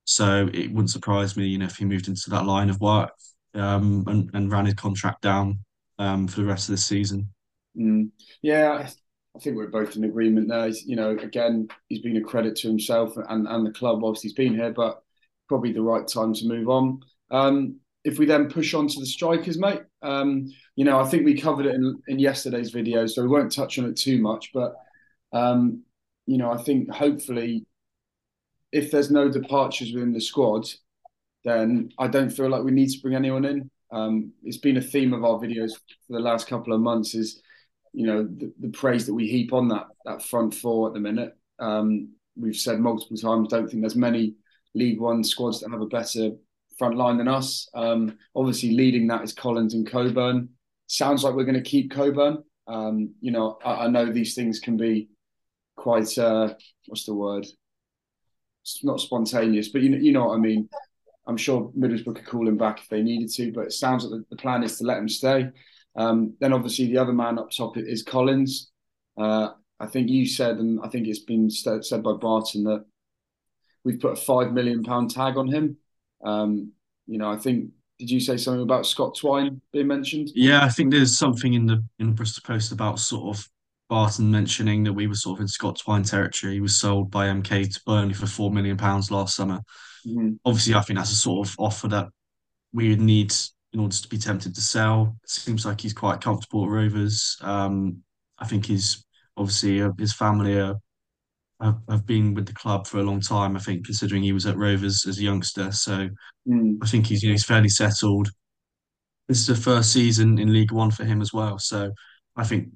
So 0.09 0.49
it 0.51 0.71
wouldn't 0.71 0.89
surprise 0.89 1.37
me, 1.37 1.45
you 1.45 1.59
know, 1.59 1.67
if 1.67 1.75
he 1.75 1.85
moved 1.85 2.07
into 2.07 2.31
that 2.31 2.47
line 2.47 2.71
of 2.71 2.81
work 2.81 3.11
um, 3.53 4.03
and, 4.07 4.27
and 4.33 4.51
ran 4.51 4.65
his 4.65 4.73
contract 4.73 5.21
down 5.21 5.59
um, 5.99 6.27
for 6.27 6.41
the 6.41 6.47
rest 6.47 6.67
of 6.67 6.73
the 6.73 6.81
season. 6.81 7.29
Mm. 7.77 8.09
Yeah, 8.41 8.89
I 9.35 9.39
think 9.39 9.55
we're 9.55 9.67
both 9.67 9.95
in 9.95 10.05
agreement 10.05 10.49
there. 10.49 10.65
He's, 10.65 10.83
you 10.83 10.95
know, 10.95 11.11
again, 11.11 11.67
he's 11.89 12.01
been 12.01 12.17
a 12.17 12.21
credit 12.21 12.55
to 12.55 12.67
himself 12.67 13.17
and, 13.17 13.47
and 13.47 13.63
the 13.63 13.71
club. 13.71 14.03
Obviously, 14.03 14.29
he's 14.29 14.35
been 14.35 14.55
here, 14.55 14.73
but 14.73 15.03
probably 15.47 15.73
the 15.73 15.83
right 15.83 16.07
time 16.07 16.33
to 16.33 16.47
move 16.47 16.69
on. 16.69 17.01
Um, 17.29 17.75
if 18.03 18.17
we 18.17 18.25
then 18.25 18.49
push 18.49 18.73
on 18.73 18.87
to 18.87 18.99
the 18.99 19.05
strikers, 19.05 19.59
mate, 19.59 19.83
um, 20.01 20.47
you 20.75 20.85
know, 20.85 20.99
I 20.99 21.05
think 21.05 21.23
we 21.23 21.39
covered 21.39 21.67
it 21.67 21.75
in, 21.75 22.01
in 22.07 22.17
yesterday's 22.17 22.71
video, 22.71 23.05
so 23.05 23.21
we 23.21 23.27
won't 23.27 23.51
touch 23.51 23.77
on 23.77 23.85
it 23.85 23.95
too 23.95 24.19
much. 24.19 24.49
But, 24.55 24.73
um, 25.33 25.83
you 26.25 26.39
know, 26.39 26.49
I 26.49 26.57
think 26.63 26.89
hopefully 26.89 27.67
if 28.71 28.91
there's 28.91 29.11
no 29.11 29.29
departures 29.29 29.93
within 29.93 30.13
the 30.13 30.21
squad, 30.21 30.67
then 31.43 31.91
I 31.97 32.07
don't 32.07 32.29
feel 32.29 32.49
like 32.49 32.63
we 32.63 32.71
need 32.71 32.89
to 32.89 33.01
bring 33.01 33.15
anyone 33.15 33.45
in. 33.45 33.69
Um, 33.91 34.33
it's 34.43 34.57
been 34.57 34.77
a 34.77 34.81
theme 34.81 35.13
of 35.13 35.23
our 35.23 35.39
videos 35.39 35.71
for 35.73 36.13
the 36.13 36.19
last 36.19 36.47
couple 36.47 36.73
of 36.73 36.81
months 36.81 37.15
is 37.15 37.41
you 37.91 38.05
know 38.05 38.23
the, 38.23 38.53
the 38.59 38.69
praise 38.69 39.07
that 39.07 39.15
we 39.15 39.27
heap 39.27 39.51
on 39.51 39.67
that 39.69 39.87
that 40.05 40.21
front 40.21 40.53
four 40.53 40.87
at 40.87 40.93
the 40.93 40.99
minute. 40.99 41.35
Um, 41.59 42.09
we've 42.35 42.55
said 42.55 42.79
multiple 42.79 43.17
times, 43.17 43.49
don't 43.49 43.67
think 43.67 43.81
there's 43.81 43.95
many 43.95 44.35
League 44.75 44.99
One 44.99 45.23
squads 45.23 45.59
that 45.59 45.71
have 45.71 45.81
a 45.81 45.87
better 45.87 46.31
front 46.77 46.95
line 46.95 47.17
than 47.17 47.27
us. 47.27 47.67
Um, 47.73 48.17
obviously, 48.35 48.71
leading 48.71 49.07
that 49.07 49.23
is 49.23 49.33
Collins 49.33 49.73
and 49.73 49.89
Coburn. 49.89 50.49
Sounds 50.87 51.23
like 51.23 51.35
we're 51.35 51.43
going 51.43 51.55
to 51.55 51.61
keep 51.61 51.91
Coburn. 51.91 52.43
Um, 52.67 53.13
you 53.19 53.31
know, 53.31 53.57
I, 53.65 53.85
I, 53.85 53.87
know 53.87 54.11
these 54.11 54.35
things 54.35 54.59
can 54.59 54.77
be 54.77 55.09
quite 55.75 56.15
uh, 56.19 56.53
what's 56.85 57.05
the 57.05 57.15
word? 57.15 57.47
Not 58.83 58.99
spontaneous, 58.99 59.69
but 59.69 59.81
you 59.81 59.89
know, 59.89 59.97
you 59.97 60.11
know 60.11 60.25
what 60.25 60.35
I 60.35 60.39
mean. 60.39 60.69
I'm 61.27 61.37
sure 61.37 61.71
Middlesbrough 61.77 62.15
could 62.15 62.25
call 62.25 62.47
him 62.47 62.57
back 62.57 62.79
if 62.79 62.89
they 62.89 63.03
needed 63.03 63.29
to, 63.33 63.51
but 63.51 63.65
it 63.65 63.73
sounds 63.73 64.03
like 64.03 64.21
the, 64.29 64.35
plan 64.35 64.63
is 64.63 64.77
to 64.77 64.83
let 64.83 64.97
him 64.97 65.07
stay. 65.07 65.49
Um, 65.95 66.33
then 66.39 66.53
obviously 66.53 66.87
the 66.87 66.97
other 66.97 67.13
man 67.13 67.37
up 67.37 67.51
top 67.51 67.77
is 67.77 68.01
Collins. 68.01 68.71
Uh, 69.15 69.49
I 69.79 69.85
think 69.85 70.09
you 70.09 70.25
said, 70.25 70.57
and 70.57 70.79
I 70.83 70.87
think 70.87 71.07
it's 71.07 71.23
been 71.23 71.49
said 71.49 71.81
by 72.03 72.13
Barton 72.13 72.63
that 72.63 72.85
we've 73.83 73.99
put 73.99 74.13
a 74.13 74.15
five 74.15 74.53
million 74.53 74.83
pound 74.83 75.11
tag 75.11 75.37
on 75.37 75.47
him. 75.47 75.77
Um, 76.23 76.73
you 77.05 77.17
know, 77.17 77.29
I 77.29 77.37
think 77.37 77.69
did 77.99 78.09
you 78.09 78.19
say 78.19 78.37
something 78.37 78.63
about 78.63 78.85
Scott 78.85 79.15
Twine 79.15 79.61
being 79.71 79.87
mentioned? 79.87 80.29
Yeah, 80.33 80.63
I 80.63 80.69
think 80.69 80.91
there's 80.91 81.17
something 81.17 81.53
in 81.53 81.65
the 81.65 81.83
in 81.99 82.07
the 82.07 82.13
Bristol 82.13 82.43
Post 82.45 82.71
about 82.71 82.99
sort 82.99 83.37
of 83.37 83.49
Barton 83.89 84.29
mentioning 84.29 84.83
that 84.83 84.93
we 84.93 85.07
were 85.07 85.15
sort 85.15 85.39
of 85.39 85.41
in 85.41 85.47
Scott 85.47 85.79
Twine 85.79 86.03
territory. 86.03 86.53
He 86.53 86.61
was 86.61 86.79
sold 86.79 87.09
by 87.09 87.27
MK 87.27 87.73
to 87.73 87.81
Burnley 87.85 88.13
for 88.13 88.27
four 88.27 88.51
million 88.51 88.77
pounds 88.77 89.09
last 89.09 89.35
summer. 89.35 89.61
Mm-hmm. 90.07 90.33
Obviously, 90.45 90.75
I 90.75 90.81
think 90.81 90.99
that's 90.99 91.11
a 91.11 91.15
sort 91.15 91.47
of 91.47 91.55
offer 91.57 91.87
that 91.89 92.07
we 92.71 92.89
would 92.89 93.01
need 93.01 93.33
in 93.73 93.79
order 93.79 93.95
to 93.95 94.07
be 94.07 94.17
tempted 94.17 94.53
to 94.55 94.61
sell. 94.61 95.15
It 95.23 95.29
seems 95.29 95.65
like 95.65 95.81
he's 95.81 95.93
quite 95.93 96.21
comfortable 96.21 96.63
at 96.65 96.69
Rovers. 96.69 97.37
Um, 97.41 98.03
I 98.37 98.45
think 98.45 98.65
he's 98.65 99.05
obviously 99.35 99.81
uh, 99.81 99.91
his 99.97 100.13
family 100.13 100.59
are, 100.59 100.75
have, 101.59 101.79
have, 101.89 102.05
been 102.05 102.33
with 102.33 102.45
the 102.45 102.53
club 102.53 102.87
for 102.87 102.99
a 102.99 103.03
long 103.03 103.21
time. 103.21 103.55
I 103.55 103.59
think 103.59 103.85
considering 103.85 104.21
he 104.23 104.33
was 104.33 104.45
at 104.45 104.57
Rovers 104.57 105.05
as 105.07 105.17
a 105.17 105.23
youngster, 105.23 105.71
so 105.71 106.09
mm. 106.47 106.77
I 106.81 106.87
think 106.87 107.07
he's 107.07 107.23
you 107.23 107.29
know, 107.29 107.33
he's 107.33 107.45
fairly 107.45 107.69
settled. 107.69 108.29
This 109.27 109.39
is 109.39 109.47
the 109.47 109.55
first 109.55 109.93
season 109.93 110.39
in 110.39 110.53
League 110.53 110.71
One 110.71 110.91
for 110.91 111.05
him 111.05 111.21
as 111.21 111.33
well, 111.33 111.59
so 111.59 111.91
I 112.35 112.43
think 112.43 112.69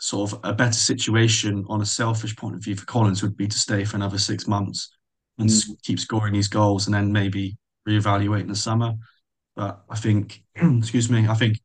sort 0.00 0.32
of 0.32 0.40
a 0.44 0.52
better 0.52 0.72
situation 0.72 1.64
on 1.68 1.82
a 1.82 1.86
selfish 1.86 2.34
point 2.34 2.56
of 2.56 2.64
view 2.64 2.74
for 2.74 2.86
Collins 2.86 3.22
would 3.22 3.36
be 3.36 3.46
to 3.46 3.58
stay 3.58 3.84
for 3.84 3.96
another 3.96 4.18
six 4.18 4.48
months 4.48 4.90
and 5.38 5.48
mm. 5.48 5.82
keep 5.82 6.00
scoring 6.00 6.32
these 6.32 6.48
goals 6.48 6.86
and 6.86 6.94
then 6.94 7.12
maybe 7.12 7.56
reevaluate 7.86 8.40
in 8.40 8.48
the 8.48 8.56
summer. 8.56 8.94
But 9.56 9.82
I 9.90 9.96
think, 9.96 10.42
excuse 10.54 11.10
me, 11.10 11.28
I 11.28 11.34
think 11.34 11.58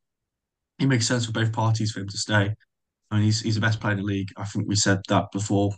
it 0.80 0.88
makes 0.88 1.08
sense 1.08 1.26
for 1.26 1.32
both 1.32 1.54
parties 1.54 1.92
for 1.92 2.02
him 2.02 2.10
to 2.10 2.18
stay. 2.18 2.54
I 3.10 3.16
mean, 3.16 3.24
he's 3.24 3.42
he's 3.42 3.56
the 3.56 3.62
best 3.62 3.80
player 3.80 3.94
in 3.94 4.00
the 4.00 4.04
league. 4.04 4.30
I 4.36 4.44
think 4.44 4.68
we 4.68 4.76
said 4.76 5.00
that 5.08 5.32
before. 5.32 5.72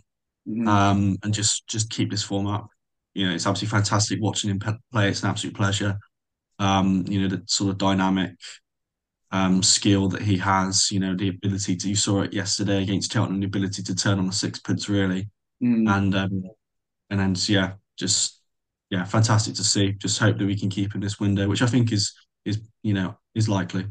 Mm-hmm. 0.48 0.66
Um, 0.66 1.16
and 1.22 1.32
just 1.32 1.66
just 1.68 1.90
keep 1.90 2.10
this 2.10 2.22
form 2.22 2.46
up. 2.46 2.68
You 3.14 3.28
know, 3.28 3.34
it's 3.34 3.46
absolutely 3.46 3.76
fantastic 3.76 4.18
watching 4.20 4.50
him 4.50 4.58
play. 4.58 5.08
It's 5.08 5.22
an 5.22 5.30
absolute 5.30 5.54
pleasure. 5.54 5.98
Um, 6.58 7.04
you 7.06 7.20
know, 7.20 7.28
the 7.28 7.42
sort 7.46 7.70
of 7.70 7.78
dynamic 7.78 8.32
um, 9.30 9.62
skill 9.62 10.08
that 10.08 10.22
he 10.22 10.36
has. 10.38 10.90
You 10.90 11.00
know, 11.00 11.16
the 11.16 11.28
ability 11.28 11.76
to 11.76 11.88
you 11.88 11.96
saw 11.96 12.22
it 12.22 12.32
yesterday 12.32 12.82
against 12.82 13.12
Cheltenham, 13.12 13.40
the 13.40 13.46
ability 13.46 13.82
to 13.82 13.94
turn 13.94 14.18
on 14.18 14.26
the 14.26 14.32
sixpence 14.32 14.88
really, 14.88 15.28
Mm. 15.62 15.90
and 15.90 16.14
um, 16.14 16.42
and 17.10 17.18
then 17.18 17.34
yeah, 17.48 17.72
just 17.98 18.40
yeah, 18.90 19.04
fantastic 19.04 19.54
to 19.54 19.64
see. 19.64 19.92
Just 19.92 20.20
hope 20.20 20.38
that 20.38 20.46
we 20.46 20.58
can 20.58 20.70
keep 20.70 20.94
in 20.94 21.00
this 21.00 21.18
window, 21.18 21.48
which 21.48 21.62
I 21.62 21.66
think 21.66 21.90
is 21.92 22.14
is 22.44 22.60
you 22.82 22.94
know 22.94 23.18
is 23.34 23.48
likely. 23.48 23.86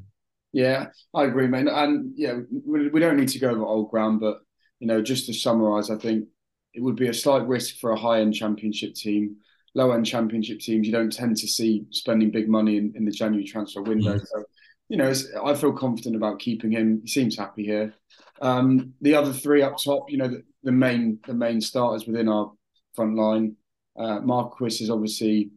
Yeah, 0.54 0.88
I 1.14 1.26
agree, 1.26 1.48
mate. 1.48 1.68
And 1.68 2.14
yeah, 2.16 2.40
we, 2.66 2.88
we 2.88 3.00
don't 3.00 3.18
need 3.18 3.28
to 3.30 3.40
go 3.40 3.50
over 3.50 3.66
old 3.66 3.92
ground, 3.92 4.22
but 4.22 4.40
you 4.80 4.88
know, 4.88 5.02
just 5.02 5.26
to 5.26 5.34
summarise, 5.34 5.90
I 5.90 5.98
think 5.98 6.26
it 6.74 6.82
would 6.82 6.96
be 6.96 7.10
a 7.10 7.14
slight 7.14 7.46
risk 7.48 7.78
for 7.80 7.92
a 7.92 8.00
high-end 8.00 8.34
championship 8.34 8.94
team. 8.94 9.36
Low-end 9.76 10.06
championship 10.06 10.60
teams, 10.60 10.88
you 10.88 10.94
don't 10.94 11.12
tend 11.12 11.38
to 11.38 11.48
see 11.48 11.86
spending 11.92 12.32
big 12.32 12.48
money 12.48 12.78
in, 12.78 12.94
in 12.96 13.06
the 13.06 13.12
January 13.12 13.46
transfer 13.46 13.82
window. 13.82 14.16
Mm. 14.16 14.26
So, 14.26 14.44
you 14.90 14.98
know, 14.98 15.14
I 15.44 15.54
feel 15.54 15.74
confident 15.74 16.16
about 16.16 16.40
keeping 16.40 16.72
him. 16.72 17.02
He 17.04 17.10
seems 17.10 17.38
happy 17.38 17.66
here. 17.66 17.94
Um, 18.42 18.94
the 19.02 19.16
other 19.16 19.34
three 19.34 19.62
up 19.62 19.78
top, 19.84 20.10
you 20.10 20.18
know, 20.18 20.28
the, 20.28 20.44
the 20.64 20.72
main 20.72 21.20
the 21.26 21.34
main 21.34 21.60
starters 21.60 22.08
within 22.08 22.30
our 22.30 22.52
front 22.96 23.16
line. 23.16 23.56
Uh, 23.98 24.20
Marquis 24.20 24.84
is 24.84 24.90
obviously, 24.90 25.50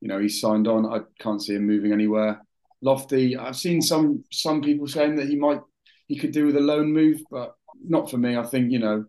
you 0.00 0.08
know, 0.08 0.18
he's 0.18 0.40
signed 0.40 0.68
on. 0.68 0.86
I 0.86 1.00
can't 1.18 1.42
see 1.42 1.54
him 1.54 1.66
moving 1.66 1.92
anywhere. 1.92 2.40
Lofty, 2.80 3.36
I've 3.36 3.56
seen 3.56 3.82
some 3.82 4.24
some 4.32 4.62
people 4.62 4.86
saying 4.86 5.16
that 5.16 5.28
he 5.28 5.36
might 5.36 5.60
he 6.06 6.16
could 6.16 6.32
do 6.32 6.46
with 6.46 6.56
a 6.56 6.60
loan 6.60 6.92
move, 6.92 7.20
but 7.30 7.54
not 7.84 8.10
for 8.10 8.18
me. 8.18 8.36
I 8.36 8.44
think 8.44 8.72
you 8.72 8.78
know 8.78 9.04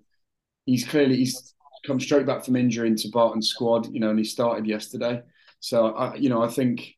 he's 0.65 0.85
clearly 0.85 1.17
he's 1.17 1.53
come 1.85 1.99
straight 1.99 2.25
back 2.25 2.43
from 2.43 2.55
injury 2.55 2.87
into 2.87 3.09
Barton's 3.09 3.47
squad, 3.47 3.91
you 3.93 3.99
know, 3.99 4.09
and 4.09 4.19
he 4.19 4.25
started 4.25 4.67
yesterday. 4.67 5.21
So 5.59 5.93
I, 5.93 6.15
you 6.15 6.29
know, 6.29 6.43
I 6.43 6.47
think 6.47 6.95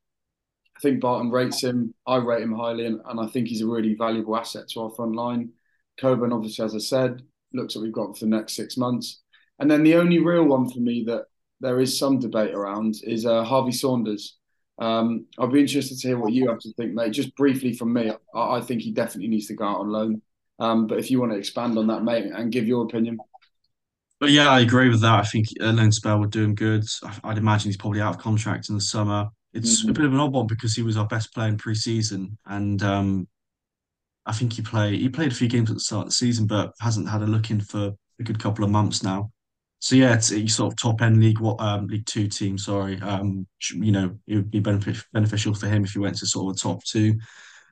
think 0.83 1.01
Barton 1.01 1.31
rates 1.31 1.63
him. 1.63 1.95
I 2.05 2.17
rate 2.17 2.43
him 2.43 2.53
highly, 2.53 2.85
and, 2.85 3.01
and 3.05 3.19
I 3.19 3.25
think 3.27 3.47
he's 3.47 3.61
a 3.61 3.67
really 3.67 3.95
valuable 3.95 4.37
asset 4.37 4.67
to 4.69 4.81
our 4.81 4.89
front 4.91 5.15
line. 5.15 5.49
Coburn, 5.99 6.33
obviously, 6.33 6.65
as 6.65 6.75
I 6.75 6.79
said, 6.79 7.23
looks 7.53 7.75
like 7.75 7.83
we've 7.83 7.93
got 7.93 8.17
for 8.17 8.25
the 8.25 8.31
next 8.31 8.53
six 8.55 8.77
months. 8.77 9.21
And 9.59 9.71
then 9.71 9.83
the 9.83 9.95
only 9.95 10.19
real 10.19 10.43
one 10.43 10.69
for 10.69 10.79
me 10.79 11.03
that 11.07 11.25
there 11.61 11.79
is 11.79 11.97
some 11.97 12.19
debate 12.19 12.53
around 12.53 12.95
is 13.03 13.25
uh, 13.25 13.43
Harvey 13.43 13.71
Saunders. 13.71 14.37
Um, 14.79 15.25
I'd 15.39 15.51
be 15.51 15.61
interested 15.61 15.97
to 15.99 16.07
hear 16.07 16.17
what 16.17 16.33
you 16.33 16.49
have 16.49 16.59
to 16.59 16.73
think, 16.73 16.93
mate. 16.93 17.11
Just 17.11 17.35
briefly 17.35 17.73
from 17.73 17.93
me, 17.93 18.11
I, 18.35 18.39
I 18.57 18.61
think 18.61 18.81
he 18.81 18.91
definitely 18.91 19.29
needs 19.29 19.47
to 19.47 19.55
go 19.55 19.65
out 19.65 19.79
on 19.79 19.89
loan. 19.89 20.21
Um, 20.59 20.87
but 20.87 20.99
if 20.99 21.09
you 21.09 21.19
want 21.19 21.31
to 21.31 21.37
expand 21.37 21.77
on 21.77 21.87
that, 21.87 22.03
mate, 22.03 22.25
and 22.25 22.51
give 22.51 22.67
your 22.67 22.83
opinion. 22.83 23.17
But 24.19 24.31
yeah, 24.31 24.49
I 24.49 24.61
agree 24.61 24.89
with 24.89 25.01
that. 25.01 25.19
I 25.19 25.23
think 25.23 25.47
a 25.61 25.71
loan 25.71 25.91
spell 25.91 26.19
would 26.19 26.31
do 26.31 26.43
him 26.43 26.55
good. 26.55 26.85
I, 27.23 27.27
would 27.29 27.37
imagine 27.37 27.69
he's 27.69 27.77
probably 27.77 28.01
out 28.01 28.15
of 28.15 28.21
contract 28.21 28.69
in 28.69 28.75
the 28.75 28.81
summer. 28.81 29.29
It's 29.53 29.81
mm-hmm. 29.81 29.89
a 29.89 29.93
bit 29.93 30.05
of 30.05 30.13
an 30.13 30.19
odd 30.19 30.33
one 30.33 30.47
because 30.47 30.75
he 30.75 30.81
was 30.81 30.97
our 30.97 31.07
best 31.07 31.33
player 31.33 31.47
in 31.47 31.57
pre-season, 31.57 32.37
and 32.45 32.81
um, 32.81 33.27
I 34.25 34.33
think 34.33 34.53
he 34.53 34.61
played 34.61 34.99
he 34.99 35.09
played 35.09 35.31
a 35.31 35.35
few 35.35 35.47
games 35.47 35.69
at 35.69 35.75
the 35.75 35.81
start 35.81 36.03
of 36.03 36.09
the 36.09 36.15
season, 36.15 36.47
but 36.47 36.73
hasn't 36.79 37.09
had 37.09 37.21
a 37.21 37.27
look 37.27 37.51
in 37.51 37.61
for 37.61 37.91
a 38.19 38.23
good 38.23 38.39
couple 38.39 38.65
of 38.65 38.71
months 38.71 39.03
now. 39.03 39.31
So 39.79 39.95
yeah, 39.95 40.13
it's 40.13 40.31
a 40.31 40.47
sort 40.47 40.71
of 40.71 40.79
top 40.79 41.01
end 41.01 41.19
league 41.19 41.39
what 41.39 41.59
um, 41.59 41.87
league 41.87 42.05
two 42.05 42.27
team. 42.27 42.57
Sorry, 42.57 42.99
um, 43.01 43.47
you 43.73 43.91
know 43.91 44.17
it 44.27 44.35
would 44.37 44.51
be 44.51 44.59
beneficial 44.59 45.53
for 45.53 45.67
him 45.67 45.83
if 45.83 45.91
he 45.91 45.99
went 45.99 46.17
to 46.19 46.25
sort 46.25 46.49
of 46.49 46.55
a 46.55 46.59
top 46.59 46.83
two 46.83 47.19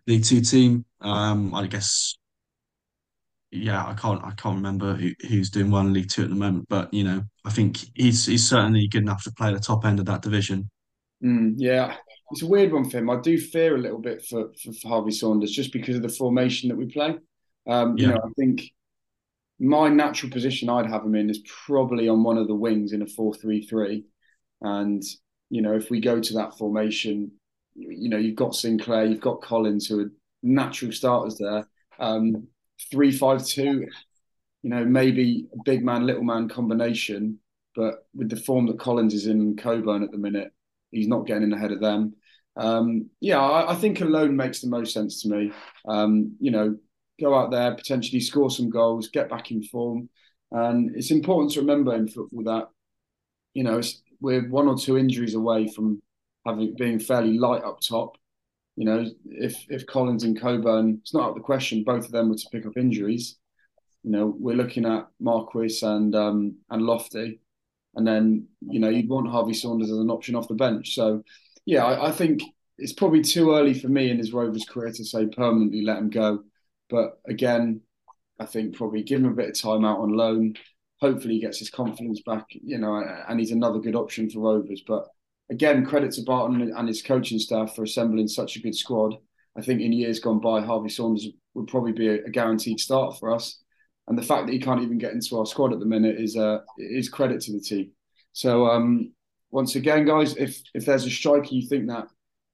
league 0.08 0.26
two 0.26 0.42
team. 0.42 0.86
Um, 1.00 1.56
I 1.56 1.68
guess 1.68 2.18
yeah, 3.52 3.86
I 3.86 3.94
can't 3.94 4.24
I 4.24 4.32
can't 4.32 4.56
remember 4.56 4.96
who, 4.96 5.12
who's 5.28 5.50
doing 5.50 5.72
one 5.72 5.94
League 5.94 6.10
Two 6.10 6.24
at 6.24 6.30
the 6.30 6.36
moment, 6.36 6.68
but 6.70 6.94
you 6.94 7.04
know, 7.04 7.24
I 7.46 7.50
think 7.50 7.80
he's 7.96 8.26
he's 8.26 8.48
certainly 8.48 8.88
good 8.88 9.02
enough 9.04 9.24
to 9.24 9.32
play 9.32 9.54
the 9.54 9.60
top 9.60 9.86
end 9.86 10.00
of 10.00 10.06
that 10.06 10.22
division. 10.22 10.70
Mm, 11.24 11.54
yeah, 11.58 11.96
it's 12.32 12.42
a 12.42 12.48
weird 12.48 12.74
one 12.74 12.90
for 12.90 12.98
him. 12.98 13.10
I 13.10 13.20
do 13.22 13.38
fear 13.38 13.76
a 13.76 13.80
little 13.80 14.00
bit 14.00 14.26
for, 14.26 14.52
for, 14.62 14.74
for 14.74 14.88
Harvey 14.88 15.12
Saunders 15.12 15.52
just 15.52 15.72
because 15.72 15.96
of 15.96 16.02
the 16.02 16.10
formation 16.10 16.70
that 16.70 16.78
we 16.78 16.86
play. 16.86 17.16
Um, 17.68 17.98
yeah. 17.98 18.08
You 18.08 18.14
know, 18.14 18.20
I 18.26 18.30
think 18.38 18.64
my 19.60 19.88
natural 19.88 20.32
position 20.32 20.70
I'd 20.70 20.90
have 20.90 21.04
him 21.04 21.16
in 21.16 21.30
is 21.30 21.44
probably 21.66 22.10
on 22.10 22.24
one 22.24 22.38
of 22.38 22.48
the 22.48 22.56
wings 22.56 22.94
in 22.94 23.04
a 23.04 23.08
four-three-three, 23.08 24.04
and 24.62 25.04
you 25.50 25.62
know, 25.62 25.76
if 25.76 25.92
we 25.92 26.00
go 26.00 26.20
to 26.20 26.34
that 26.34 26.58
formation, 26.58 27.32
you 27.76 28.10
know, 28.10 28.18
you've 28.18 28.36
got 28.36 28.56
Sinclair, 28.56 29.06
you've 29.06 29.22
got 29.22 29.42
Collins, 29.42 29.86
who 29.86 30.00
are 30.00 30.12
natural 30.42 30.92
starters 30.92 31.38
there. 31.38 31.68
Um, 32.00 32.48
three 32.90 33.12
five 33.12 33.46
two, 33.46 33.86
you 34.64 34.70
know, 34.70 34.84
maybe 34.84 35.46
a 35.54 35.58
big 35.64 35.86
man, 35.86 36.08
little 36.08 36.24
man 36.24 36.50
combination. 36.50 37.38
But 37.76 38.06
with 38.16 38.30
the 38.30 38.38
form 38.38 38.66
that 38.68 38.80
Collins 38.80 39.14
is 39.14 39.28
in 39.28 39.56
Coburn 39.56 40.04
at 40.04 40.12
the 40.12 40.18
minute, 40.18 40.52
he's 40.92 41.08
not 41.08 41.26
getting 41.26 41.44
in 41.44 41.54
ahead 41.54 41.72
of 41.72 41.80
them. 41.80 42.14
Um, 42.56 43.10
yeah, 43.20 43.40
I, 43.40 43.72
I, 43.72 43.76
think 43.76 44.02
a 44.02 44.06
loan 44.06 44.36
makes 44.36 44.60
the 44.60 44.68
most 44.68 44.94
sense 44.94 45.22
to 45.22 45.30
me. 45.30 45.52
Um, 45.88 46.36
you 46.40 46.52
know, 46.52 46.76
go 47.20 47.34
out 47.34 47.52
there, 47.52 47.74
potentially 47.74 48.20
score 48.20 48.50
some 48.50 48.70
goals, 48.70 49.10
get 49.10 49.30
back 49.30 49.52
in 49.52 49.64
form. 49.64 50.10
And 50.52 50.96
it's 50.96 51.12
important 51.12 51.54
to 51.54 51.62
remember 51.62 51.96
in 51.96 52.08
football 52.08 52.44
that, 52.44 52.68
you 53.54 53.64
know, 53.64 53.82
we're 54.20 54.50
one 54.50 54.68
or 54.68 54.78
two 54.78 54.98
injuries 54.98 55.34
away 55.34 55.68
from 55.68 56.02
having 56.46 56.76
being 56.76 57.00
fairly 57.00 57.38
light 57.38 57.64
up 57.64 57.80
top. 57.80 58.18
You 58.76 58.86
know, 58.86 59.06
if 59.26 59.66
if 59.70 59.86
Collins 59.86 60.24
and 60.24 60.40
Coburn, 60.40 61.00
it's 61.02 61.14
not 61.14 61.24
out 61.24 61.30
of 61.30 61.36
the 61.36 61.42
question. 61.42 61.84
Both 61.84 62.06
of 62.06 62.12
them 62.12 62.30
were 62.30 62.36
to 62.36 62.50
pick 62.52 62.66
up 62.66 62.78
injuries. 62.78 63.38
You 64.04 64.12
know, 64.12 64.36
we're 64.38 64.56
looking 64.56 64.86
at 64.86 65.08
Marquis 65.20 65.80
and 65.84 66.16
um, 66.16 66.56
and 66.70 66.82
Lofty, 66.82 67.40
and 67.96 68.08
then 68.08 68.48
you 68.62 68.80
know 68.80 68.90
you'd 68.90 69.10
want 69.10 69.30
Harvey 69.30 69.54
Saunders 69.54 69.92
as 69.92 69.98
an 69.98 70.10
option 70.10 70.36
off 70.36 70.48
the 70.48 70.56
bench. 70.56 70.96
So, 70.96 71.24
yeah, 71.66 71.86
I, 71.86 72.08
I 72.08 72.12
think 72.12 72.42
it's 72.78 72.94
probably 72.94 73.22
too 73.22 73.54
early 73.54 73.74
for 73.74 73.88
me 73.88 74.10
in 74.10 74.18
his 74.18 74.34
Rovers 74.34 74.66
career 74.66 74.92
to 74.92 75.06
say 75.06 75.28
permanently 75.28 75.84
let 75.84 75.98
him 75.98 76.10
go. 76.10 76.44
But 76.90 77.20
again, 77.28 77.82
I 78.40 78.46
think 78.46 78.76
probably 78.76 79.04
give 79.04 79.20
him 79.20 79.28
a 79.28 79.36
bit 79.36 79.50
of 79.50 79.60
time 79.60 79.86
out 79.86 80.00
on 80.00 80.14
loan. 80.14 80.56
Hopefully, 81.00 81.36
he 81.36 81.42
gets 81.42 81.60
his 81.60 81.70
confidence 81.70 82.22
back. 82.26 82.46
You 82.52 82.78
know, 82.78 82.96
and 83.28 83.40
he's 83.40 83.52
another 83.52 83.80
good 83.80 83.96
option 83.96 84.30
for 84.30 84.40
Rovers. 84.40 84.84
But 84.88 85.08
again, 85.50 85.86
credit 85.86 86.14
to 86.14 86.24
Barton 86.24 86.74
and 86.76 86.88
his 86.88 87.02
coaching 87.02 87.40
staff 87.40 87.76
for 87.76 87.84
assembling 87.84 88.28
such 88.28 88.56
a 88.56 88.62
good 88.62 88.76
squad. 88.76 89.16
I 89.58 89.62
think 89.62 89.82
in 89.82 89.92
years 89.92 90.20
gone 90.20 90.40
by, 90.40 90.62
Harvey 90.62 90.90
Saunders 90.90 91.28
would 91.54 91.68
probably 91.68 91.92
be 91.92 92.08
a, 92.08 92.24
a 92.24 92.30
guaranteed 92.30 92.80
start 92.80 93.20
for 93.20 93.34
us. 93.34 93.62
And 94.12 94.18
the 94.18 94.24
fact 94.24 94.46
that 94.46 94.52
he 94.52 94.60
can't 94.60 94.82
even 94.82 94.98
get 94.98 95.14
into 95.14 95.40
our 95.40 95.46
squad 95.46 95.72
at 95.72 95.80
the 95.80 95.86
minute 95.86 96.20
is 96.20 96.36
uh, 96.36 96.60
is 96.78 97.08
credit 97.08 97.40
to 97.44 97.54
the 97.54 97.62
team. 97.62 97.92
So 98.34 98.68
um, 98.68 99.14
once 99.52 99.76
again, 99.76 100.04
guys, 100.04 100.36
if 100.36 100.62
if 100.74 100.86
there's 100.86 101.06
a 101.06 101.10
striker 101.10 101.48
you 101.50 101.66
think 101.66 101.88
that 101.88 102.10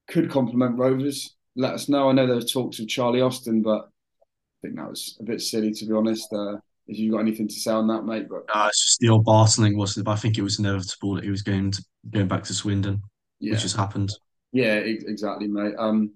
could 0.07 0.29
complement 0.29 0.77
Rovers, 0.77 1.35
let 1.55 1.73
us 1.73 1.89
know. 1.89 2.09
I 2.09 2.11
know 2.11 2.27
there 2.27 2.35
was 2.35 2.51
talks 2.51 2.77
of 2.77 2.87
Charlie 2.87 3.21
Austin, 3.21 3.63
but 3.63 3.89
I 3.89 4.67
think 4.67 4.75
that 4.75 4.87
was 4.87 5.17
a 5.19 5.23
bit 5.23 5.41
silly 5.41 5.71
to 5.71 5.85
be 5.87 5.93
honest. 5.93 6.31
Uh, 6.31 6.57
if 6.85 6.99
you've 6.99 7.11
got 7.11 7.21
anything 7.21 7.47
to 7.47 7.55
say 7.55 7.71
on 7.71 7.87
that, 7.87 8.05
mate. 8.05 8.29
But 8.29 8.45
uh, 8.53 8.67
it's 8.67 8.85
just 8.85 8.99
the 8.99 9.09
old 9.09 9.25
Bartling, 9.25 9.77
wasn't 9.77 10.03
it? 10.03 10.05
But 10.05 10.11
I 10.11 10.17
think 10.17 10.37
it 10.37 10.43
was 10.43 10.59
inevitable 10.59 11.15
that 11.15 11.23
he 11.23 11.31
was 11.31 11.41
going 11.41 11.71
to 11.71 11.83
going 12.11 12.27
back 12.27 12.43
to 12.43 12.53
Swindon, 12.53 13.01
yeah. 13.39 13.53
which 13.53 13.63
has 13.63 13.73
happened. 13.73 14.11
Yeah, 14.51 14.75
exactly, 14.75 15.47
mate. 15.47 15.73
Um, 15.79 16.11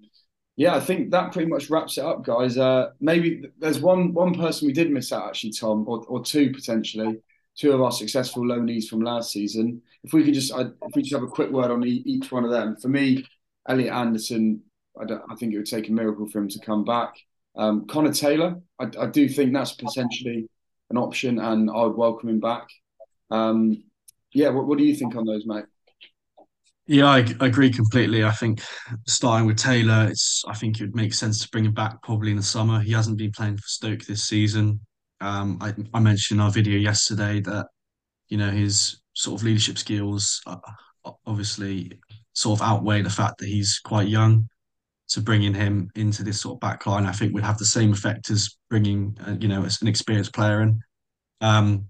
yeah, 0.56 0.74
I 0.74 0.80
think 0.80 1.10
that 1.10 1.32
pretty 1.32 1.48
much 1.48 1.70
wraps 1.70 1.96
it 1.98 2.04
up, 2.04 2.24
guys. 2.24 2.58
Uh, 2.58 2.90
maybe 3.00 3.44
there's 3.58 3.80
one 3.80 4.12
one 4.12 4.34
person 4.34 4.66
we 4.66 4.72
did 4.72 4.90
miss 4.90 5.12
out, 5.12 5.28
actually, 5.28 5.52
Tom, 5.52 5.84
or, 5.88 6.04
or 6.08 6.22
two 6.22 6.52
potentially, 6.52 7.20
two 7.56 7.72
of 7.72 7.80
our 7.80 7.92
successful 7.92 8.44
loanees 8.44 8.86
from 8.86 9.00
last 9.00 9.32
season. 9.32 9.80
If 10.04 10.12
we 10.12 10.24
could 10.24 10.34
just, 10.34 10.52
I, 10.52 10.62
if 10.62 10.94
we 10.94 11.02
just 11.02 11.14
have 11.14 11.22
a 11.22 11.28
quick 11.28 11.50
word 11.50 11.70
on 11.70 11.84
each 11.84 12.30
one 12.30 12.44
of 12.44 12.50
them. 12.50 12.76
For 12.76 12.88
me, 12.88 13.24
Elliot 13.68 13.92
Anderson, 13.92 14.62
I, 15.00 15.04
I 15.30 15.34
think 15.36 15.54
it 15.54 15.58
would 15.58 15.66
take 15.66 15.88
a 15.88 15.92
miracle 15.92 16.28
for 16.28 16.40
him 16.40 16.48
to 16.48 16.58
come 16.60 16.84
back. 16.84 17.14
Um, 17.56 17.86
Connor 17.86 18.12
Taylor, 18.12 18.60
I, 18.78 18.90
I 18.98 19.06
do 19.06 19.28
think 19.28 19.52
that's 19.52 19.72
potentially 19.72 20.48
an 20.90 20.98
option, 20.98 21.38
and 21.38 21.70
I 21.70 21.84
would 21.84 21.96
welcome 21.96 22.28
him 22.28 22.40
back. 22.40 22.68
Um, 23.30 23.84
yeah, 24.32 24.50
what, 24.50 24.66
what 24.66 24.78
do 24.78 24.84
you 24.84 24.94
think 24.94 25.14
on 25.16 25.24
those, 25.24 25.46
mate? 25.46 25.64
Yeah, 26.86 27.06
I, 27.06 27.18
agree 27.40 27.70
completely. 27.70 28.24
I 28.24 28.32
think 28.32 28.60
starting 29.06 29.46
with 29.46 29.56
Taylor, 29.56 30.08
it's 30.10 30.42
I 30.48 30.54
think 30.54 30.80
it 30.80 30.84
would 30.84 30.96
make 30.96 31.14
sense 31.14 31.40
to 31.40 31.48
bring 31.50 31.64
him 31.64 31.74
back 31.74 32.02
probably 32.02 32.32
in 32.32 32.36
the 32.36 32.42
summer. 32.42 32.80
He 32.80 32.92
hasn't 32.92 33.18
been 33.18 33.30
playing 33.30 33.56
for 33.56 33.66
Stoke 33.66 34.04
this 34.04 34.24
season. 34.24 34.80
Um, 35.20 35.58
I, 35.60 35.72
I, 35.94 36.00
mentioned 36.00 36.40
in 36.40 36.44
our 36.44 36.50
video 36.50 36.76
yesterday 36.78 37.40
that 37.42 37.66
you 38.28 38.36
know 38.36 38.50
his 38.50 39.00
sort 39.14 39.40
of 39.40 39.44
leadership 39.44 39.78
skills 39.78 40.42
obviously 41.26 42.00
sort 42.32 42.58
of 42.58 42.66
outweigh 42.66 43.02
the 43.02 43.10
fact 43.10 43.38
that 43.38 43.48
he's 43.48 43.78
quite 43.78 44.08
young. 44.08 44.48
So 45.06 45.20
bringing 45.20 45.54
him 45.54 45.90
into 45.94 46.24
this 46.24 46.40
sort 46.40 46.56
of 46.56 46.60
back 46.60 46.86
line, 46.86 47.06
I 47.06 47.12
think 47.12 47.32
would 47.34 47.44
have 47.44 47.58
the 47.58 47.64
same 47.64 47.92
effect 47.92 48.30
as 48.30 48.56
bringing 48.68 49.16
uh, 49.24 49.36
you 49.38 49.46
know 49.46 49.62
an 49.62 49.88
experienced 49.88 50.34
player 50.34 50.62
in. 50.62 50.80
Um, 51.40 51.86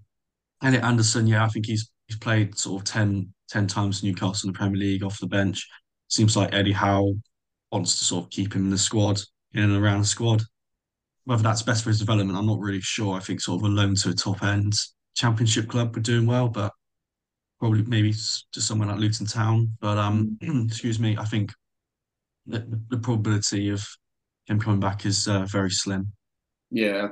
Elliot 0.62 0.84
Anderson, 0.84 1.26
yeah, 1.26 1.44
I 1.44 1.48
think 1.48 1.64
he's 1.64 1.90
he's 2.06 2.18
played 2.18 2.58
sort 2.58 2.82
of 2.82 2.84
10, 2.86 3.32
10 3.52 3.66
times 3.66 4.02
Newcastle 4.02 4.48
in 4.48 4.52
the 4.52 4.58
Premier 4.58 4.78
League 4.78 5.04
off 5.04 5.20
the 5.20 5.26
bench. 5.26 5.68
Seems 6.08 6.36
like 6.36 6.54
Eddie 6.54 6.72
Howe 6.72 7.14
wants 7.70 7.98
to 7.98 8.04
sort 8.04 8.24
of 8.24 8.30
keep 8.30 8.54
him 8.54 8.64
in 8.64 8.70
the 8.70 8.78
squad, 8.78 9.20
in 9.52 9.62
and 9.62 9.76
around 9.76 10.00
the 10.00 10.06
squad. 10.06 10.42
Whether 11.24 11.42
that's 11.42 11.62
best 11.62 11.84
for 11.84 11.90
his 11.90 11.98
development, 11.98 12.38
I'm 12.38 12.46
not 12.46 12.60
really 12.60 12.80
sure. 12.80 13.16
I 13.16 13.20
think 13.20 13.40
sort 13.40 13.60
of 13.60 13.66
a 13.66 13.72
loan 13.72 13.94
to 13.96 14.10
a 14.10 14.14
top 14.14 14.42
end 14.42 14.74
championship 15.14 15.68
club 15.68 15.94
would 15.94 16.02
doing 16.02 16.26
well, 16.26 16.48
but 16.48 16.72
probably 17.60 17.82
maybe 17.82 18.12
to 18.52 18.60
somewhere 18.60 18.88
like 18.88 18.98
Luton 18.98 19.26
Town. 19.26 19.76
But 19.80 19.98
um, 19.98 20.38
excuse 20.66 20.98
me, 20.98 21.16
I 21.18 21.24
think 21.24 21.52
the, 22.46 22.66
the 22.88 22.98
probability 22.98 23.68
of 23.68 23.86
him 24.46 24.58
coming 24.58 24.80
back 24.80 25.04
is 25.04 25.28
uh, 25.28 25.44
very 25.44 25.70
slim. 25.70 26.10
Yeah, 26.70 27.08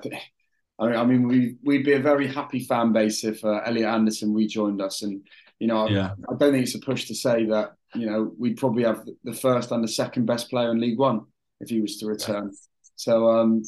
I 0.80 1.04
mean, 1.04 1.28
we 1.28 1.56
we'd 1.62 1.84
be 1.84 1.92
a 1.92 2.00
very 2.00 2.26
happy 2.26 2.60
fan 2.60 2.92
base 2.92 3.22
if 3.24 3.44
uh, 3.44 3.60
Elliot 3.66 3.88
Anderson 3.88 4.32
rejoined 4.32 4.80
us, 4.80 5.02
and 5.02 5.20
you 5.60 5.66
know, 5.68 5.88
yeah. 5.88 6.14
I, 6.28 6.34
I, 6.34 6.36
don't 6.36 6.52
think 6.52 6.64
it's 6.64 6.74
a 6.74 6.80
push 6.80 7.06
to 7.06 7.14
say 7.14 7.44
that 7.46 7.74
you 7.94 8.06
know 8.06 8.32
we'd 8.38 8.56
probably 8.56 8.82
have 8.82 9.04
the 9.22 9.32
first 9.32 9.70
and 9.70 9.84
the 9.84 9.88
second 9.88 10.26
best 10.26 10.50
player 10.50 10.70
in 10.72 10.80
League 10.80 10.98
One 10.98 11.26
if 11.60 11.68
he 11.68 11.80
was 11.80 11.98
to 11.98 12.06
return. 12.06 12.50
So, 12.96 13.30
um, 13.30 13.62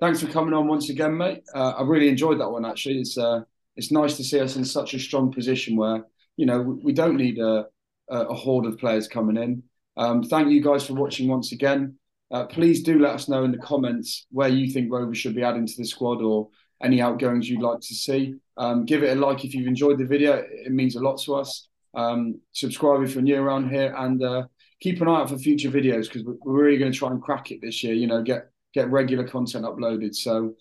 thanks 0.00 0.20
for 0.20 0.26
coming 0.26 0.52
on 0.52 0.66
once 0.66 0.90
again, 0.90 1.16
mate. 1.16 1.44
Uh, 1.54 1.70
I 1.70 1.82
really 1.82 2.08
enjoyed 2.08 2.40
that 2.40 2.50
one. 2.50 2.66
Actually, 2.66 2.98
it's 2.98 3.16
uh, 3.16 3.40
it's 3.76 3.92
nice 3.92 4.16
to 4.18 4.24
see 4.24 4.40
us 4.40 4.56
in 4.56 4.64
such 4.64 4.92
a 4.92 4.98
strong 4.98 5.32
position 5.32 5.76
where 5.76 6.04
you 6.36 6.46
know 6.46 6.60
we, 6.60 6.74
we 6.82 6.92
don't 6.92 7.16
need 7.16 7.38
a, 7.38 7.66
a 8.10 8.34
horde 8.34 8.66
of 8.66 8.78
players 8.78 9.08
coming 9.08 9.36
in. 9.36 9.62
Um, 9.96 10.22
thank 10.24 10.50
you 10.50 10.62
guys 10.62 10.86
for 10.86 10.94
watching 10.94 11.28
once 11.28 11.52
again. 11.52 11.96
Uh, 12.30 12.44
please 12.44 12.82
do 12.82 12.98
let 12.98 13.14
us 13.14 13.28
know 13.28 13.44
in 13.44 13.52
the 13.52 13.58
comments 13.58 14.26
where 14.30 14.48
you 14.48 14.72
think 14.72 14.92
Rover 14.92 15.14
should 15.14 15.36
be 15.36 15.44
adding 15.44 15.66
to 15.66 15.76
the 15.76 15.84
squad 15.84 16.20
or 16.20 16.48
any 16.82 17.00
outgoings 17.00 17.48
you'd 17.48 17.62
like 17.62 17.80
to 17.80 17.94
see. 17.94 18.34
Um, 18.58 18.84
give 18.84 19.02
it 19.02 19.16
a 19.16 19.20
like 19.20 19.44
if 19.44 19.54
you've 19.54 19.66
enjoyed 19.66 19.98
the 19.98 20.06
video. 20.06 20.44
It 20.50 20.72
means 20.72 20.96
a 20.96 21.00
lot 21.00 21.20
to 21.22 21.34
us. 21.34 21.68
Um, 21.94 22.40
subscribe 22.52 23.02
if 23.02 23.14
you're 23.14 23.22
new 23.22 23.36
around 23.36 23.70
here 23.70 23.94
and 23.96 24.22
uh, 24.22 24.44
keep 24.80 25.00
an 25.00 25.08
eye 25.08 25.20
out 25.20 25.30
for 25.30 25.38
future 25.38 25.70
videos 25.70 26.04
because 26.04 26.24
we're, 26.24 26.36
really 26.44 26.78
going 26.78 26.92
to 26.92 26.98
try 26.98 27.10
and 27.10 27.22
crack 27.22 27.50
it 27.50 27.60
this 27.62 27.82
year. 27.82 27.94
You 27.94 28.06
know, 28.06 28.22
get 28.22 28.50
get 28.74 28.90
regular 28.90 29.26
content 29.26 29.64
uploaded. 29.64 30.14
So 30.14 30.54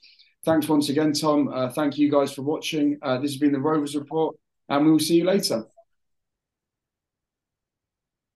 thanks 0.45 0.67
once 0.67 0.89
again, 0.89 1.13
Tom. 1.13 1.49
Uh, 1.49 1.69
thank 1.69 1.97
you 1.97 2.09
guys 2.09 2.33
for 2.33 2.41
watching. 2.41 2.97
Uh, 3.01 3.17
this 3.17 3.31
has 3.31 3.39
been 3.39 3.51
the 3.51 3.59
Rovers 3.59 3.95
Report 3.95 4.35
and 4.69 4.85
we 4.85 4.91
will 4.91 4.99
see 4.99 5.15
you 5.15 5.25
later. 5.25 5.65